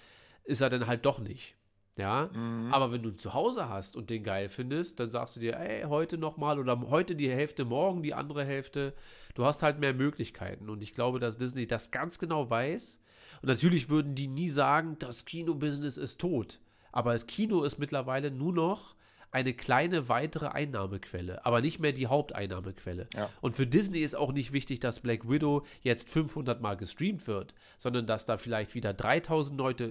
[0.44, 1.55] ist er dann halt doch nicht.
[1.98, 2.30] Ja,
[2.70, 5.59] aber wenn du ihn zu Hause hast und den geil findest, dann sagst du dir,
[5.59, 8.94] ey, heute nochmal oder heute die Hälfte, morgen die andere Hälfte.
[9.34, 13.00] Du hast halt mehr Möglichkeiten und ich glaube, dass Disney das ganz genau weiß.
[13.42, 16.60] Und natürlich würden die nie sagen, das Kinobusiness ist tot.
[16.99, 18.97] Aber das Kino ist mittlerweile nur noch
[19.31, 23.07] eine kleine weitere Einnahmequelle, aber nicht mehr die Haupteinnahmequelle.
[23.15, 23.31] Ja.
[23.41, 27.55] Und für Disney ist auch nicht wichtig, dass Black Widow jetzt 500 Mal gestreamt wird,
[27.77, 29.85] sondern dass da vielleicht wieder 3000 Leute,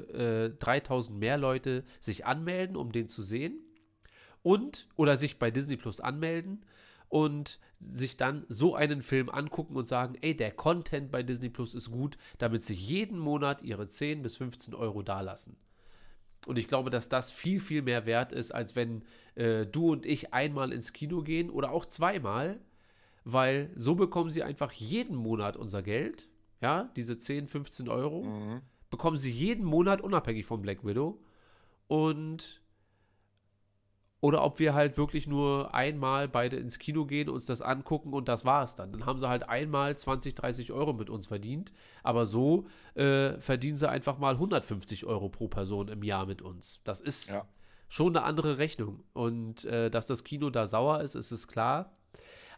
[0.53, 3.57] äh, 3000 mehr Leute sich anmelden, um den zu sehen
[4.43, 6.65] und oder sich bei Disney Plus anmelden
[7.07, 11.73] und sich dann so einen Film angucken und sagen, ey, der Content bei Disney Plus
[11.73, 15.55] ist gut, damit sie jeden Monat ihre 10 bis 15 Euro dalassen.
[16.47, 19.03] Und ich glaube, dass das viel, viel mehr wert ist, als wenn
[19.35, 22.59] äh, du und ich einmal ins Kino gehen oder auch zweimal,
[23.25, 26.29] weil so bekommen sie einfach jeden Monat unser Geld,
[26.61, 28.61] ja, diese 10, 15 Euro, Mhm.
[28.89, 31.19] bekommen sie jeden Monat unabhängig von Black Widow
[31.87, 32.61] und
[34.19, 38.27] oder ob wir halt wirklich nur einmal beide ins Kino gehen, uns das angucken und
[38.27, 38.91] das war's dann.
[38.91, 41.71] Dann haben sie halt einmal 20, 30 Euro mit uns verdient.
[42.01, 42.65] Aber so
[42.95, 46.79] äh, verdienen sie einfach mal 150 Euro pro Person im Jahr mit uns.
[46.83, 47.45] Das ist Ja.
[47.89, 49.03] schon eine andere Rechnung.
[49.13, 51.93] Und äh, dass das Kino da sauer ist, ist es klar.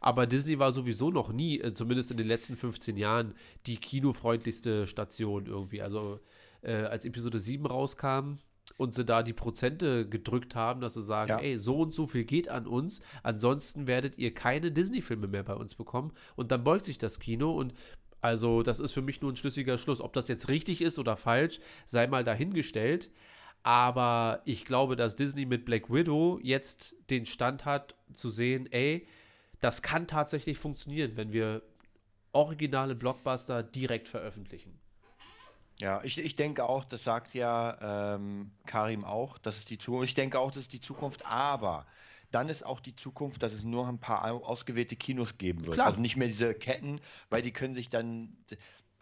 [0.01, 4.87] Aber Disney war sowieso noch nie, äh, zumindest in den letzten 15 Jahren, die kinofreundlichste
[4.87, 5.81] Station irgendwie.
[5.81, 6.21] Also
[6.61, 8.37] äh, als Episode 7 rauskam,
[8.77, 11.39] und sie da die Prozente gedrückt haben, dass sie sagen, Ja.
[11.39, 15.55] ey, so und so viel geht an uns, ansonsten werdet ihr keine Disney-Filme mehr bei
[15.55, 16.11] uns bekommen.
[16.35, 17.73] Und dann beugt sich das Kino und
[18.21, 20.01] also das ist für mich nur ein schlüssiger Schluss.
[20.01, 23.09] Ob das jetzt richtig ist oder falsch, sei mal dahingestellt.
[23.63, 29.07] Aber ich glaube, dass Disney mit Black Widow jetzt den Stand hat, zu sehen, ey,
[29.61, 31.61] das kann tatsächlich funktionieren, wenn wir
[32.31, 34.79] originale Blockbuster direkt veröffentlichen.
[35.81, 40.09] Ja, ich, ich denke auch, das sagt ja ähm, Karim auch, das ist die Zukunft.
[40.09, 41.85] Ich denke auch, das ist die Zukunft, aber
[42.31, 45.75] dann ist auch die Zukunft, dass es nur ein paar au- ausgewählte Kinos geben wird.
[45.75, 45.87] Klar.
[45.87, 46.99] Also nicht mehr diese Ketten,
[47.29, 48.35] weil die können sich dann,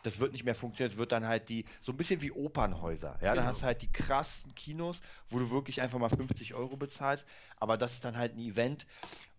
[0.04, 0.92] das wird nicht mehr funktionieren.
[0.94, 3.18] Es wird dann halt die, so ein bisschen wie Opernhäuser.
[3.22, 3.48] Ja, dann Genau.
[3.48, 7.26] hast du halt die krassen Kinos, wo du wirklich einfach mal 50 Euro bezahlst.
[7.58, 8.86] Aber das ist dann halt ein Event,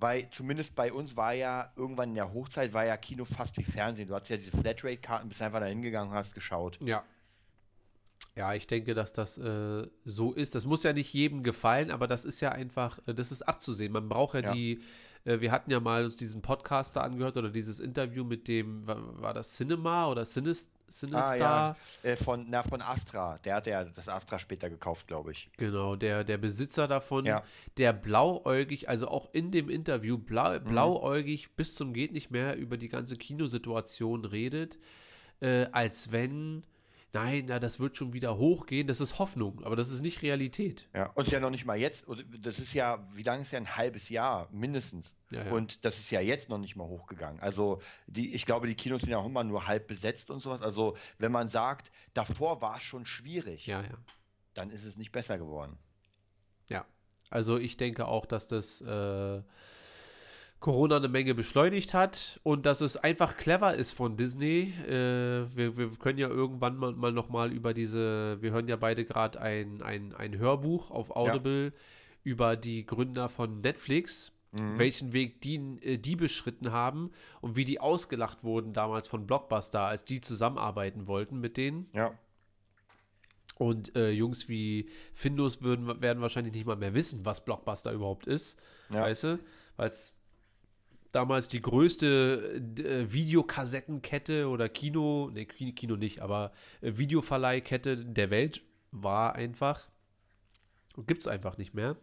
[0.00, 3.64] weil zumindest bei uns war ja irgendwann in der Hochzeit war ja Kino fast wie
[3.64, 4.08] Fernsehen.
[4.08, 6.78] Du hattest ja diese Flatrate-Karten, bist einfach da hingegangen und hast geschaut.
[6.82, 7.04] Ja.
[8.36, 10.54] Ja, ich denke, dass das äh, so ist.
[10.54, 13.92] Das muss ja nicht jedem gefallen, aber das ist ja einfach, äh, das ist abzusehen.
[13.92, 14.52] Man braucht ja, Ja.
[14.52, 14.80] die,
[15.24, 19.20] äh, wir hatten ja mal uns diesen Podcaster angehört oder dieses Interview mit dem, war,
[19.20, 21.36] war das Cinema oder Cinis, Ah Cinestar?
[21.36, 21.76] ja,
[22.10, 23.36] äh, von, na, von Astra.
[23.44, 25.50] Der hat ja das Astra später gekauft, glaube ich.
[25.58, 27.42] Genau, der, der Besitzer davon, Ja.
[27.76, 32.76] der blauäugig, also auch in dem Interview, blau, blauäugig bis zum geht nicht mehr über
[32.78, 34.78] die ganze Kinosituation redet,
[35.40, 36.62] äh, als wenn,
[37.12, 40.88] nein, na, das wird schon wieder hochgehen, das ist Hoffnung, aber das ist nicht Realität.
[40.94, 41.06] Ja.
[41.14, 42.06] Und es ist ja noch nicht mal jetzt,
[42.40, 45.16] das ist ja, wie lange ist ja ein halbes Jahr mindestens.
[45.30, 45.52] Ja, ja.
[45.52, 47.40] Und das ist ja jetzt noch nicht mal hochgegangen.
[47.40, 50.62] Also die, ich glaube, die Kinos sind ja auch immer nur halb besetzt und sowas.
[50.62, 53.82] Also wenn man sagt, davor war es schon schwierig, ja.
[54.54, 55.78] dann ist es nicht besser geworden.
[56.68, 56.84] Ja,
[57.30, 59.42] also ich denke auch, dass das äh,
[60.60, 64.74] Corona eine Menge beschleunigt hat und dass es einfach clever ist von Disney.
[64.86, 69.04] Äh, wir, wir können ja irgendwann mal, mal nochmal über diese, wir hören ja beide
[69.04, 71.72] gerade ein, ein, ein Hörbuch auf Audible
[72.24, 74.32] über die Gründer von Netflix.
[74.50, 77.10] Welchen Weg die, äh, die beschritten haben
[77.42, 81.90] und wie die ausgelacht wurden damals von Blockbuster, als die zusammenarbeiten wollten mit denen.
[81.92, 82.18] Ja.
[83.56, 88.26] Und äh, Jungs wie Findus würden, werden wahrscheinlich nicht mal mehr wissen, was Blockbuster überhaupt
[88.26, 88.58] ist.
[88.88, 89.02] Ja.
[89.02, 89.38] Weißt du?
[89.76, 90.14] Weil es
[91.18, 98.30] damals die größte äh, Videokassettenkette oder Kino, ne, Ki- Kino nicht, aber äh, Videoverleihkette der
[98.30, 98.62] Welt
[98.92, 99.88] war einfach.
[101.06, 101.96] Gibt es einfach nicht mehr.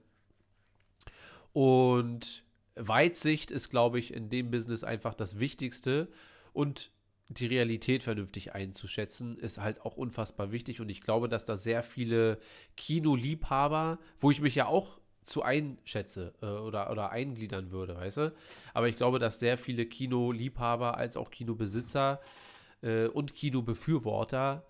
[1.54, 2.44] Und
[2.76, 6.10] Weitsicht ist, glaube ich, in dem Business einfach das Wichtigste.
[6.52, 6.92] Und
[7.28, 10.80] die Realität vernünftig einzuschätzen, ist halt auch unfassbar wichtig.
[10.80, 12.38] Und ich glaube, dass da sehr viele
[12.78, 18.34] Kinoliebhaber, wo ich mich ja auch zu einschätze äh, oder, oder eingliedern würde, weißt du?
[18.74, 22.22] Aber ich glaube, dass sehr viele Kinoliebhaber als auch Kinobesitzer
[22.82, 24.64] äh, und Kinobefürworter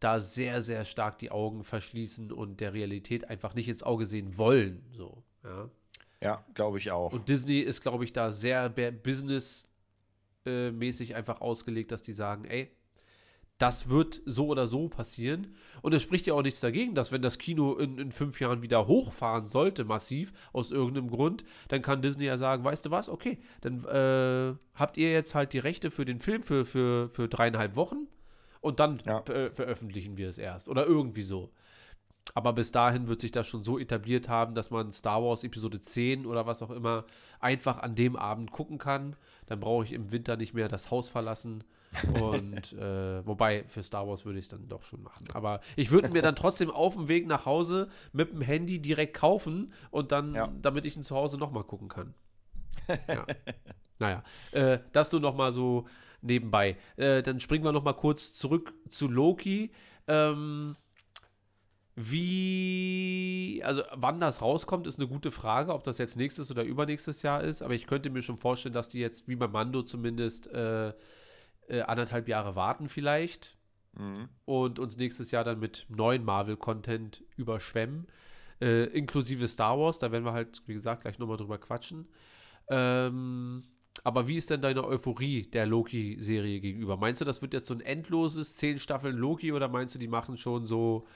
[0.00, 4.38] da sehr, sehr stark die Augen verschließen und der Realität einfach nicht ins Auge sehen
[4.38, 4.84] wollen.
[4.92, 5.68] So, ja.
[6.20, 7.12] Ja, glaube ich auch.
[7.12, 12.72] Und Disney ist, glaube ich, da sehr businessmäßig einfach ausgelegt, dass die sagen, ey,
[13.58, 15.54] das wird so oder so passieren.
[15.82, 18.62] Und es spricht ja auch nichts dagegen, dass wenn das Kino in, in fünf Jahren
[18.62, 23.08] wieder hochfahren sollte, massiv, aus irgendeinem Grund, dann kann Disney ja sagen, weißt du was,
[23.08, 27.28] okay, dann äh, habt ihr jetzt halt die Rechte für den Film für, für, für
[27.28, 28.06] dreieinhalb Wochen
[28.60, 29.20] und dann Ja.
[29.26, 30.68] äh, veröffentlichen wir es erst.
[30.68, 31.50] Oder irgendwie so.
[32.34, 35.80] Aber bis dahin wird sich das schon so etabliert haben, dass man Star Wars Episode
[35.80, 37.04] 10 oder was auch immer
[37.40, 39.16] einfach an dem Abend gucken kann.
[39.46, 41.64] Dann brauche ich im Winter nicht mehr das Haus verlassen.
[42.20, 45.26] Und äh, wobei, für Star Wars würde ich es dann doch schon machen.
[45.34, 49.14] Aber ich würde mir dann trotzdem auf dem Weg nach Hause mit dem Handy direkt
[49.14, 50.48] kaufen und dann, Ja.
[50.60, 52.14] damit ich ihn zu Hause nochmal gucken kann.
[53.08, 53.26] Ja.
[53.98, 55.86] naja, äh, das nur nochmal so
[56.20, 56.76] nebenbei.
[56.96, 59.70] Äh, dann springen wir nochmal kurz zurück zu Loki.
[60.06, 60.76] Ähm,
[62.00, 67.22] wie, also wann das rauskommt, ist eine gute Frage, ob das jetzt nächstes oder übernächstes
[67.22, 70.46] Jahr ist, aber ich könnte mir schon vorstellen, dass die jetzt, wie bei Mando zumindest,
[70.48, 70.92] äh,
[71.68, 73.56] äh, anderthalb Jahre warten vielleicht
[73.96, 74.28] Mhm.
[74.44, 78.06] und uns nächstes Jahr dann mit neuen Marvel-Content überschwemmen,
[78.60, 82.06] äh, inklusive Star Wars, da werden wir halt, wie gesagt, gleich nochmal drüber quatschen.
[82.68, 83.64] Ähm,
[84.04, 86.96] aber wie ist denn deine Euphorie der Loki-Serie gegenüber?
[86.96, 90.06] Meinst du, das wird jetzt so ein endloses zehn Staffeln Loki oder meinst du, die
[90.06, 91.06] machen schon so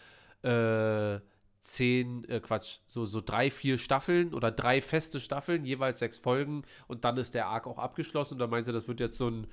[0.43, 1.21] äh,
[1.61, 6.65] zehn, äh, Quatsch, so, so drei, vier Staffeln oder drei feste Staffeln, jeweils sechs Folgen
[6.89, 9.47] und dann ist der Arc auch abgeschlossen oder meinst du, das wird jetzt so ein,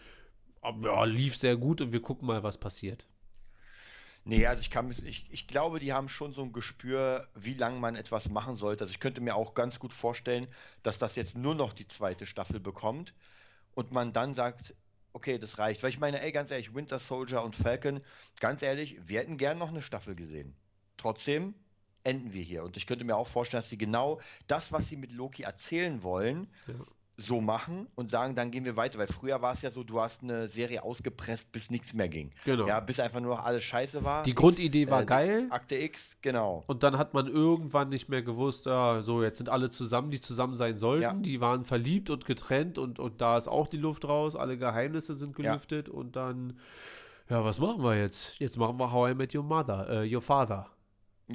[0.63, 3.07] ja, lief sehr gut und wir gucken mal, was passiert?
[4.25, 7.79] Nee, also ich kann ich, ich glaube, die haben schon so ein Gespür, wie lange
[7.79, 8.83] man etwas machen sollte.
[8.83, 10.47] Also ich könnte mir auch ganz gut vorstellen,
[10.83, 13.13] dass das jetzt nur noch die zweite Staffel bekommt
[13.73, 14.75] und man dann sagt,
[15.13, 15.81] okay, das reicht.
[15.83, 18.01] Weil ich meine, ey, ganz ehrlich, Winter Soldier und Falcon,
[18.39, 20.55] ganz ehrlich, wir hätten gern noch eine Staffel gesehen.
[20.97, 21.55] Trotzdem,
[22.03, 22.63] enden wir hier.
[22.63, 26.03] Und ich könnte mir auch vorstellen, dass sie genau das, was sie mit Loki erzählen
[26.03, 26.75] wollen, Ja.
[27.19, 28.97] So machen und sagen, dann gehen wir weiter.
[28.97, 32.31] Weil früher war es ja so, du hast eine Serie ausgepresst, bis nichts mehr ging.
[32.45, 32.65] Genau.
[32.67, 34.23] Ja, bis einfach nur noch alles scheiße war.
[34.23, 35.47] Die X, Grundidee war äh, geil.
[35.49, 36.63] Akte X, genau.
[36.67, 40.19] Und dann hat man irgendwann nicht mehr gewusst, ja, so, jetzt sind alle zusammen, die
[40.19, 41.01] zusammen sein sollten.
[41.03, 41.13] Ja.
[41.13, 45.13] Die waren verliebt und getrennt und, und da ist auch die Luft raus, alle Geheimnisse
[45.15, 45.51] sind Ja.
[45.51, 46.57] gelüftet und dann,
[47.29, 48.39] ja, was machen wir jetzt?
[48.39, 50.67] Jetzt machen wir How I Met Your Mother, äh, Your Father.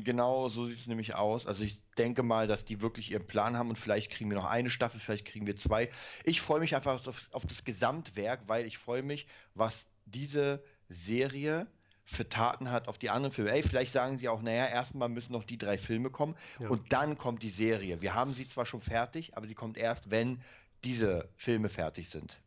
[0.03, 1.47] Genau so sieht es nämlich aus.
[1.47, 4.45] Also ich denke mal, dass die wirklich ihren Plan haben und vielleicht kriegen wir noch
[4.45, 5.89] eine Staffel, vielleicht kriegen wir zwei.
[6.25, 11.69] Ich freue mich einfach auf, auf das Gesamtwerk, weil ich freue mich, was diese Serie
[12.05, 13.53] für Taten hat auf die anderen Filme.
[13.53, 16.69] Ey, vielleicht sagen sie auch, naja, erstmal müssen noch die drei Filme kommen Ja.
[16.69, 18.03] und dann kommt die Serie.
[18.03, 20.43] Wir haben sie zwar schon fertig, aber sie kommt erst, wenn
[20.83, 22.41] diese Filme fertig sind.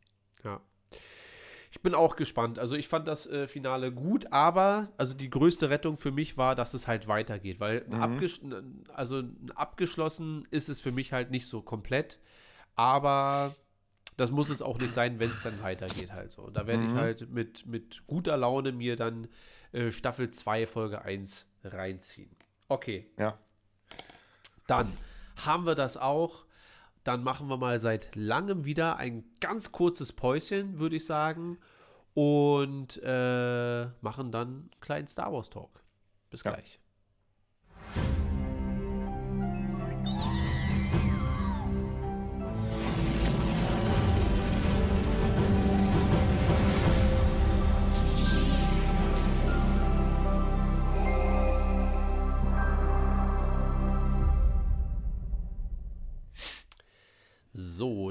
[0.44, 0.60] Ja.
[1.72, 2.60] Ich bin auch gespannt.
[2.60, 6.56] Also ich fand das äh, Finale gut, aber also die größte Rettung für mich war,
[6.56, 8.84] dass es halt weitergeht, weil Mhm.
[8.94, 9.24] also
[9.56, 12.20] abgeschlossen ist es für mich halt nicht so komplett,
[12.76, 13.56] aber
[14.16, 16.50] das muss es auch nicht sein, wenn es dann weitergeht halt so.
[16.50, 16.98] Da werde ich Mhm.
[16.98, 19.28] halt mit, mit guter Laune mir dann
[19.74, 22.36] äh, Staffel 2 Folge 1 reinziehen.
[22.70, 23.38] Okay, Ja.
[24.68, 24.92] dann
[25.46, 26.46] haben wir das auch.
[27.08, 31.58] Dann machen wir mal seit langem wieder ein ganz kurzes Päuschen, würde ich sagen.
[32.14, 35.84] Und äh, machen dann einen kleinen Star Wars Talk.
[36.30, 36.52] Bis Ja.
[36.52, 36.82] gleich.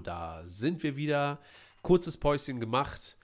[0.07, 1.39] Da sind wir wieder.
[1.83, 3.17] Kurzes Päuschen gemacht.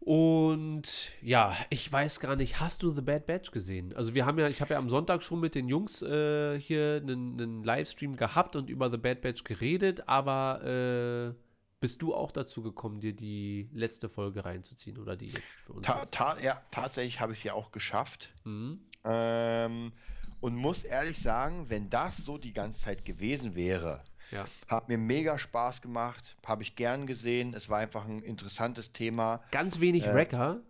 [0.00, 3.92] Und ja, ich weiß gar nicht, hast du The Bad Batch gesehen?
[3.96, 7.00] Also wir haben ja, ich habe ja am Sonntag schon mit den Jungs äh, hier
[7.02, 11.34] einen, einen Livestream gehabt und über The Bad Batch geredet, aber äh,
[11.80, 15.86] bist du auch dazu gekommen, dir die letzte Folge reinzuziehen oder die jetzt für uns?
[15.86, 18.32] Ta ta ja, tatsächlich habe ich es ja auch geschafft.
[18.44, 18.80] Mhm.
[19.04, 19.92] Ähm,
[20.40, 24.44] und muss ehrlich sagen, wenn das so die ganze Zeit gewesen wäre, Ja.
[24.68, 27.54] hat mir mega Spaß gemacht, habe ich gern gesehen.
[27.54, 29.42] Es war einfach ein interessantes Thema.
[29.52, 30.60] Ganz wenig Äh, Wrecker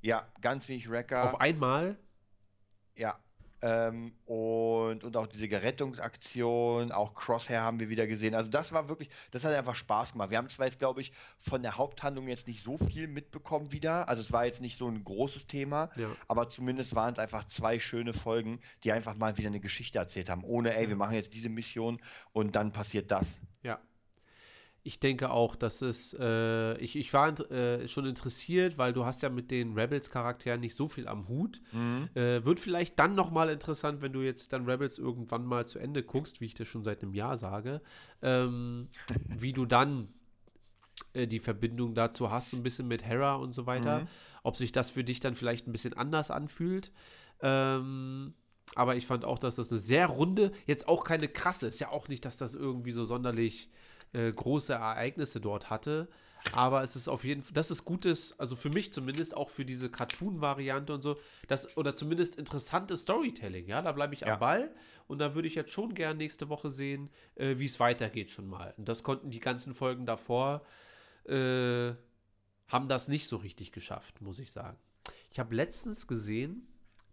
[0.00, 1.24] Ja, ganz wenig Wrecker.
[1.24, 1.96] auf einmal.
[2.96, 3.18] Ja.
[3.66, 8.34] Ähm, und, und auch diese Rettungsaktion, auch Crosshair haben wir wieder gesehen.
[8.34, 10.28] Also das war wirklich, das hat einfach Spaß gemacht.
[10.28, 14.06] Wir haben zwar jetzt, glaube ich, von der Haupthandlung jetzt nicht so viel mitbekommen wieder.
[14.06, 16.08] Also es war jetzt nicht so ein großes Thema, Ja.
[16.28, 20.28] aber zumindest waren es einfach zwei schöne Folgen, die einfach mal wieder eine Geschichte erzählt
[20.28, 20.44] haben.
[20.44, 22.00] Ohne, ey, wir machen jetzt diese Mission
[22.34, 23.38] und dann passiert das.
[23.62, 23.78] Ja.
[24.86, 29.22] Ich denke auch, dass es, äh, ich, ich war äh, schon interessiert, weil du hast
[29.22, 31.62] ja mit den Rebels-Charakteren nicht so viel am Hut.
[32.14, 36.02] Äh, wird vielleicht dann nochmal interessant, wenn du jetzt dann Rebels irgendwann mal zu Ende
[36.02, 37.80] guckst, wie ich das schon seit einem Jahr sage,
[38.20, 38.88] ähm,
[39.38, 40.08] wie du dann
[41.14, 44.00] äh, die Verbindung dazu hast, so ein bisschen mit Hera und so weiter.
[44.00, 44.08] Mhm.
[44.42, 46.92] Ob sich das für dich dann vielleicht ein bisschen anders anfühlt.
[47.40, 48.34] Ähm,
[48.74, 51.90] aber ich fand auch, dass das eine sehr runde, jetzt auch keine krasse, ist ja
[51.90, 53.70] auch nicht, dass das irgendwie so sonderlich
[54.14, 56.08] äh, große Ereignisse dort hatte.
[56.52, 59.64] Aber es ist auf jeden Fall, das ist gutes, also für mich zumindest auch für
[59.64, 61.16] diese Cartoon-Variante und so,
[61.48, 64.34] das, oder zumindest interessantes Storytelling, ja, da bleibe ich Ja.
[64.34, 64.74] am Ball
[65.06, 68.46] und da würde ich jetzt schon gern nächste Woche sehen, äh, wie es weitergeht schon
[68.46, 68.74] mal.
[68.76, 70.62] Und das konnten die ganzen Folgen davor,
[71.26, 71.92] äh,
[72.68, 74.76] haben das nicht so richtig geschafft, muss ich sagen.
[75.30, 76.68] Ich habe letztens gesehen,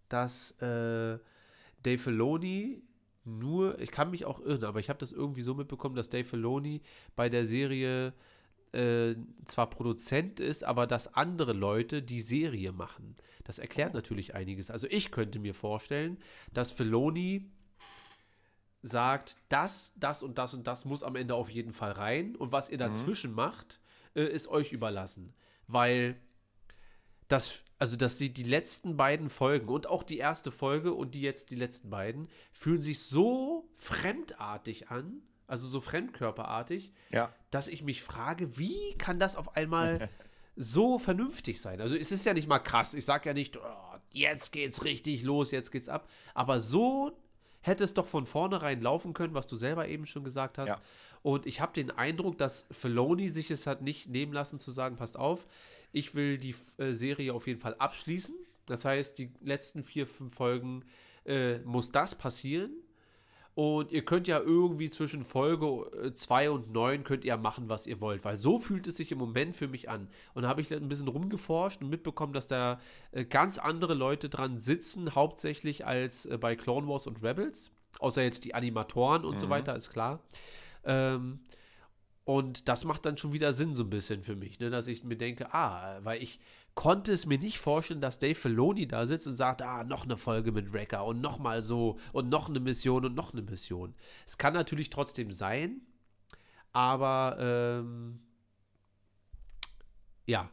[0.10, 1.18] dass äh,
[1.84, 2.84] Dave Filoni
[3.24, 6.26] nur, ich kann mich auch irren, aber ich habe das irgendwie so mitbekommen, dass Dave
[6.26, 6.82] Filoni
[7.16, 8.14] bei der Serie
[8.74, 9.16] äh,
[9.46, 13.16] zwar Produzent ist, aber dass andere Leute die Serie machen.
[13.44, 14.72] Das erklärt natürlich einiges.
[14.72, 16.18] Also ich könnte mir vorstellen,
[16.54, 17.52] dass Filoni
[18.82, 22.52] sagt, das, das und das und das muss am Ende auf jeden Fall rein und
[22.52, 23.80] was ihr dazwischen macht,
[24.16, 25.34] äh, ist euch überlassen.
[25.68, 26.20] Weil
[27.28, 31.22] das, also dass die, die letzten beiden Folgen und auch die erste Folge und die
[31.22, 37.34] jetzt die letzten beiden fühlen sich so fremdartig an, also so fremdkörperartig, Ja.
[37.50, 40.08] dass ich mich frage, wie kann das auf einmal
[40.56, 41.82] so vernünftig sein?
[41.82, 42.94] Also es ist ja nicht mal krass.
[42.94, 43.62] Ich sage ja nicht, oh,
[44.12, 46.08] jetzt geht's richtig los, jetzt geht's ab.
[46.36, 47.12] Aber so
[47.62, 50.68] hätte es doch von vornherein laufen können, was du selber eben schon gesagt hast.
[50.68, 50.82] Ja.
[51.24, 54.98] Und ich habe den Eindruck, dass Filoni sich es hat nicht nehmen lassen zu sagen,
[54.98, 55.48] passt auf,
[55.92, 58.36] ich will die äh, Serie auf jeden Fall abschließen.
[58.66, 60.86] Das heißt, die letzten vier, fünf Folgen
[61.26, 62.72] äh, muss das passieren.
[63.54, 68.00] Und ihr könnt ja irgendwie zwischen Folge 2 und 9 könnt ihr machen, was ihr
[68.00, 70.08] wollt, weil so fühlt es sich im Moment für mich an.
[70.34, 72.80] Und da habe ich ein bisschen rumgeforscht und mitbekommen, dass da
[73.12, 77.72] äh, ganz andere Leute dran sitzen, hauptsächlich als äh, bei Clone Wars und Rebels.
[78.00, 79.40] Außer jetzt die Animatoren und mhm.
[79.40, 80.22] so weiter, ist klar.
[80.86, 81.42] Ähm,
[82.24, 84.70] und das macht dann schon wieder Sinn so ein bisschen für mich, ne?
[84.70, 86.40] dass ich mir denke, ah, weil ich
[86.76, 90.18] konnte es mir nicht vorstellen, dass Dave Filoni da sitzt und sagt, ah, noch eine
[90.18, 93.96] Folge mit Wrecker und noch mal so und noch eine Mission und noch eine Mission.
[94.28, 95.82] Es kann natürlich trotzdem sein,
[96.74, 98.20] aber ähm,
[100.26, 100.50] ja,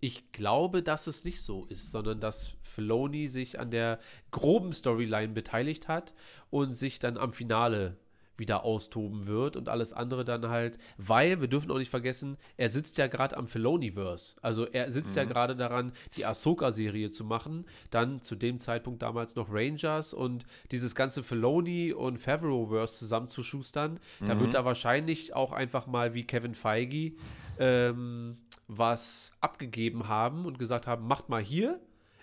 [0.00, 5.34] ich glaube, dass es nicht so ist, sondern dass Filoni sich an der groben Storyline
[5.34, 6.14] beteiligt hat
[6.48, 7.98] und sich dann am Finale
[8.40, 12.70] wieder austoben wird und alles andere dann halt, weil wir dürfen auch nicht vergessen, er
[12.70, 14.34] sitzt ja gerade am Filoniverse.
[14.42, 15.18] Also er sitzt mhm.
[15.18, 20.44] ja gerade daran, die Ahsoka-Serie zu machen, dann zu dem Zeitpunkt damals noch Rangers und
[20.72, 24.00] dieses ganze Filoni und Favreau-Verse zusammenzuschustern.
[24.18, 24.26] Mhm.
[24.26, 27.12] Da wird er wahrscheinlich auch einfach mal wie Kevin Feige
[27.60, 31.80] ähm, was abgegeben haben und gesagt haben, macht mal hier.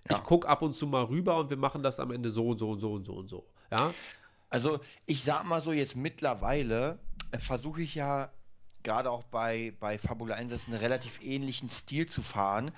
[0.09, 0.17] Ja.
[0.17, 2.59] Ich gucke ab und zu mal rüber und wir machen das am Ende so und
[2.59, 3.45] so und so und so und so.
[3.71, 3.93] Ja.
[4.49, 6.99] Also ich sag mal so, jetzt mittlerweile
[7.31, 8.31] äh, versuche ich ja
[8.83, 12.71] gerade auch bei, bei Fabula 1 einen relativ ähnlichen Stil zu fahren,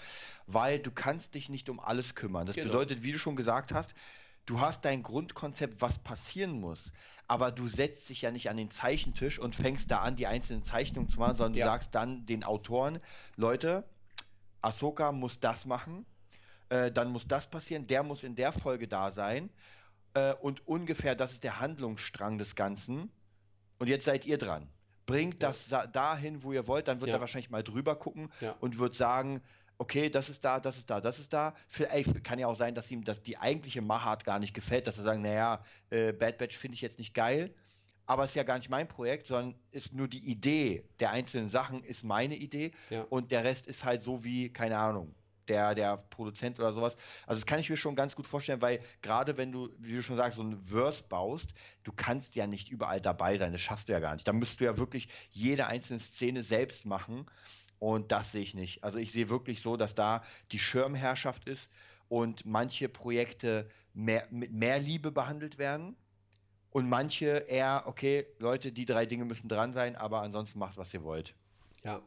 [0.48, 2.48] weil du kannst dich nicht um alles kümmern.
[2.48, 2.70] Das genau.
[2.70, 3.94] bedeutet, wie du schon gesagt hast,
[4.48, 6.92] du hast dein Grundkonzept, was passieren muss,
[7.28, 10.64] aber du setzt dich ja nicht an den Zeichentisch und fängst da an, die einzelnen
[10.64, 11.66] Zeichnungen zu machen, sondern ja.
[11.68, 12.98] du sagst dann den Autoren,
[13.36, 13.84] Leute,
[14.62, 16.08] Ahsoka muss das machen,
[16.70, 19.52] äh, dann muss das passieren, der muss in der Folge da sein
[20.20, 23.12] äh, und ungefähr das ist der Handlungsstrang des Ganzen.
[23.80, 24.68] Und jetzt seid ihr dran.
[25.06, 25.50] Bringt ja.
[25.50, 27.16] das dahin, wo ihr wollt, dann wird ja.
[27.16, 28.56] er wahrscheinlich mal drüber gucken ja.
[28.60, 29.42] und wird sagen,
[29.80, 31.56] okay, das ist da, das ist da, das ist da.
[31.68, 34.98] Vielleicht kann ja auch sein, dass ihm das die eigentliche Machart gar nicht gefällt, dass
[34.98, 37.56] er sagen, naja, äh, Bad Batch finde ich jetzt nicht geil,
[38.06, 41.50] aber es ist ja gar nicht mein Projekt, sondern ist nur die Idee der einzelnen
[41.50, 43.04] Sachen ist meine Idee ja.
[43.04, 45.16] und der Rest ist halt so wie, keine Ahnung,
[45.50, 46.96] der, der Produzent oder sowas.
[47.26, 50.04] Also das kann ich mir schon ganz gut vorstellen, weil gerade wenn du, wie du
[50.04, 51.54] schon sagst, so ein Verse baust,
[51.84, 54.28] du kannst ja nicht überall dabei sein, das schaffst du ja gar nicht.
[54.28, 57.26] Da müsstest du ja wirklich jede einzelne Szene selbst machen
[57.80, 58.84] und das sehe ich nicht.
[58.84, 61.70] Also ich sehe wirklich so, dass da die Schirmherrschaft ist
[62.08, 65.96] und manche Projekte mehr, mit mehr Liebe behandelt werden
[66.72, 70.94] und manche eher, okay, Leute, die drei Dinge müssen dran sein, aber ansonsten macht, was
[70.94, 71.34] ihr wollt.
[71.84, 72.02] Ja.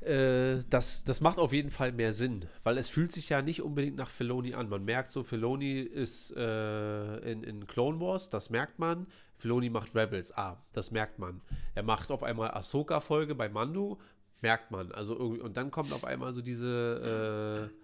[0.00, 3.62] Äh, das, das macht auf jeden Fall mehr Sinn, weil es fühlt sich ja nicht
[3.62, 4.68] unbedingt nach Filoni an.
[4.68, 9.06] Man merkt so, Filoni ist äh, in, in Clone Wars, das merkt man.
[9.36, 11.40] Filoni macht Rebels, ah, das merkt man.
[11.74, 14.00] Er macht auf einmal Ahsoka-Folge bei Mando,
[14.40, 14.92] merkt man.
[14.92, 17.74] Also irgendwie, und dann kommt auf einmal so diese, äh,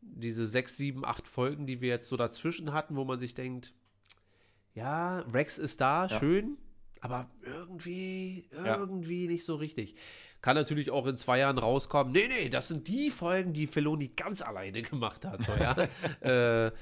[0.00, 3.74] diese sechs, sieben, acht Folgen, die wir jetzt so dazwischen hatten, wo man sich denkt,
[4.74, 6.18] ja, Rex ist da, ja.
[6.18, 6.56] schön,
[7.00, 9.30] aber irgendwie, irgendwie ja.
[9.30, 9.96] nicht so richtig.
[10.42, 12.12] Kann natürlich auch in zwei Jahren rauskommen.
[12.12, 15.42] Nee, nee, das sind die Folgen, die Feloni ganz alleine gemacht hat.
[15.42, 15.76] So, ja?
[16.66, 16.72] äh,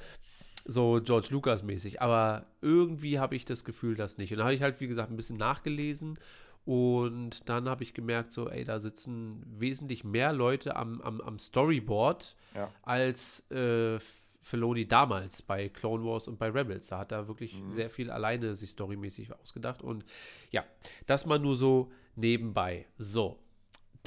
[0.65, 2.01] so George Lucas mäßig.
[2.01, 4.33] Aber irgendwie habe ich das Gefühl, das nicht.
[4.33, 6.19] Und da habe ich halt, wie gesagt, ein bisschen nachgelesen.
[6.65, 11.39] Und dann habe ich gemerkt, so, ey, da sitzen wesentlich mehr Leute am, am, am
[11.39, 12.71] Storyboard ja.
[12.83, 13.99] als äh,
[14.43, 16.89] Filoni damals bei Clone Wars und bei Rebels.
[16.89, 17.73] Da hat er wirklich mhm.
[17.73, 19.83] sehr viel alleine sich storymäßig ausgedacht.
[19.83, 20.05] Und
[20.51, 20.65] ja,
[21.07, 22.87] das mal nur so nebenbei.
[22.99, 23.39] So,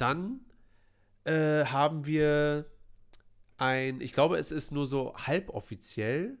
[0.02, 0.40] dann
[1.24, 2.66] äh, haben wir
[3.56, 6.38] ein, ich glaube, es ist nur so halboffiziell.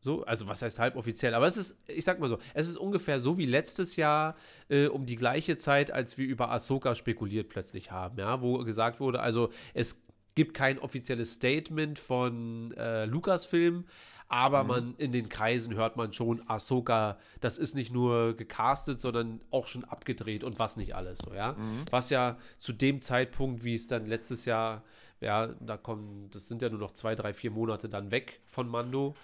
[0.00, 1.34] So, also was heißt halboffiziell?
[1.34, 4.36] Aber es ist, ich sag mal so, es ist ungefähr so wie letztes Jahr
[4.68, 9.00] äh, um die gleiche Zeit, als wir über Ahsoka spekuliert plötzlich haben, ja, wo gesagt
[9.00, 10.00] wurde, also es
[10.36, 13.84] gibt kein offizielles Statement von äh, Lucasfilm,
[14.28, 14.68] aber mhm.
[14.68, 19.66] man in den Kreisen hört man schon, Ahsoka, das ist nicht nur gecastet, sondern auch
[19.66, 21.52] schon abgedreht und was nicht alles so, ja.
[21.52, 21.84] Mhm.
[21.90, 24.84] Was ja zu dem Zeitpunkt, wie es dann letztes Jahr,
[25.20, 28.68] ja, da kommen, das sind ja nur noch zwei, drei, vier Monate dann weg von
[28.68, 29.14] Mando,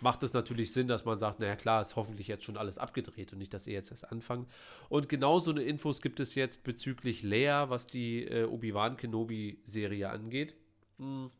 [0.00, 3.32] macht es natürlich Sinn, dass man sagt, naja klar, ist hoffentlich jetzt schon alles abgedreht
[3.32, 4.48] und nicht, dass ihr jetzt erst anfangt.
[4.88, 10.54] Und genauso eine Infos gibt es jetzt bezüglich Lea, was die äh, Obi-Wan Kenobi-Serie angeht.
[10.98, 11.30] Hm.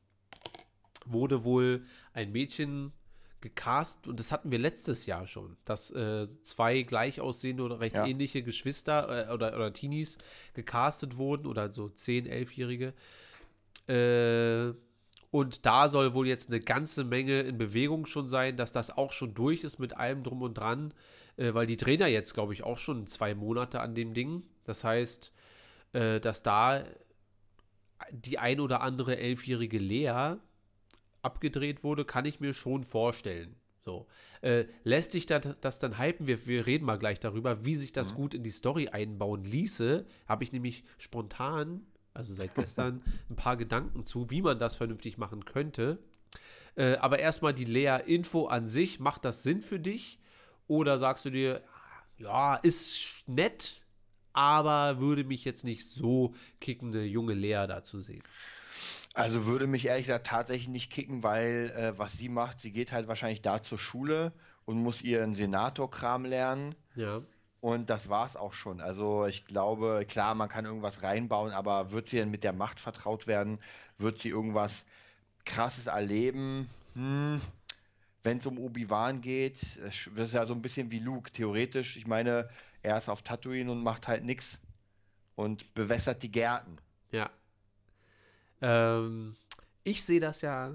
[1.06, 2.92] Wurde wohl ein Mädchen
[3.40, 7.96] gecast und das hatten wir letztes Jahr schon, dass äh, zwei gleich aussehende oder recht
[7.96, 8.06] ja.
[8.06, 10.18] ähnliche Geschwister äh, oder, oder Teenies
[10.52, 12.92] gecastet wurden oder so 10-, 11-Jährige.
[13.88, 14.74] Äh,
[15.30, 19.12] und da soll wohl jetzt eine ganze Menge in Bewegung schon sein, dass das auch
[19.12, 20.92] schon durch ist mit allem drum und dran,
[21.36, 24.42] äh, weil die Trainer jetzt, glaube ich, auch schon zwei Monate an dem Ding.
[24.64, 25.32] Das heißt,
[25.92, 26.84] äh, dass da
[28.10, 30.36] die ein oder andere elfjährige Lea
[31.22, 33.54] abgedreht wurde, kann ich mir schon vorstellen.
[33.82, 34.06] So.
[34.42, 36.26] Äh, lässt dich das, das dann hypen?
[36.26, 38.16] Wir, wir reden mal gleich darüber, wie sich das Mhm.
[38.16, 40.06] gut in die Story einbauen ließe.
[40.26, 45.18] Habe ich nämlich spontan, also seit gestern, ein paar Gedanken zu, wie man das vernünftig
[45.18, 45.98] machen könnte.
[46.76, 49.00] Äh, aber erstmal die Lea-Info an sich.
[49.00, 50.18] Macht das Sinn für dich?
[50.66, 51.62] Oder sagst du dir,
[52.16, 53.80] ja, ist nett,
[54.32, 58.22] aber würde mich jetzt nicht so kicken, eine junge Lea da zu sehen?
[59.14, 62.92] Also würde mich ehrlich gesagt tatsächlich nicht kicken, weil äh, was sie macht, sie geht
[62.92, 64.32] halt wahrscheinlich da zur Schule
[64.64, 66.76] und muss ihren Senator-Kram lernen.
[66.94, 67.20] Ja.
[67.60, 68.80] Und das war's auch schon.
[68.80, 72.80] Also ich glaube, klar, man kann irgendwas reinbauen, aber wird sie denn mit der Macht
[72.80, 73.58] vertraut werden?
[73.98, 74.86] Wird sie irgendwas
[75.44, 76.70] Krasses erleben?
[76.94, 77.40] Hm.
[78.22, 81.96] Wenn es um Obi-Wan geht, es das ist ja so ein bisschen wie Luke, theoretisch.
[81.96, 82.48] Ich meine,
[82.82, 84.58] er ist auf Tatooine und macht halt nichts
[85.36, 86.78] und bewässert die Gärten.
[87.12, 87.30] Ja.
[88.62, 89.36] Ähm,
[89.84, 90.72] ich sehe das ja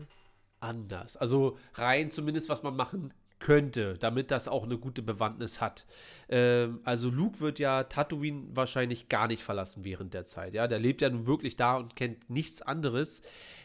[0.60, 1.18] anders.
[1.18, 5.86] Also rein zumindest, was man machen könnte, damit das auch eine gute Bewandtnis hat.
[6.30, 10.53] Ähm, also Luke wird ja Tatooine wahrscheinlich gar nicht verlassen während der Zeit.
[10.53, 13.22] Ja, der lebt ja nun wirklich da und kennt nichts anderes.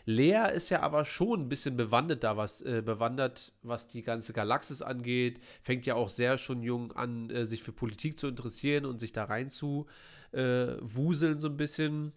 [0.06, 4.32] Lea ist ja aber schon ein bisschen bewandert da, was äh, bewandert, was die ganze
[4.32, 5.40] Galaxis angeht.
[5.62, 9.12] Fängt ja auch sehr schon jung an, äh, sich für Politik zu interessieren und sich
[9.12, 9.86] da rein zu
[10.32, 12.12] äh, wuseln so ein bisschen.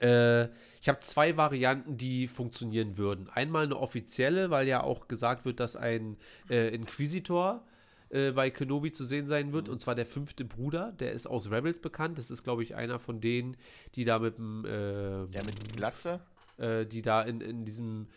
[0.00, 0.44] Äh,
[0.82, 3.28] ich habe zwei Varianten, die funktionieren würden.
[3.28, 6.16] Einmal eine offizielle, weil ja auch gesagt wird, dass ein
[6.48, 7.66] äh, Inquisitor
[8.08, 11.50] äh, bei Kenobi zu sehen sein wird, und zwar der fünfte Bruder, der ist aus
[11.50, 12.16] Rebels bekannt.
[12.18, 13.56] Das ist, glaube ich, einer von denen,
[13.94, 16.20] die da mit dem, äh, Der mit Glatze?
[16.56, 18.08] äh, die da in, in diesem,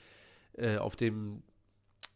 [0.57, 1.43] äh, auf dem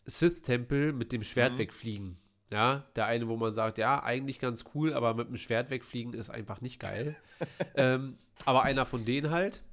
[0.05, 1.57] Sith-Tempel mit dem Schwert Mhm.
[1.57, 2.17] wegfliegen.
[2.49, 6.13] Ja, der eine, wo man sagt, ja, eigentlich ganz cool, aber mit dem Schwert wegfliegen
[6.13, 7.17] ist einfach nicht geil.
[7.75, 9.63] ähm, aber einer von denen halt.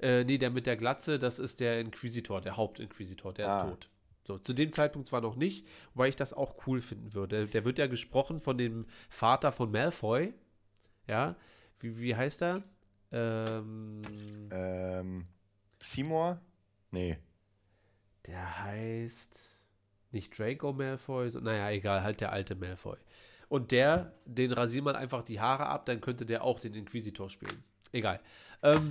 [0.00, 3.62] Äh, nee, der mit der Glatze, das ist der Inquisitor, der Hauptinquisitor, der Ah.
[3.62, 3.88] ist tot.
[4.26, 7.46] So, zu dem Zeitpunkt zwar noch nicht, wobei ich das auch cool finden würde.
[7.46, 10.32] Der wird ja gesprochen von dem Vater von Malfoy.
[11.06, 11.36] Ja,
[11.80, 12.62] wie, wie heißt er?
[13.12, 14.00] Ähm,
[14.50, 15.26] Ähm,
[15.82, 16.40] Seymour?
[16.90, 17.18] Nee.
[18.26, 19.38] Der heißt
[20.12, 22.96] nicht Draco Malfoy, so, naja, egal, halt der alte Malfoy.
[23.48, 27.28] Und der, den rasiert man einfach die Haare ab, dann könnte der auch den Inquisitor
[27.28, 27.62] spielen.
[27.94, 28.20] Egal.
[28.62, 28.90] Ähm,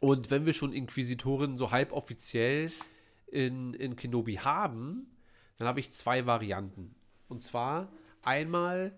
[0.00, 2.72] und wenn wir schon Inquisitoren so halboffiziell
[3.28, 5.06] in, in Kenobi haben,
[5.58, 6.94] dann habe ich zwei Varianten.
[7.28, 7.92] Und zwar
[8.22, 8.92] einmal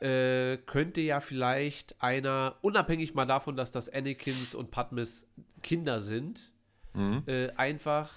[0.00, 5.28] äh, könnte ja vielleicht einer, unabhängig mal davon, dass das Anakins und Padmes
[5.62, 6.52] Kinder sind,
[6.94, 7.22] Mhm.
[7.26, 8.10] äh, einfach,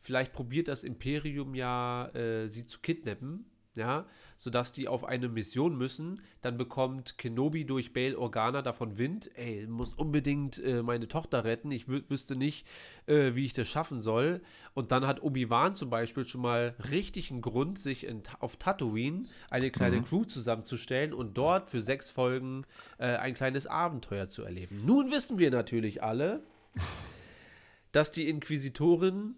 [0.00, 3.44] vielleicht probiert das Imperium ja, äh, sie zu kidnappen,
[3.74, 6.20] ja, sodass die auf eine Mission müssen.
[6.42, 11.70] Dann bekommt Kenobi durch Bail Organa davon Wind, ey, muss unbedingt äh, meine Tochter retten,
[11.70, 12.66] ich wü wüsste nicht,
[13.06, 14.42] äh, wie ich das schaffen soll.
[14.74, 19.24] Und dann hat Obi-Wan zum Beispiel schon mal richtig einen Grund, sich in, auf Tatooine
[19.50, 22.64] eine kleine Crew zusammenzustellen und dort für sechs Folgen
[22.98, 24.84] äh, ein kleines Abenteuer zu erleben.
[24.84, 26.42] Nun wissen wir natürlich alle,
[27.92, 29.36] dass die Inquisitoren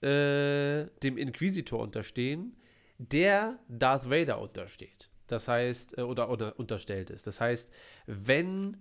[0.00, 2.56] äh, dem Inquisitor unterstehen,
[2.98, 5.10] der Darth Vader untersteht.
[5.26, 7.26] Das heißt, äh, oder, oder unterstellt ist.
[7.26, 7.70] Das heißt,
[8.06, 8.78] wenn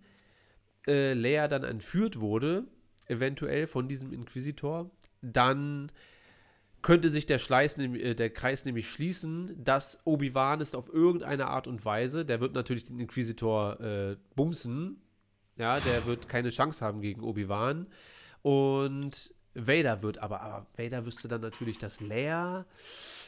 [0.88, 2.66] äh, Leia dann entführt wurde,
[3.08, 4.92] eventuell von diesem Inquisitor,
[5.22, 5.92] dann
[6.82, 11.68] könnte sich der, Schleiß, äh, der Kreis nämlich schließen, dass Obi-Wan es auf irgendeine Art
[11.68, 15.02] und Weise, der wird natürlich den Inquisitor äh, bumsen,
[15.56, 17.88] ja, der wird keine Chance haben gegen Obi-Wan.
[18.42, 22.66] Und Vader wird aber, aber Vader wüsste dann natürlich, dass Leia,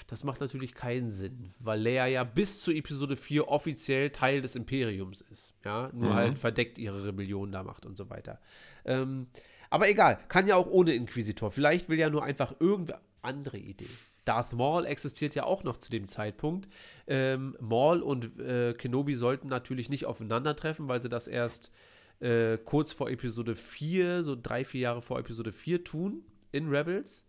[0.08, 4.56] das macht natürlich keinen Sinn, weil Leia ja bis zu Episode 4 offiziell Teil des
[4.56, 5.54] Imperiums ist.
[5.64, 6.16] Ja, nur Mhm.
[6.16, 8.40] halt verdeckt ihre Rebellion da macht und so weiter.
[8.86, 9.28] Ähm,
[9.70, 11.52] aber egal, kann ja auch ohne Inquisitor.
[11.52, 13.88] Vielleicht will ja nur einfach irgendwer andere Idee.
[14.24, 16.68] Darth Maul existiert ja auch noch zu dem Zeitpunkt.
[17.06, 21.72] Ähm, Maul und äh, Kenobi sollten natürlich nicht aufeinandertreffen, weil sie das erst
[22.20, 27.26] äh, kurz vor Episode 4, so drei, vier Jahre vor Episode 4 tun in Rebels.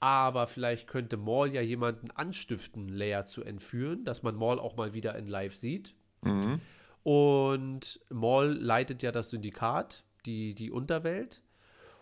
[0.00, 4.92] Aber vielleicht könnte Maul ja jemanden anstiften, Leia zu entführen, dass man Maul auch mal
[4.92, 5.94] wieder in Live sieht.
[6.22, 6.60] Mhm.
[7.02, 11.42] Und Maul leitet ja das Syndikat, die, die Unterwelt.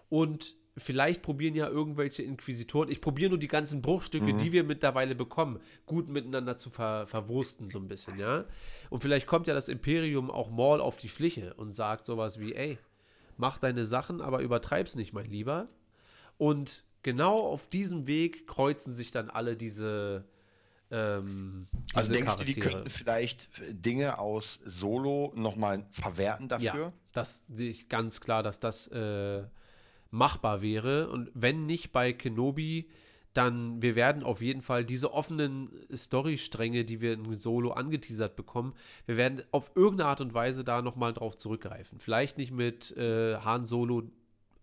[0.08, 5.14] Und vielleicht probieren ja irgendwelche Inquisitoren, ich probiere nur die ganzen Bruchstücke, die wir mittlerweile
[5.14, 8.44] bekommen, gut miteinander zu ver, verwursten, so ein bisschen, ja.
[8.88, 12.54] Und vielleicht kommt ja das Imperium auch Maul auf die Schliche und sagt sowas wie,
[12.54, 12.78] ey,
[13.36, 15.68] mach deine Sachen, aber übertreib's nicht, mein Lieber.
[16.38, 20.24] Und genau auf diesem Weg kreuzen sich dann alle diese,
[20.90, 26.86] ähm, Also denkst du, die könnten vielleicht Dinge aus Solo nochmal verwerten dafür?
[26.86, 29.42] Ja, das sehe ich ganz klar, dass das äh,
[30.12, 31.08] machbar wäre.
[31.08, 32.88] Und wenn nicht bei Kenobi,
[33.32, 38.74] dann wir werden auf jeden Fall diese offenen Storystränge, die wir in Solo angeteasert bekommen,
[39.06, 41.98] wir werden auf irgendeine Art und Weise da nochmal drauf zurückgreifen.
[41.98, 44.04] Vielleicht nicht mit äh, Han Solo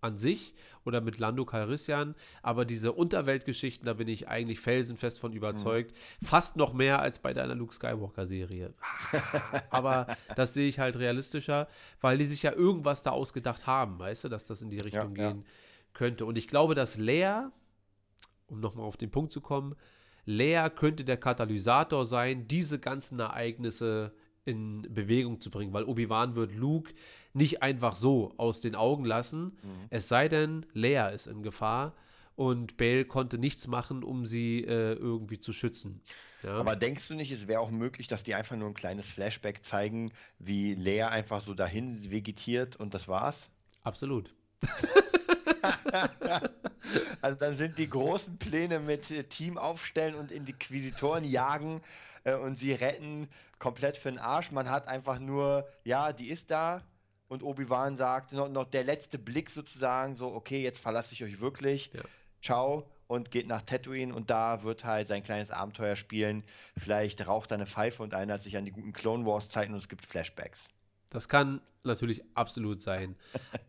[0.02, 0.54] an sich
[0.86, 5.94] oder mit Lando Calrissian, aber diese Unterweltgeschichten, da bin ich eigentlich felsenfest von überzeugt.
[6.22, 6.26] Mhm.
[6.26, 8.74] Fast noch mehr als bei deiner Luke Skywalker-Serie.
[9.70, 11.68] aber das sehe ich halt realistischer,
[12.02, 15.16] weil die sich ja irgendwas da ausgedacht haben, weißt du, dass das in die Richtung
[15.16, 15.52] ja, gehen ja.
[15.94, 16.26] könnte.
[16.26, 17.52] Und ich glaube, dass Leia,
[18.48, 19.76] um nochmal auf den Punkt zu kommen,
[20.26, 24.14] Leia könnte der Katalysator sein, diese ganzen Ereignisse
[24.50, 26.94] in Bewegung zu bringen, weil Obi-Wan wird Luke
[27.34, 29.86] nicht einfach so aus den Augen lassen, mhm.
[29.90, 31.96] es sei denn, Leia ist in Gefahr
[32.36, 36.02] und Bale konnte nichts machen, um sie äh, irgendwie zu schützen.
[36.42, 36.56] Ja.
[36.56, 39.64] Aber denkst du nicht, es wäre auch möglich, dass die einfach nur ein kleines Flashback
[39.64, 43.50] zeigen, wie Leia einfach so dahin vegetiert und das war's?
[43.84, 44.34] Absolut.
[47.22, 51.82] also dann sind die großen Pläne mit äh, Team aufstellen und Inquisitoren jagen
[52.24, 53.28] äh, und sie retten
[53.60, 54.52] komplett für den Arsch.
[54.52, 56.82] Man hat einfach nur, ja, die ist da
[57.28, 61.40] und Obi-Wan sagt, noch, noch, der letzte Blick sozusagen, so, okay, jetzt verlasse ich euch
[61.40, 61.92] wirklich.
[61.94, 62.02] Ja.
[62.42, 66.44] Ciao und geht nach Tatooine und da wird halt sein kleines Abenteuer spielen.
[66.78, 69.80] Vielleicht raucht er eine Pfeife und erinnert sich an die guten Clone Wars Zeiten und
[69.80, 70.68] es gibt Flashbacks.
[71.10, 73.16] Das kann natürlich absolut sein.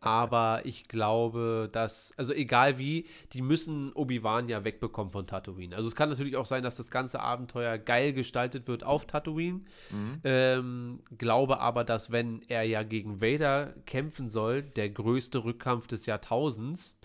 [0.00, 5.76] Aber ich glaube, dass, also egal wie, die müssen Obi-Wan ja wegbekommen von Tatooine.
[5.76, 9.60] Also es kann natürlich auch sein, dass das ganze Abenteuer geil gestaltet wird auf Tatooine.
[9.90, 10.20] Mhm.
[10.24, 16.06] Ähm, glaube aber, dass wenn er ja gegen Vader kämpfen soll, der größte Rückkampf des
[16.06, 16.98] Jahrtausends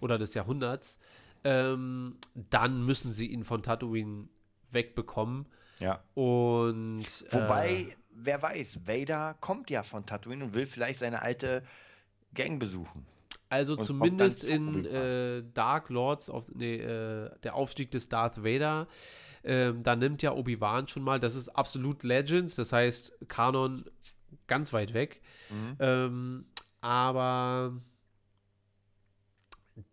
[0.00, 0.98] oder des Jahrhunderts,
[1.44, 4.28] ähm, dann müssen sie ihn von Tatooine
[4.70, 5.46] wegbekommen.
[5.78, 6.02] Ja.
[6.14, 7.86] Und wobei, äh,
[8.22, 11.62] wer weiß, Vader kommt ja von Tatooine und will vielleicht seine alte
[12.34, 13.06] Gang besuchen.
[13.48, 18.86] Also und zumindest in äh, Dark Lords, of, nee, äh, der Aufstieg des Darth Vader,
[19.42, 23.84] ähm, da nimmt ja Obi-Wan schon mal, das ist absolut Legends, das heißt Kanon
[24.46, 25.20] ganz weit weg.
[25.50, 25.76] Mhm.
[25.80, 26.44] Ähm,
[26.80, 27.80] aber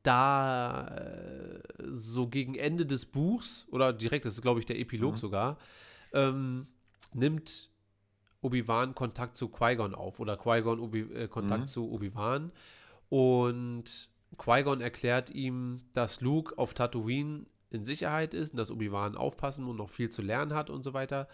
[0.03, 1.59] da äh,
[1.91, 5.17] so gegen Ende des Buchs, oder direkt, das ist glaube ich der Epilog mhm.
[5.17, 5.57] sogar,
[6.13, 6.67] ähm,
[7.13, 7.69] nimmt
[8.41, 11.67] Obi-Wan Kontakt zu Qui-Gon auf oder Qui-Gon äh, Kontakt mhm.
[11.67, 12.51] zu Obi-Wan
[13.09, 19.67] und Qui-Gon erklärt ihm, dass Luke auf Tatooine in Sicherheit ist und dass Obi-Wan aufpassen
[19.67, 21.27] und noch viel zu lernen hat und so weiter.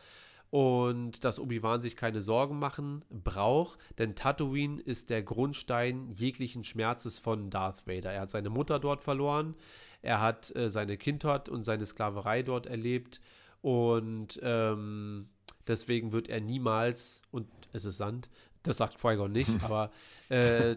[0.49, 7.17] Und dass Obi-Wan sich keine Sorgen machen braucht, denn Tatooine ist der Grundstein jeglichen Schmerzes
[7.17, 8.11] von Darth Vader.
[8.11, 9.55] Er hat seine Mutter dort verloren,
[10.03, 13.19] er hat äh, seine Kindheit und seine Sklaverei dort erlebt
[13.61, 15.29] und ähm,
[15.67, 18.29] deswegen wird er niemals, und es ist Sand,
[18.63, 19.91] das sagt Qui-Gon nicht, aber
[20.29, 20.75] äh,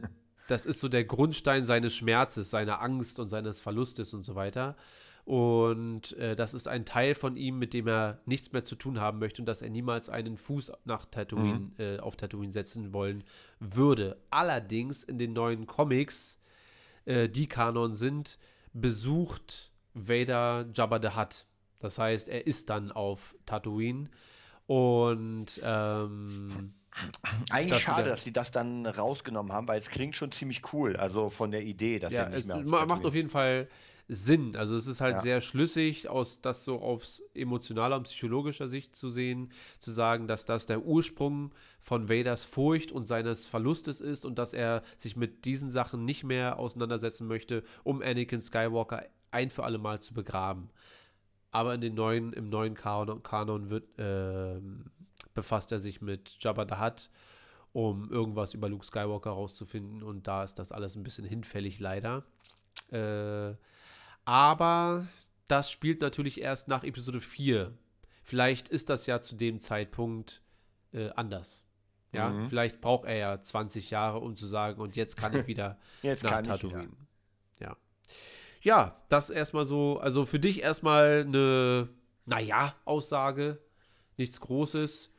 [0.49, 4.77] das ist so der Grundstein seines Schmerzes, seiner Angst und seines Verlustes und so weiter.
[5.25, 9.01] Und äh, das ist ein Teil von ihm, mit dem er nichts mehr zu tun
[9.01, 11.73] haben möchte und dass er niemals einen Fuß nach Tatooine, mhm.
[11.79, 13.25] äh, auf Tatooine setzen wollen
[13.59, 14.19] würde.
[14.31, 16.41] Allerdings in den neuen Comics,
[17.07, 18.39] äh, die Kanon sind,
[18.73, 21.45] besucht Vader Jabba the Hutt.
[21.81, 24.09] Das heißt, er ist dann auf Tatooine
[24.67, 26.75] und ähm,
[27.51, 30.97] eigentlich das schade, dass sie das dann rausgenommen haben, weil es klingt schon ziemlich cool,
[30.97, 33.69] also von der Idee, dass ja, er nicht mehr es macht auf jeden Fall
[34.09, 34.55] Sinn.
[34.57, 35.23] Also es ist halt ja.
[35.23, 40.45] sehr schlüssig, aus das so aus emotionaler und psychologischer Sicht zu sehen, zu sagen, dass
[40.45, 45.45] das der Ursprung von Vaders Furcht und seines Verlustes ist und dass er sich mit
[45.45, 50.71] diesen Sachen nicht mehr auseinandersetzen möchte, um Anakin Skywalker ein für alle Mal zu begraben
[51.57, 54.61] aber in den neuen, im neuen Kanon, Kanon wird, äh,
[55.33, 57.09] befasst er sich mit Jabba the Hutt,
[57.73, 62.25] um irgendwas über Luke Skywalker rauszufinden und da ist das alles ein bisschen hinfällig leider.
[62.91, 63.55] Äh,
[64.27, 65.07] aber
[65.49, 67.73] das spielt natürlich erst nach Episode 4.
[68.23, 70.43] Vielleicht ist das ja zu dem Zeitpunkt
[70.93, 71.65] äh, anders.
[72.13, 72.51] Ja, mhm.
[72.51, 76.23] vielleicht braucht er ja 20 Jahre, um zu sagen, und jetzt kann ich wieder jetzt
[76.23, 76.91] nach Tatooine
[78.67, 81.89] ja, das erstmal so, also für dich erstmal eine,
[82.25, 83.61] naja, Aussage,
[84.17, 85.13] nichts Großes.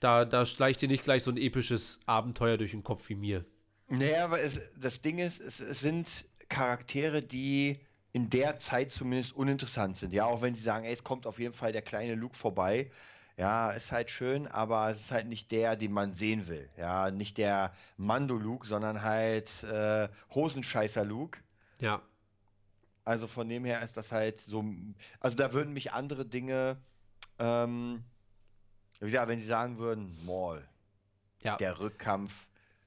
[0.00, 3.44] Da, da schleicht dir nicht gleich so ein episches Abenteuer durch den Kopf wie mir.
[3.90, 7.78] Naja, aber es, das Ding ist, es, es sind Charaktere, die
[8.10, 10.12] in der Zeit zumindest uninteressant sind.
[10.12, 12.90] Ja, auch wenn sie sagen, ey, es kommt auf jeden Fall der kleine Luke vorbei.
[13.36, 16.68] Ja, ist halt schön, aber es ist halt nicht der, den man sehen will.
[16.76, 21.38] Ja, nicht der Mando-Luke, sondern halt äh, Hosenscheißer-Luke.
[21.78, 22.02] Ja.
[23.04, 24.64] Also von dem her ist das halt so,
[25.20, 26.76] also da würden mich andere Dinge,
[27.38, 28.04] ähm,
[29.00, 30.62] ja, wenn sie sagen würden, Maul,
[31.42, 31.56] ja.
[31.56, 32.46] der Rückkampf,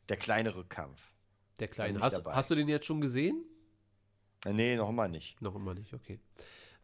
[0.09, 0.99] der kleine Rückkampf.
[1.59, 1.99] Der kleine.
[1.99, 3.43] Hast, hast, du den jetzt schon gesehen?
[4.45, 5.41] Nee, noch immer nicht.
[5.41, 6.19] Noch immer nicht, okay.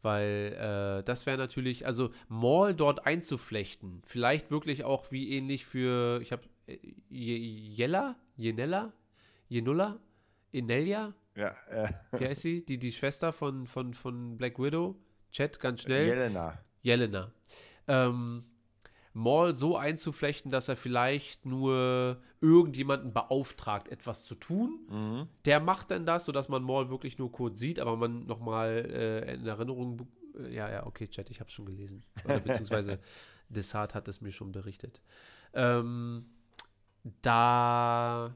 [0.01, 6.21] Weil äh, das wäre natürlich, also Maul dort einzuflechten, vielleicht wirklich auch wie ähnlich für,
[6.21, 6.43] ich habe
[7.09, 8.93] Jella, Jenella,
[9.49, 9.99] Jenulla,
[10.51, 11.89] Inelia, Ja, äh,
[12.19, 12.65] wie heißt sie?
[12.65, 14.95] Die, die Schwester von, von, von Black Widow.
[15.31, 16.07] Chat, ganz schnell.
[16.07, 16.59] Jelena.
[16.81, 17.31] Jelena.
[17.87, 18.43] Ähm,
[19.13, 24.79] Maul so einzuflechten, dass er vielleicht nur irgendjemanden beauftragt, etwas zu tun.
[24.89, 25.27] Mhm.
[25.45, 29.33] Der macht dann das, sodass man Maul wirklich nur kurz sieht, aber man nochmal äh,
[29.35, 30.07] in Erinnerung.
[30.37, 32.03] äh, Ja, ja, okay, Chat, ich habe es schon gelesen.
[32.25, 32.99] Oder beziehungsweise
[33.49, 35.01] Desart hat es mir schon berichtet.
[35.53, 36.25] Ähm,
[37.21, 38.35] da,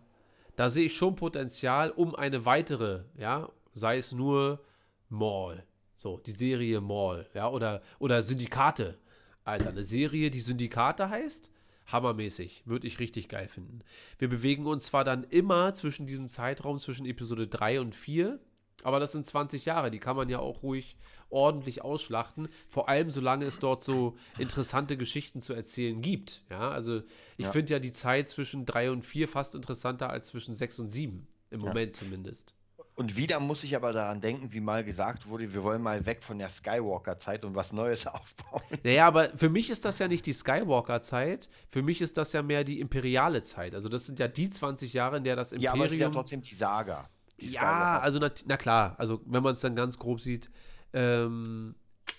[0.55, 4.63] da sehe ich schon Potenzial, um eine weitere, ja, sei es nur
[5.09, 5.63] Maul.
[5.95, 8.97] So, die Serie Maul, ja, oder, oder Syndikate.
[9.45, 11.51] Alter, eine Serie, die Syndikate heißt,
[11.87, 13.79] hammermäßig, würde ich richtig geil finden.
[14.17, 18.39] Wir bewegen uns zwar dann immer zwischen diesem Zeitraum, zwischen Episode 3 und 4,
[18.83, 20.95] aber das sind 20 Jahre, die kann man ja auch ruhig
[21.29, 26.43] ordentlich ausschlachten, vor allem solange es dort so interessante Geschichten zu erzählen gibt.
[26.49, 27.01] Ja, also
[27.37, 27.51] ich Ja.
[27.51, 31.27] finde ja die Zeit zwischen 3 und 4 fast interessanter als zwischen 6 und 7,
[31.49, 31.67] im Ja.
[31.67, 32.53] Moment zumindest.
[32.95, 36.21] Und wieder muss ich aber daran denken, wie mal gesagt wurde, wir wollen mal weg
[36.23, 38.61] von der Skywalker-Zeit und was Neues aufbauen.
[38.83, 42.43] Naja, aber für mich ist das ja nicht die Skywalker-Zeit, für mich ist das ja
[42.43, 43.73] mehr die imperiale Zeit.
[43.73, 45.73] Also das sind ja die 20 Jahre, in der das Ja, Imperium...
[45.79, 47.09] aber es ist ja trotzdem die Saga.
[47.37, 50.49] Ja, also na, na klar, also wenn man es dann ganz grob sieht,
[50.93, 51.75] ähm,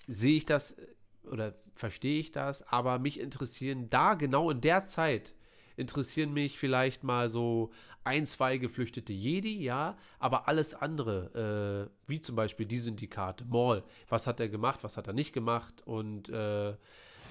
[0.06, 0.86] sehe ich das äh,
[1.30, 5.34] oder verstehe ich das, aber mich interessieren da genau in der Zeit
[5.76, 7.70] interessieren mich vielleicht mal so
[8.04, 13.82] ein, zwei geflüchtete Jedi, ja, aber alles andere, äh, wie zum Beispiel die Syndikate, Maul,
[14.08, 16.74] was hat er gemacht, was hat er nicht gemacht und äh,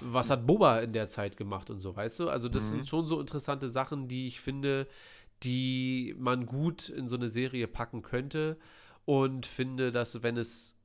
[0.00, 2.28] was hat Boba in der Zeit gemacht und so, weißt du?
[2.28, 4.88] Also das sind schon so interessante Sachen, die ich finde,
[5.44, 8.58] die man gut in so eine Serie packen könnte
[9.04, 10.76] und finde, dass wenn es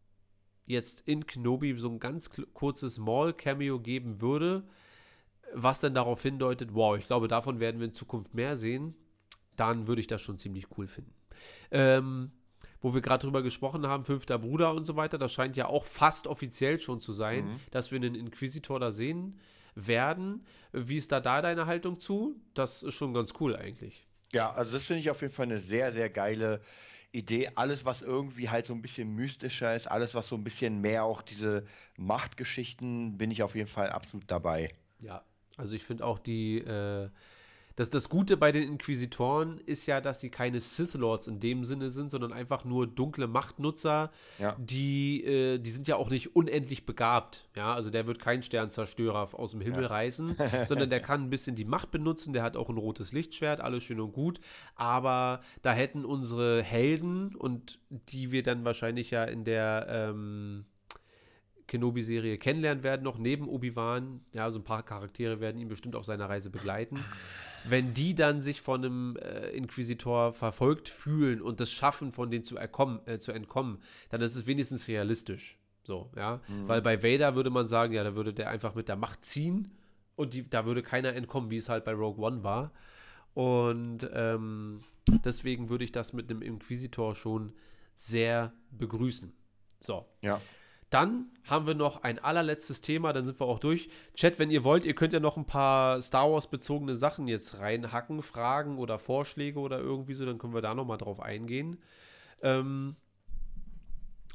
[0.65, 4.63] jetzt in Kenobi so ein ganz kurzes Maul-Cameo geben würde,
[5.53, 8.93] was dann darauf hindeutet, wow, ich glaube, davon werden wir in Zukunft mehr sehen,
[9.55, 11.13] dann würde ich das schon ziemlich cool finden.
[11.71, 12.31] Ähm,
[12.81, 15.85] wo wir gerade drüber gesprochen haben, fünfter Bruder und so weiter, das scheint ja auch
[15.85, 17.59] fast offiziell schon zu sein, Mhm.
[17.71, 19.39] dass wir einen Inquisitor da sehen
[19.75, 20.45] werden.
[20.71, 22.35] Wie ist da da deine Haltung zu?
[22.53, 24.07] Das ist schon ganz cool eigentlich.
[24.31, 26.61] Ja, also das finde ich auf jeden Fall eine sehr, sehr geile
[27.11, 27.51] Idee.
[27.55, 31.03] Alles, was irgendwie halt so ein bisschen mystischer ist, alles, was so ein bisschen mehr
[31.03, 31.65] auch diese
[31.97, 34.75] Machtgeschichten, bin ich auf jeden Fall absolut dabei.
[34.99, 35.23] Ja,
[35.57, 37.09] also ich finde auch die, äh,
[37.79, 41.63] das, das Gute bei den Inquisitoren ist ja, dass sie keine Sith Lords in dem
[41.63, 44.57] Sinne sind, sondern einfach nur dunkle Machtnutzer, Ja.
[44.59, 47.47] die, äh, die sind ja auch nicht unendlich begabt.
[47.55, 49.87] Ja, also der wird kein Sternzerstörer aus dem Himmel Ja.
[49.87, 50.35] reißen,
[50.67, 53.83] sondern der kann ein bisschen die Macht benutzen, der hat auch ein rotes Lichtschwert, alles
[53.83, 54.41] schön und gut,
[54.75, 60.65] aber da hätten unsere Helden und die wir dann wahrscheinlich ja in der, ähm,
[61.69, 64.19] Kenobi-Serie kennenlernen werden, noch neben Obi-Wan.
[64.33, 67.03] Ja, so ein paar Charaktere werden ihn bestimmt auf seiner Reise begleiten.
[67.63, 72.43] Wenn die dann sich von einem äh, Inquisitor verfolgt fühlen und das schaffen, von denen
[72.43, 73.79] zu, erkommen, äh, zu entkommen,
[74.09, 75.57] dann ist es wenigstens realistisch.
[75.83, 76.41] So, ja.
[76.67, 79.71] Weil bei Vader würde man sagen, ja, da würde der einfach mit der Macht ziehen
[80.15, 82.71] und die, da würde keiner entkommen, wie es halt bei Rogue One war.
[83.33, 84.81] Und ähm,
[85.23, 87.53] deswegen würde ich das mit einem Inquisitor schon
[87.95, 89.33] sehr begrüßen.
[89.79, 90.05] So.
[90.21, 90.41] Ja.
[90.89, 93.89] Dann haben wir noch ein allerletztes Thema, dann sind wir auch durch.
[94.15, 97.59] Chat, wenn ihr wollt, ihr könnt ja noch ein paar Star Wars bezogene Sachen jetzt
[97.59, 101.77] reinhacken, Fragen oder Vorschläge oder irgendwie so, dann können wir da noch mal drauf eingehen.
[102.41, 102.95] Ähm,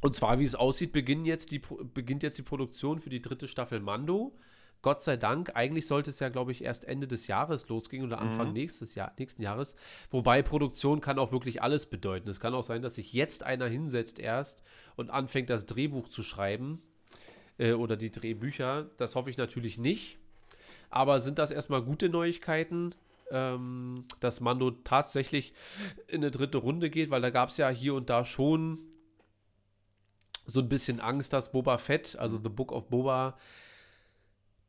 [0.01, 1.61] und zwar, wie es aussieht, beginnt jetzt, die,
[1.95, 4.37] beginnt jetzt die Produktion für die dritte Staffel Mando.
[4.85, 8.19] Gott sei Dank, eigentlich sollte es ja, glaube ich, erst Ende des Jahres losgehen oder
[8.19, 9.77] Anfang nächstes Jahr, nächsten Jahres.
[10.11, 12.29] Wobei Produktion kann auch wirklich alles bedeuten.
[12.29, 14.63] Es kann auch sein, dass sich jetzt einer hinsetzt erst
[14.95, 16.83] und anfängt, das Drehbuch zu schreiben
[17.57, 18.91] äh, oder die Drehbücher.
[18.99, 20.19] Das hoffe ich natürlich nicht.
[20.91, 22.95] Aber sind das erstmal gute Neuigkeiten,
[23.31, 25.55] ähm, dass Mando tatsächlich
[26.09, 27.09] in eine dritte Runde geht?
[27.09, 28.81] Weil da gab es ja hier und da schon
[30.45, 33.39] so ein bisschen Angst, dass Boba Fett, also The Book of Boba,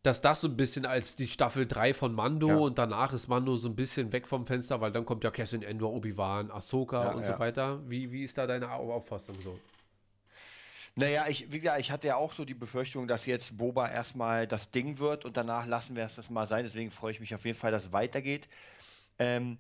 [0.06, 2.56] dass das so ein bisschen als die Staffel 3 von Mando Ja.
[2.58, 5.64] und danach ist Mando so ein bisschen weg vom Fenster, weil dann kommt ja Cassian
[5.64, 7.34] Endor, Obi-Wan, Ahsoka Ja, und ja.
[7.34, 7.80] so weiter.
[7.90, 9.60] Wie, wie ist da deine Au- Auffassung so?
[10.98, 14.48] Naja, ich, wie gesagt, ich hatte ja auch so die Befürchtung, dass jetzt Boba erstmal
[14.48, 16.64] das Ding wird und danach lassen wir es das mal sein.
[16.64, 18.48] Deswegen freue ich mich auf jeden Fall, dass es weitergeht.
[19.20, 19.58] Ähm,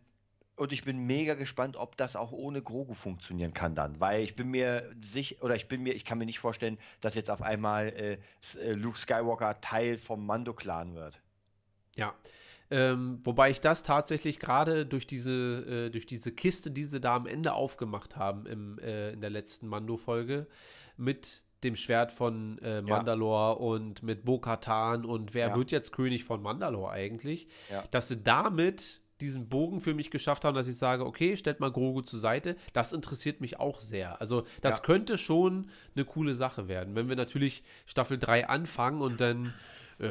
[0.55, 3.99] und ich bin mega gespannt, ob das auch ohne Grogu funktionieren kann dann.
[3.99, 7.15] Weil ich bin mir sicher, oder ich bin mir, ich kann mir nicht vorstellen, dass
[7.15, 8.17] jetzt auf einmal äh,
[8.59, 11.19] äh, Luke Skywalker Teil vom Mando-Clan wird.
[11.95, 12.13] Ja.
[12.71, 17.15] Ähm, wobei ich das tatsächlich gerade durch diese, äh, durch diese Kiste, die sie da
[17.15, 20.47] am Ende aufgemacht haben im, äh, in der letzten Mando-Folge,
[20.97, 25.55] mit dem Schwert von äh, Mandalore und mit Bo-Katan und wer Ja.
[25.55, 27.83] wird jetzt König von Mandalore eigentlich, Ja.
[27.91, 31.71] dass sie damit diesen Bogen für mich geschafft haben, dass ich sage, okay, stellt mal
[31.71, 34.19] Grogu zur Seite, das interessiert mich auch sehr.
[34.19, 34.83] Also das Ja.
[34.83, 36.95] könnte schon eine coole Sache werden.
[36.95, 39.53] Wenn wir natürlich Staffel 3 anfangen und dann
[39.99, 40.03] äh,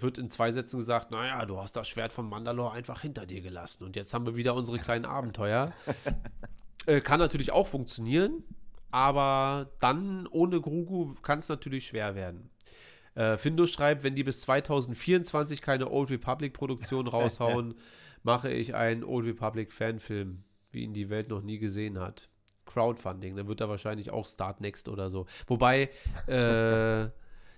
[0.00, 3.40] wird in zwei Sätzen gesagt, naja, du hast das Schwert von Mandalore einfach hinter dir
[3.40, 5.72] gelassen und jetzt haben wir wieder unsere kleinen Abenteuer.
[6.86, 8.44] äh, kann natürlich auch funktionieren,
[8.92, 12.50] aber dann ohne Grogu kann es natürlich schwer werden.
[13.16, 17.74] Äh, Findo schreibt, wenn die bis 2024 keine Old Republic Produktion raushauen,
[18.26, 20.42] mache ich einen Old Republic Fanfilm,
[20.72, 22.28] wie ihn die Welt noch nie gesehen hat.
[22.66, 25.26] Crowdfunding, dann wird er wahrscheinlich auch Start Next oder so.
[25.46, 25.84] Wobei,
[26.26, 27.08] äh,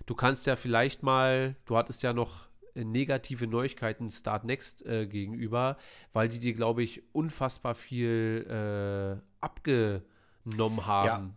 [0.05, 5.07] du kannst ja vielleicht mal, du hattest ja noch äh, negative Neuigkeiten Start Next äh,
[5.07, 5.77] gegenüber,
[6.13, 11.35] weil die dir, glaube ich, unfassbar viel äh, abgenommen haben.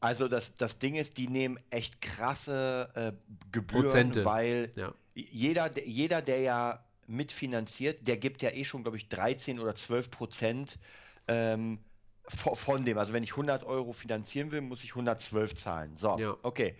[0.00, 3.12] Also das, das Ding ist, die nehmen echt krasse äh,
[3.52, 4.24] Gebühren, Prozente.
[4.24, 4.94] weil Ja.
[5.14, 9.74] jeder, der- jeder, der ja mitfinanziert, der gibt ja eh schon, glaube ich, 13 oder
[9.74, 10.78] 12 Prozent
[11.26, 11.78] ähm,
[12.24, 12.98] von, dem.
[12.98, 15.96] Also wenn ich 100 Euro finanzieren will, muss ich 112 zahlen.
[15.96, 16.36] So, Ja.
[16.42, 16.76] okay.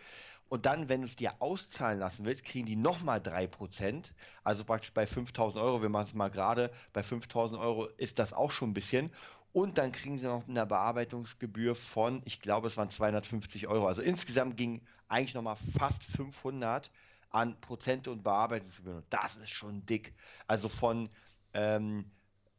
[0.50, 4.12] Und dann, wenn du es dir auszahlen lassen willst, kriegen die nochmal 3%.
[4.44, 8.32] Also praktisch bei 5000 Euro, wir machen es mal gerade, bei 5000 Euro ist das
[8.32, 9.10] auch schon ein bisschen.
[9.52, 13.86] Und dann kriegen sie noch eine Bearbeitungsgebühr von, ich glaube, es waren 250 Euro.
[13.86, 16.90] Also insgesamt ging eigentlich nochmal fast 500
[17.30, 18.98] an Prozente und Bearbeitungsgebühren.
[18.98, 20.14] Und das ist schon dick.
[20.46, 21.08] Also von
[21.54, 22.10] ähm,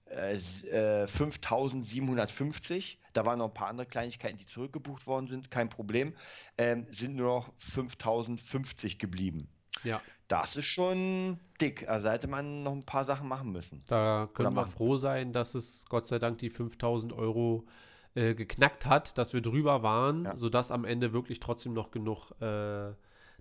[0.05, 5.51] äh, s- äh, 5750, da waren noch ein paar andere Kleinigkeiten, die zurückgebucht worden sind,
[5.51, 6.13] kein Problem,
[6.57, 9.47] ähm, sind nur noch 5050 geblieben.
[9.83, 10.01] ja.
[10.27, 11.89] Das ist schon dick.
[11.89, 13.83] Also hätte man noch ein paar Sachen machen müssen.
[13.87, 17.65] Da können wir froh sein, dass es Gott sei Dank die 5000 Euro
[18.13, 20.37] äh, geknackt hat, dass wir drüber waren, Ja.
[20.37, 22.91] sodass am Ende wirklich trotzdem noch genug äh,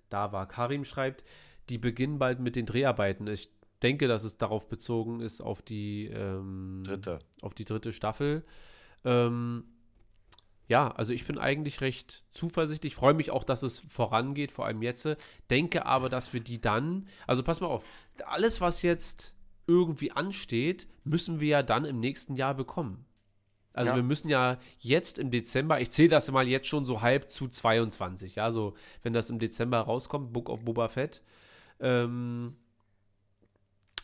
[0.09, 0.47] da war.
[0.47, 1.23] Karim schreibt,
[1.69, 3.27] die beginnen bald mit den Dreharbeiten.
[3.27, 3.49] Ich
[3.81, 7.19] denke, dass es darauf bezogen ist, auf die, ähm, Dritte.
[7.41, 8.43] auf die dritte Staffel.
[9.05, 9.63] Ähm,
[10.67, 12.95] ja, also ich bin eigentlich recht zuversichtlich.
[12.95, 15.07] Freue mich auch, dass es vorangeht, vor allem jetzt.
[15.49, 17.83] Denke aber, dass wir die dann, also pass mal auf,
[18.25, 23.05] alles, was jetzt irgendwie ansteht, müssen wir ja dann im nächsten Jahr bekommen.
[23.73, 23.95] Also Ja.
[23.95, 27.47] wir müssen ja jetzt im Dezember, ich zähle das mal jetzt schon so halb zu
[27.47, 28.73] 22, ja, so
[29.03, 31.21] wenn das im Dezember rauskommt, Book of Boba Fett,
[31.79, 32.55] ähm,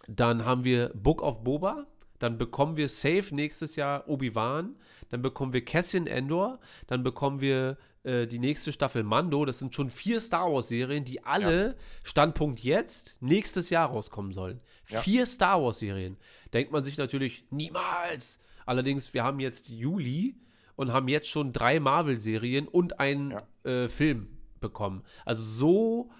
[0.08, 1.88] dann haben wir Book of Boba,
[2.20, 4.76] dann bekommen wir safe nächstes Jahr Obi-Wan,
[5.10, 9.44] dann bekommen wir Cassian Endor, dann bekommen wir äh, die nächste Staffel Mando.
[9.46, 14.62] Das sind schon vier Star Wars-Serien, die alle, Standpunkt jetzt, nächstes Jahr rauskommen sollen.
[14.90, 15.02] Ja.
[15.02, 16.18] Vier Star Wars-Serien.
[16.54, 18.40] Denkt man sich natürlich, niemals.
[18.66, 20.36] Allerdings, wir haben jetzt Juli
[20.76, 23.48] und haben jetzt schon drei Marvel-Serien und einen Ja.
[23.64, 24.28] äh, Film
[24.60, 25.04] bekommen.
[25.26, 26.12] Also so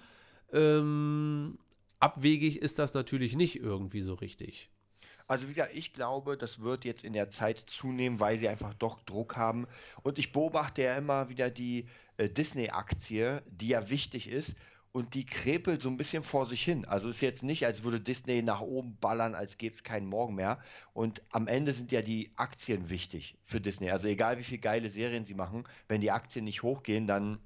[0.52, 1.58] ähm,
[2.00, 4.70] abwegig ist das natürlich nicht irgendwie so richtig.
[5.28, 8.74] Also wie gesagt, ich glaube, das wird jetzt in der Zeit zunehmen, weil sie einfach
[8.74, 9.66] doch Druck haben.
[10.04, 11.86] Und ich beobachte ja immer wieder die
[12.16, 14.54] äh, Disney-Aktie, die ja wichtig ist.
[14.96, 16.86] Und die krepelt so ein bisschen vor sich hin.
[16.86, 20.36] Also ist jetzt nicht, als würde Disney nach oben ballern, als gäbe es keinen Morgen
[20.36, 20.58] mehr.
[20.94, 23.90] Und am Ende sind ja die Aktien wichtig für Disney.
[23.90, 27.38] Also egal wie viele geile Serien sie machen, wenn die Aktien nicht hochgehen, dann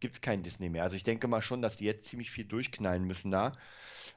[0.00, 0.82] gibt es kein Disney mehr.
[0.82, 3.52] Also ich denke mal schon, dass die jetzt ziemlich viel durchknallen müssen da.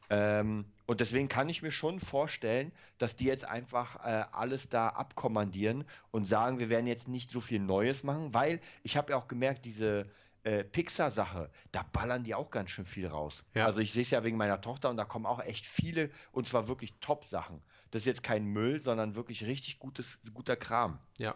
[0.10, 4.90] Ähm, und deswegen kann ich mir schon vorstellen, dass die jetzt einfach äh, alles da
[4.90, 9.18] abkommandieren und sagen, wir werden jetzt nicht so viel Neues machen, weil ich habe ja
[9.18, 10.08] auch gemerkt, diese
[10.46, 13.44] äh, Pixar-Sache, da ballern die auch ganz schön viel raus.
[13.56, 13.66] Ja.
[13.66, 16.48] Also ich sehe es ja wegen meiner Tochter und da kommen auch echt viele und
[16.48, 17.62] zwar wirklich Top-Sachen.
[17.90, 21.00] Das ist jetzt kein Müll, sondern wirklich richtig gutes, guter Kram.
[21.18, 21.36] Ja.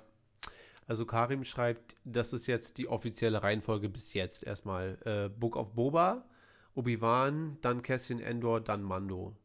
[0.87, 4.97] Also Karim schreibt, das ist jetzt die offizielle Reihenfolge bis jetzt erstmal.
[5.05, 6.25] Äh, Book of Boba,
[6.75, 9.35] Obi-Wan, dann Cassian Endor, dann Mando.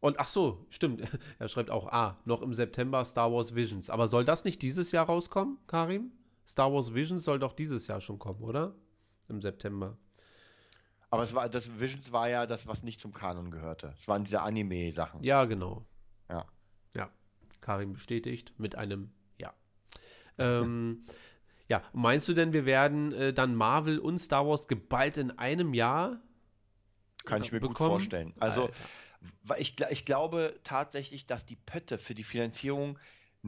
[0.00, 1.02] Und ach so, stimmt.
[1.40, 3.90] Er schreibt auch, ah, noch im September Star Wars Visions.
[3.90, 6.12] Aber soll das nicht dieses Jahr rauskommen, Karim?
[6.48, 8.74] Star Wars Visions soll doch dieses Jahr schon kommen, oder?
[9.28, 9.98] Im September.
[11.10, 13.94] Aber es war, das Visions war ja das, was nicht zum Kanon gehörte.
[13.98, 15.22] Es waren diese Anime-Sachen.
[15.22, 15.84] Ja, genau.
[16.30, 16.46] Ja.
[16.94, 17.10] Ja.
[17.60, 19.52] Karim bestätigt mit einem Ja.
[20.38, 21.04] ähm,
[21.68, 25.74] ja, meinst du denn, wir werden äh, dann Marvel und Star Wars geballt in einem
[25.74, 26.18] Jahr
[27.24, 27.90] Kann ich mir gut bekommen?
[27.90, 28.34] vorstellen.
[28.38, 29.58] Also Alter.
[29.58, 32.98] Ich, ich glaube tatsächlich, dass die Pötte für die Finanzierung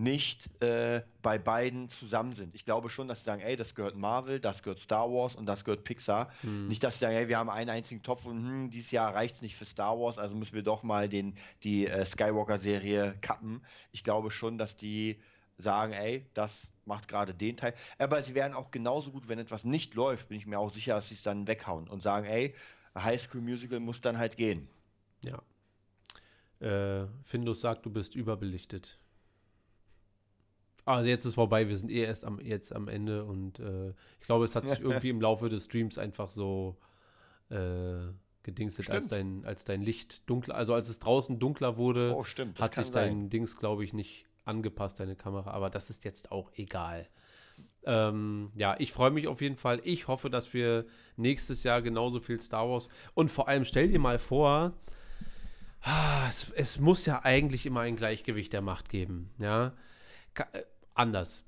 [0.02, 2.54] nicht äh, bei beiden zusammen sind.
[2.54, 5.46] Ich glaube schon, dass sie sagen, ey, das gehört Marvel, das gehört Star Wars und
[5.46, 6.30] das gehört Pixar.
[6.40, 6.68] Hm.
[6.68, 9.36] Nicht, dass sie sagen, ey, wir haben einen einzigen Topf und hm, dieses Jahr reicht
[9.36, 13.62] es nicht für Star Wars, also müssen wir doch mal den, die äh, Skywalker-Serie kappen.
[13.92, 15.20] Ich glaube schon, dass die
[15.58, 17.74] sagen, ey, das macht gerade den Teil.
[17.98, 20.94] Aber sie werden auch genauso gut, wenn etwas nicht läuft, bin ich mir auch sicher,
[20.94, 22.54] dass sie es dann weghauen und sagen, ey,
[22.96, 24.68] High School Musical muss dann halt gehen.
[25.24, 25.42] Ja.
[26.60, 28.98] Äh, Findus sagt, du bist überbelichtet.
[30.86, 33.90] Also jetzt ist vorbei, wir sind eh erst am, jetzt am Ende und äh,
[34.20, 36.76] ich glaube, es hat sich irgendwie im Laufe des Streams einfach so
[37.50, 38.12] äh,
[38.42, 42.74] gedingstet, als dein, als dein Licht dunkler, also als es draußen dunkler wurde, Oh, hat
[42.74, 43.30] sich dein sein.
[43.30, 47.06] Dings, glaube ich, nicht angepasst, deine Kamera, aber das ist jetzt auch egal.
[47.84, 49.80] Ähm, ja, ich freue mich auf jeden Fall.
[49.84, 50.86] Ich hoffe, dass wir
[51.16, 54.72] nächstes Jahr genauso viel Star Wars und vor allem stell dir mal vor,
[55.82, 59.72] ah, es, es muss ja eigentlich immer ein Gleichgewicht der Macht geben, ja.
[60.94, 61.44] Anders.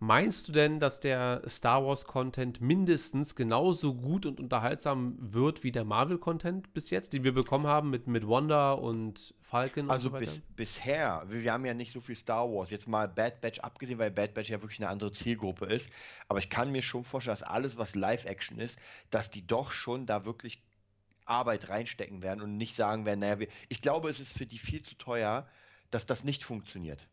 [0.00, 5.72] Meinst du denn, dass der Star Wars Content mindestens genauso gut und unterhaltsam wird wie
[5.72, 10.08] der Marvel Content bis jetzt, den wir bekommen haben mit, mit Wanda und Falcon Also
[10.08, 10.30] und so weiter?
[10.30, 13.58] bis, bisher, wir, wir haben ja nicht so viel Star Wars, jetzt mal Bad Batch
[13.58, 15.90] abgesehen, weil Bad Batch ja wirklich eine andere Zielgruppe ist.
[16.28, 18.78] Aber ich kann mir schon vorstellen, dass alles, was Live-Action ist,
[19.10, 20.62] dass die doch schon da wirklich
[21.24, 24.58] Arbeit reinstecken werden und nicht sagen werden, naja, wir, ich glaube, es ist für die
[24.58, 25.48] viel zu teuer,
[25.90, 27.08] dass das nicht funktioniert.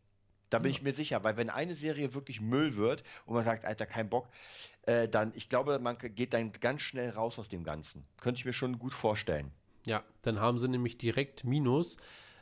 [0.56, 0.78] Da bin Ja.
[0.78, 4.10] ich mir sicher, weil wenn eine Serie wirklich Müll wird und man sagt, Alter, kein
[4.10, 4.30] Bock,
[4.84, 8.06] äh, dann, ich glaube, man geht dann ganz schnell raus aus dem Ganzen.
[8.22, 9.52] Könnte ich mir schon gut vorstellen.
[9.86, 11.98] Ja, dann haben sie nämlich direkt Minus,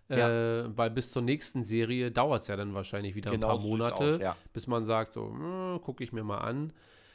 [0.09, 0.29] Ja.
[0.63, 3.65] äh, weil bis zur nächsten Serie dauert es ja dann wahrscheinlich wieder Genau ein paar
[3.65, 4.35] Monate, aus, ja.
[4.53, 6.71] bis man sagt, so, hm, gucke ich mir mal an.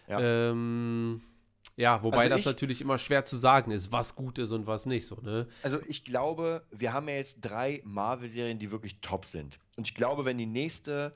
[0.09, 0.19] Ja.
[0.20, 1.23] Ähm,
[1.77, 4.66] ja, wobei Also das ich- natürlich immer schwer zu sagen ist, was gut ist und
[4.66, 5.47] was nicht, so, ne?
[5.62, 9.59] Also ich glaube, wir haben ja jetzt drei Marvel-Serien, die wirklich top sind.
[9.78, 11.14] Und ich glaube, wenn die nächste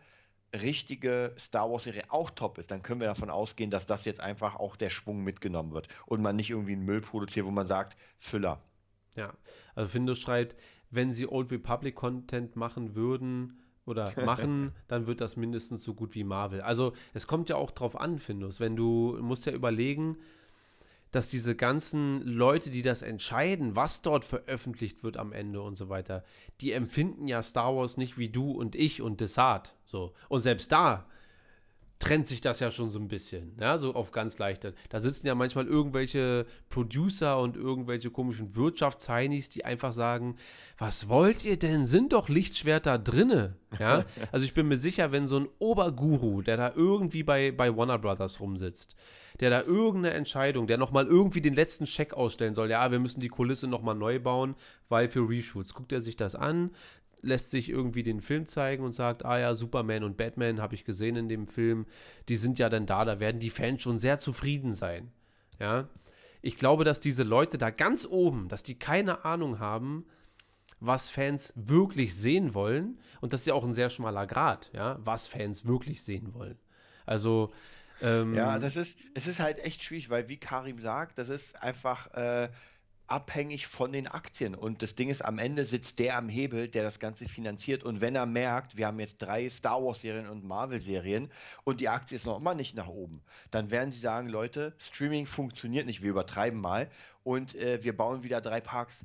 [0.54, 4.54] richtige Star Wars-Serie auch top ist, dann können wir davon ausgehen, dass das jetzt einfach
[4.54, 7.96] auch der Schwung mitgenommen wird und man nicht irgendwie einen Müll produziert, wo man sagt,
[8.18, 8.62] Füller.
[9.16, 9.32] Ja,
[9.74, 10.54] also Findus schreibt,
[10.90, 16.14] wenn sie Old Republic Content machen würden oder machen, dann wird das mindestens so gut
[16.14, 16.60] wie Marvel.
[16.60, 20.18] Also es kommt ja auch drauf an, Findus, wenn du musst ja überlegen,
[21.12, 25.88] dass diese ganzen Leute, die das entscheiden, was dort veröffentlicht wird am Ende und so
[25.88, 26.24] weiter,
[26.60, 29.76] die empfinden ja Star Wars nicht wie du und ich und Desart.
[29.84, 30.14] So.
[30.28, 31.06] Und selbst da
[32.02, 34.74] trennt sich das ja schon so ein bisschen, ja, so auf ganz leichte.
[34.88, 40.34] Da sitzen ja manchmal irgendwelche Producer und irgendwelche komischen Wirtschaftsheinis, die einfach sagen,
[40.78, 41.86] was wollt ihr denn?
[41.86, 44.04] Sind doch Lichtschwerter drinne, ja?
[44.32, 47.98] Also ich bin mir sicher, wenn so ein Oberguru, der da irgendwie bei, bei Warner
[47.98, 48.96] Brothers rumsitzt,
[49.38, 53.20] der da irgendeine Entscheidung, der nochmal irgendwie den letzten Scheck ausstellen soll, ja, wir müssen
[53.20, 54.56] die Kulisse nochmal neu bauen,
[54.88, 56.72] weil für Reshoots, guckt er sich das an,
[57.22, 60.84] lässt sich irgendwie den Film zeigen und sagt, ah ja, Superman und Batman habe ich
[60.84, 61.86] gesehen in dem Film,
[62.28, 65.12] die sind ja dann da, da werden die Fans schon sehr zufrieden sein.
[65.60, 65.88] Ja,
[66.40, 70.04] ich glaube, dass diese Leute da ganz oben, dass die keine Ahnung haben,
[70.80, 74.98] was Fans wirklich sehen wollen und das ist ja auch ein sehr schmaler Grad, ja,
[75.00, 76.58] was Fans wirklich sehen wollen.
[77.06, 77.52] Also
[78.00, 81.62] ähm, Ja, das ist, es ist halt echt schwierig, weil wie Karim sagt, das ist
[81.62, 82.48] einfach äh,
[83.12, 84.54] abhängig von den Aktien.
[84.54, 87.84] Und das Ding ist, am Ende sitzt der am Hebel, der das Ganze finanziert.
[87.84, 91.30] Und wenn er merkt, wir haben jetzt drei Star Wars-Serien und Marvel-Serien
[91.64, 95.26] und die Aktie ist noch immer nicht nach oben, dann werden sie sagen, Leute, Streaming
[95.26, 96.88] funktioniert nicht, wir übertreiben mal
[97.22, 99.04] und äh, wir bauen wieder drei Parks.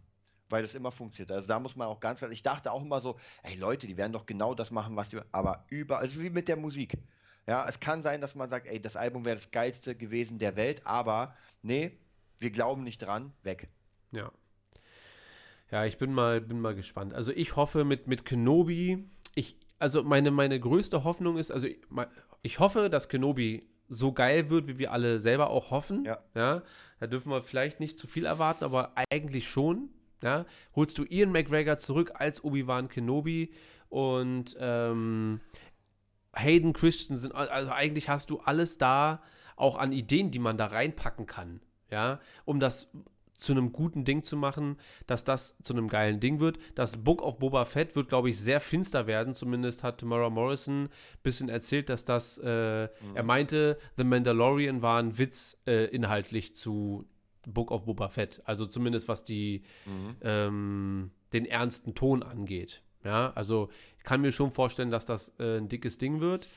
[0.49, 1.34] Weil das immer funktioniert.
[1.34, 4.13] Also da muss man auch ganz, ich dachte auch immer so, ey Leute, die werden
[4.13, 6.97] doch genau das machen, was die, aber überall, also wie mit der Musik.
[7.45, 10.55] Ja, es kann sein, dass man sagt, ey, das Album wäre das geilste gewesen der
[10.55, 11.97] Welt, aber nee,
[12.39, 13.67] wir glauben nicht dran, weg.
[14.11, 14.31] Ja.
[15.71, 17.13] Ja, ich bin mal, bin mal gespannt.
[17.13, 19.05] Also ich hoffe mit, mit Kenobi,
[19.35, 21.79] ich, also meine, meine größte Hoffnung ist, also ich,
[22.41, 26.05] ich hoffe, dass Kenobi so geil wird, wie wir alle selber auch hoffen.
[26.05, 26.19] Ja.
[26.35, 26.63] ja.
[26.99, 29.89] Da dürfen wir vielleicht nicht zu viel erwarten, aber eigentlich schon.
[30.23, 30.45] Ja.
[30.75, 33.51] Holst du Ian McGregor zurück als Obi-Wan Kenobi
[33.89, 35.41] und ähm,
[36.35, 39.21] Hayden Christensen, also eigentlich hast du alles da,
[39.55, 42.91] auch an Ideen, die man da reinpacken kann, ja, um das
[43.38, 46.57] zu einem guten Ding zu machen, dass das zu einem geilen Ding wird.
[46.76, 49.34] Das Book of Boba Fett wird, glaube ich, sehr finster werden.
[49.35, 50.89] Zumindest hat Tamara Morrison ein
[51.23, 57.05] bisschen erzählt, dass das, äh, er meinte, The Mandalorian war ein Witz äh, inhaltlich zu
[57.45, 58.41] Book of Boba Fett.
[58.45, 59.64] Also zumindest was die,
[60.22, 62.81] ähm, den ernsten Ton angeht.
[63.03, 66.47] Ja, also ich kann mir schon vorstellen, dass das äh, ein dickes Ding wird.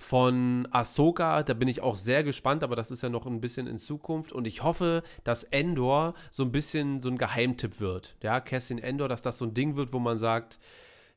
[0.00, 3.66] Von Ahsoka, da bin ich auch sehr gespannt, aber das ist ja noch ein bisschen
[3.66, 4.32] in Zukunft.
[4.32, 8.16] Und ich hoffe, dass Endor so ein bisschen so ein Geheimtipp wird.
[8.22, 10.58] Ja, Cassian Endor, dass das so ein Ding wird, wo man sagt,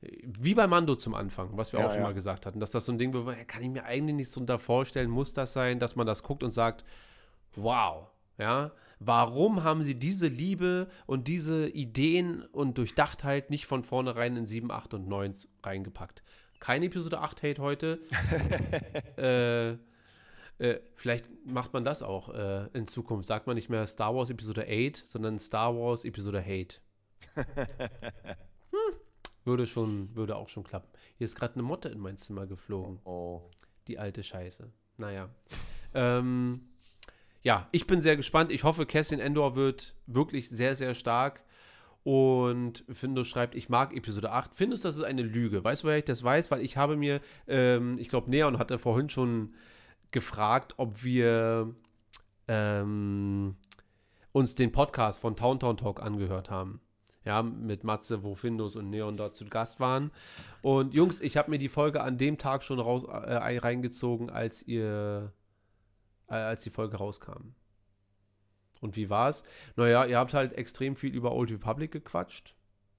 [0.02, 2.08] wie bei Mando zum Anfang, was wir Ja, auch schon ja.
[2.08, 4.42] mal gesagt hatten, dass das so ein Ding wird, kann ich mir eigentlich nicht so
[4.42, 6.84] unter vorstellen, muss das sein, dass man das guckt und sagt,
[7.56, 14.36] wow, ja, warum haben sie diese Liebe und diese Ideen und Durchdachtheit nicht von vornherein
[14.36, 16.22] in 7, 8 und 9 reingepackt?
[16.64, 18.00] Kein Episode 8 Hate heute.
[19.18, 19.72] äh,
[20.66, 23.28] äh, vielleicht macht man das auch äh, in Zukunft.
[23.28, 26.78] Sagt man nicht mehr Star Wars Episode 8, sondern Star Wars Episode Hate.
[27.36, 28.96] hm,
[29.44, 30.88] würde schon, würde auch schon klappen.
[31.18, 33.02] Hier ist gerade eine Motte in mein Zimmer geflogen.
[33.04, 33.42] Oh.
[33.90, 34.72] Die alte Scheiße.
[34.96, 35.28] Naja.
[35.94, 36.62] Ähm,
[37.42, 38.54] ja, ich bin sehr gespannt.
[38.54, 41.44] Ich hoffe, Cassian Endor wird wirklich sehr, sehr stark.
[42.04, 44.54] Und Findus schreibt, ich mag Episode 8.
[44.54, 45.64] Findus, das ist eine Lüge.
[45.64, 46.52] Weißt du, woher ich das weiß?
[46.52, 49.54] Weil ich habe mir, ähm, ich glaube, Neon hatte vorhin schon
[50.12, 51.74] gefragt, ob wir
[52.50, 53.56] ähm,
[54.34, 56.82] uns den Podcast von Town Town Talk angehört haben.
[57.26, 60.12] Ja, mit Matze, wo Findus und Neon dort zu Gast waren.
[60.62, 64.62] Und Jungs, ich habe mir die Folge an dem Tag schon raus, äh, reingezogen, als
[64.62, 65.32] ihr,
[66.28, 67.54] äh, als die Folge rauskam.
[68.84, 69.46] Und wie war's?
[69.78, 72.54] Naja, ihr habt halt extrem viel über Old Republic gequatscht.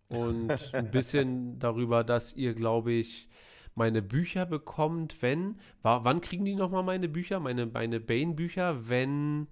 [0.08, 3.28] Und ein bisschen darüber, dass ihr, glaube ich,
[3.74, 5.60] meine Bücher bekommt, wenn.
[5.82, 7.38] War, wann kriegen die nochmal meine Bücher?
[7.38, 9.48] Meine, meine Bane-Bücher, wenn,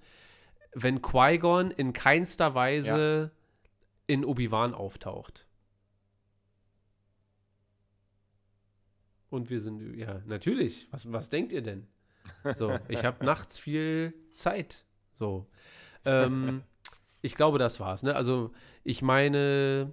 [0.73, 3.41] wenn Qui-Gon in keinster Weise ja.
[4.07, 5.47] in Obi-Wan auftaucht.
[9.29, 10.89] Und wir sind, ja, natürlich.
[10.93, 11.87] Was, was denkt ihr denn?
[12.57, 14.87] So, ich habe nachts viel Zeit.
[15.19, 15.47] So.
[16.05, 16.63] Ähm,
[17.21, 18.03] ich glaube, das war's.
[18.03, 18.15] Ne?
[18.15, 18.51] Also,
[18.85, 19.93] ich meine,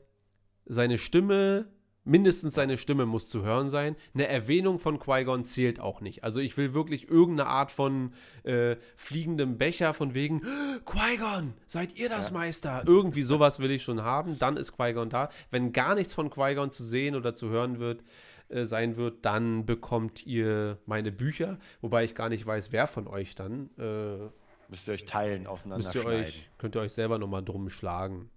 [0.66, 1.68] seine Stimme,
[2.04, 3.96] mindestens seine Stimme muss zu hören sein.
[4.14, 6.24] Eine Erwähnung von Qui-Gon zählt auch nicht.
[6.24, 8.14] Also, ich will wirklich irgendeine Art von
[8.44, 10.42] äh, fliegendem Becher von wegen
[10.86, 12.34] Qui-Gon, seid ihr das, ja.
[12.34, 12.84] Meister?
[12.86, 14.40] Irgendwie sowas will ich schon haben.
[14.40, 15.30] Dann ist Qui-Gon da.
[15.52, 18.04] Wenn gar nichts von Qui-Gon zu sehen oder zu hören wird,
[18.50, 23.08] äh, sein wird, dann bekommt ihr meine Bücher, wobei ich gar nicht weiß, wer von
[23.08, 24.30] euch dann äh,
[24.70, 28.30] Müsst ihr euch teilen, aufeinander müsst ihr euch, Könnt ihr euch selber nochmal drum schlagen.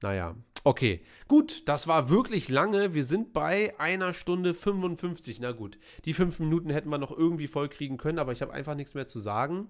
[0.00, 0.34] Naja,
[0.64, 1.04] okay.
[1.28, 2.94] Gut, das war wirklich lange.
[2.94, 5.40] Wir sind bei einer Stunde 55.
[5.40, 8.74] Na gut, die fünf Minuten hätten wir noch irgendwie vollkriegen können, aber ich habe einfach
[8.74, 9.68] nichts mehr zu sagen.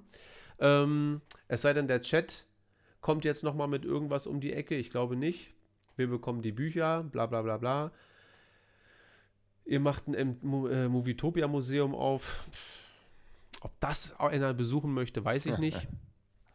[0.61, 2.47] Ähm, es sei denn, der Chat
[3.01, 4.77] kommt jetzt nochmal mit irgendwas um die Ecke.
[4.77, 5.53] Ich glaube nicht.
[5.97, 7.93] Wir bekommen die Bücher, bla bla bla bla.
[9.65, 12.47] Ihr macht ein äh, Movietopia-Museum auf.
[12.53, 12.92] Pff
[13.63, 15.89] ob das einer besuchen möchte, weiß ich nicht.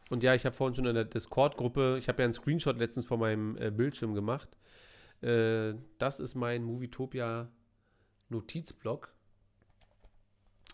[0.09, 3.05] Und ja, ich habe vorhin schon in der Discord-Gruppe, ich habe ja einen Screenshot letztens
[3.05, 4.57] von meinem äh, Bildschirm gemacht.
[5.21, 7.49] Äh, das ist mein Movietopia
[8.29, 9.13] Notizblock.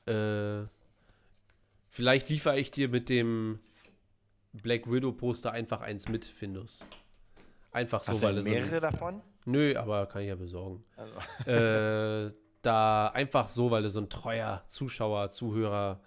[0.06, 0.66] Äh,
[1.90, 3.60] vielleicht liefere ich dir mit dem
[4.54, 6.84] Black Widow Poster einfach eins mit, Findus.
[7.72, 8.46] Einfach so, Hast weil es.
[8.46, 9.22] mehrere so davon?
[9.46, 10.84] Nö, aber kann ich ja besorgen.
[10.96, 11.50] Also.
[11.50, 16.02] Äh, da einfach so, weil du so ein treuer Zuschauer, Zuhörer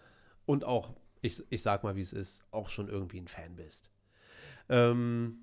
[0.47, 3.91] und auch, ich, ich sag mal, wie es ist, auch schon irgendwie ein Fan bist.
[4.69, 5.39] Ähm,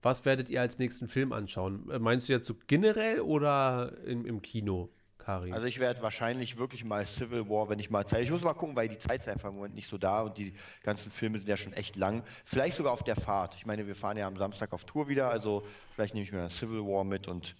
[0.00, 1.88] was werdet ihr als nächsten Film anschauen?
[1.90, 5.52] Äh, meinst du jetzt so generell oder im, im Kino, Karin?
[5.52, 8.24] Also ich werde wahrscheinlich wirklich mal Civil War, wenn ich mal Zeit.
[8.24, 10.38] Ich muss mal gucken, weil die Zeit ist einfach im Moment nicht so da und
[10.38, 12.24] die ganzen Filme sind ja schon echt lang.
[12.44, 13.54] Vielleicht sogar auf der Fahrt.
[13.56, 16.48] Ich meine, wir fahren ja am Samstag auf Tour wieder, also vielleicht nehme ich mir
[16.50, 17.56] Civil War mit und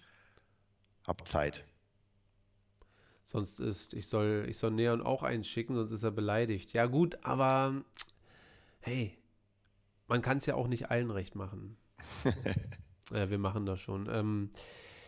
[1.05, 1.63] hab Zeit.
[3.23, 6.73] Sonst ist, ich soll, ich soll Neon auch eins schicken, sonst ist er beleidigt.
[6.73, 7.81] Ja, gut, aber
[8.81, 9.17] hey,
[10.07, 11.77] man kann es ja auch nicht allen recht machen.
[13.11, 14.09] ja, wir machen das schon.
[14.11, 14.51] Ähm,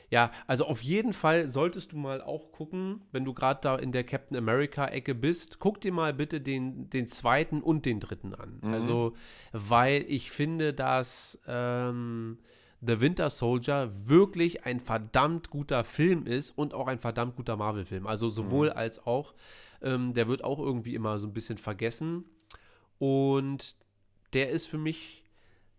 [0.10, 3.92] ja, also auf jeden Fall solltest du mal auch gucken, wenn du gerade da in
[3.92, 8.60] der Captain America-Ecke bist, guck dir mal bitte den, den zweiten und den dritten an.
[8.62, 8.74] Mhm.
[8.74, 9.14] Also,
[9.52, 12.38] weil ich finde, dass ähm,
[12.82, 18.08] The Winter Soldier wirklich ein verdammt guter Film ist und auch ein verdammt guter Marvel-Film.
[18.08, 18.78] Also sowohl mhm.
[18.78, 19.34] als auch.
[19.82, 22.26] Ähm, der wird auch irgendwie immer so ein bisschen vergessen.
[22.98, 23.76] Und
[24.34, 25.24] der ist für mich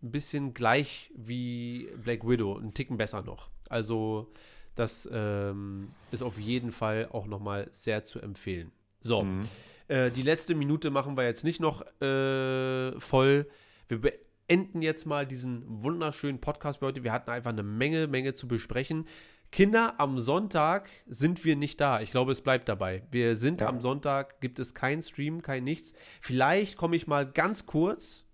[0.03, 3.51] ein bisschen gleich wie Black Widow, ein Ticken besser noch.
[3.69, 4.33] Also
[4.75, 8.73] das ähm, ist auf jeden Fall auch noch mal sehr zu empfehlen.
[9.01, 9.49] So, mhm.
[9.89, 13.49] äh, die letzte Minute machen wir jetzt nicht noch äh, voll.
[13.89, 14.13] Wir
[14.49, 17.05] enden jetzt mal diesen wunderschönen Podcast für heute.
[17.05, 19.07] Wir hatten einfach eine Menge, Menge zu besprechen.
[19.53, 22.01] Kinder, am Sonntag sind wir nicht da.
[22.01, 23.03] Ich glaube, es bleibt dabei.
[23.11, 23.69] Wir sind ja.
[23.69, 25.95] am Sonntag, gibt es keinen Stream, kein nichts.
[26.21, 28.25] Vielleicht komme ich mal ganz kurz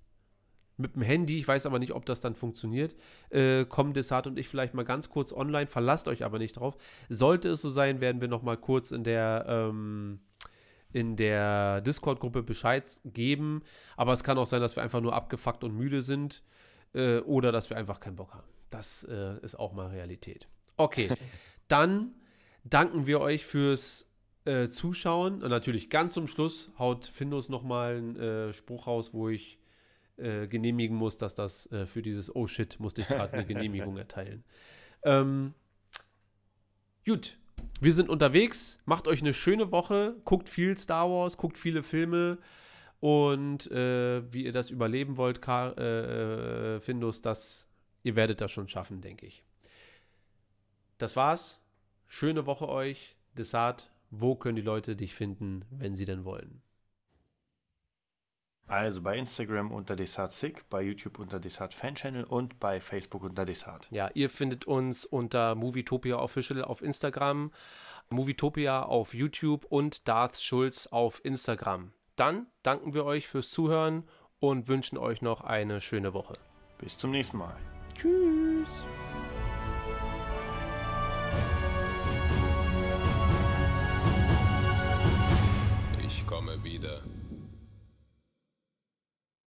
[0.78, 2.96] mit dem Handy, ich weiß aber nicht, ob das dann funktioniert,
[3.30, 5.66] äh, kommen Desart und ich vielleicht mal ganz kurz online.
[5.66, 6.76] Verlasst euch aber nicht drauf.
[7.08, 10.20] Sollte es so sein, werden wir noch mal kurz in der ähm,
[10.92, 13.62] in der Discord-Gruppe Bescheid geben.
[13.96, 16.42] Aber es kann auch sein, dass wir einfach nur abgefuckt und müde sind
[16.94, 18.48] äh, oder dass wir einfach keinen Bock haben.
[18.70, 20.48] Das äh, ist auch mal Realität.
[20.76, 21.10] Okay,
[21.68, 22.14] dann
[22.64, 24.08] danken wir euch fürs
[24.44, 25.42] äh, Zuschauen.
[25.42, 29.58] Und natürlich ganz zum Schluss haut Findus nochmal einen äh, Spruch raus, wo ich
[30.16, 33.96] äh, genehmigen muss, dass das äh, für dieses Oh shit musste ich gerade eine Genehmigung
[33.96, 34.44] erteilen.
[35.04, 35.54] Ähm,
[37.04, 37.38] gut,
[37.82, 38.78] Wir sind unterwegs.
[38.84, 40.14] Macht euch eine schöne Woche.
[40.24, 42.38] Guckt viel Star Wars, guckt viele Filme.
[43.00, 47.68] Und äh, wie ihr das überleben wollt, Kar äh, äh, Findus, das,
[48.04, 49.42] ihr werdet das schon schaffen, denke ich.
[50.98, 51.60] Das war's.
[52.06, 53.16] Schöne Woche euch.
[53.36, 56.62] Desart, wo können die Leute dich finden, wenn sie denn wollen?
[58.66, 63.44] Also bei Instagram unter DesartSick, bei YouTube unter Desart Fan Channel und bei Facebook unter
[63.44, 63.88] Desart.
[63.90, 67.52] Ja, ihr findet uns unter Movietopia Official auf Instagram,
[68.08, 71.92] Movietopia auf YouTube und Darth Schulz auf Instagram.
[72.16, 74.04] Dann danken wir euch fürs Zuhören
[74.40, 76.34] und wünschen euch noch eine schöne Woche.
[76.78, 77.56] Bis zum nächsten Mal.
[77.94, 78.68] Tschüss.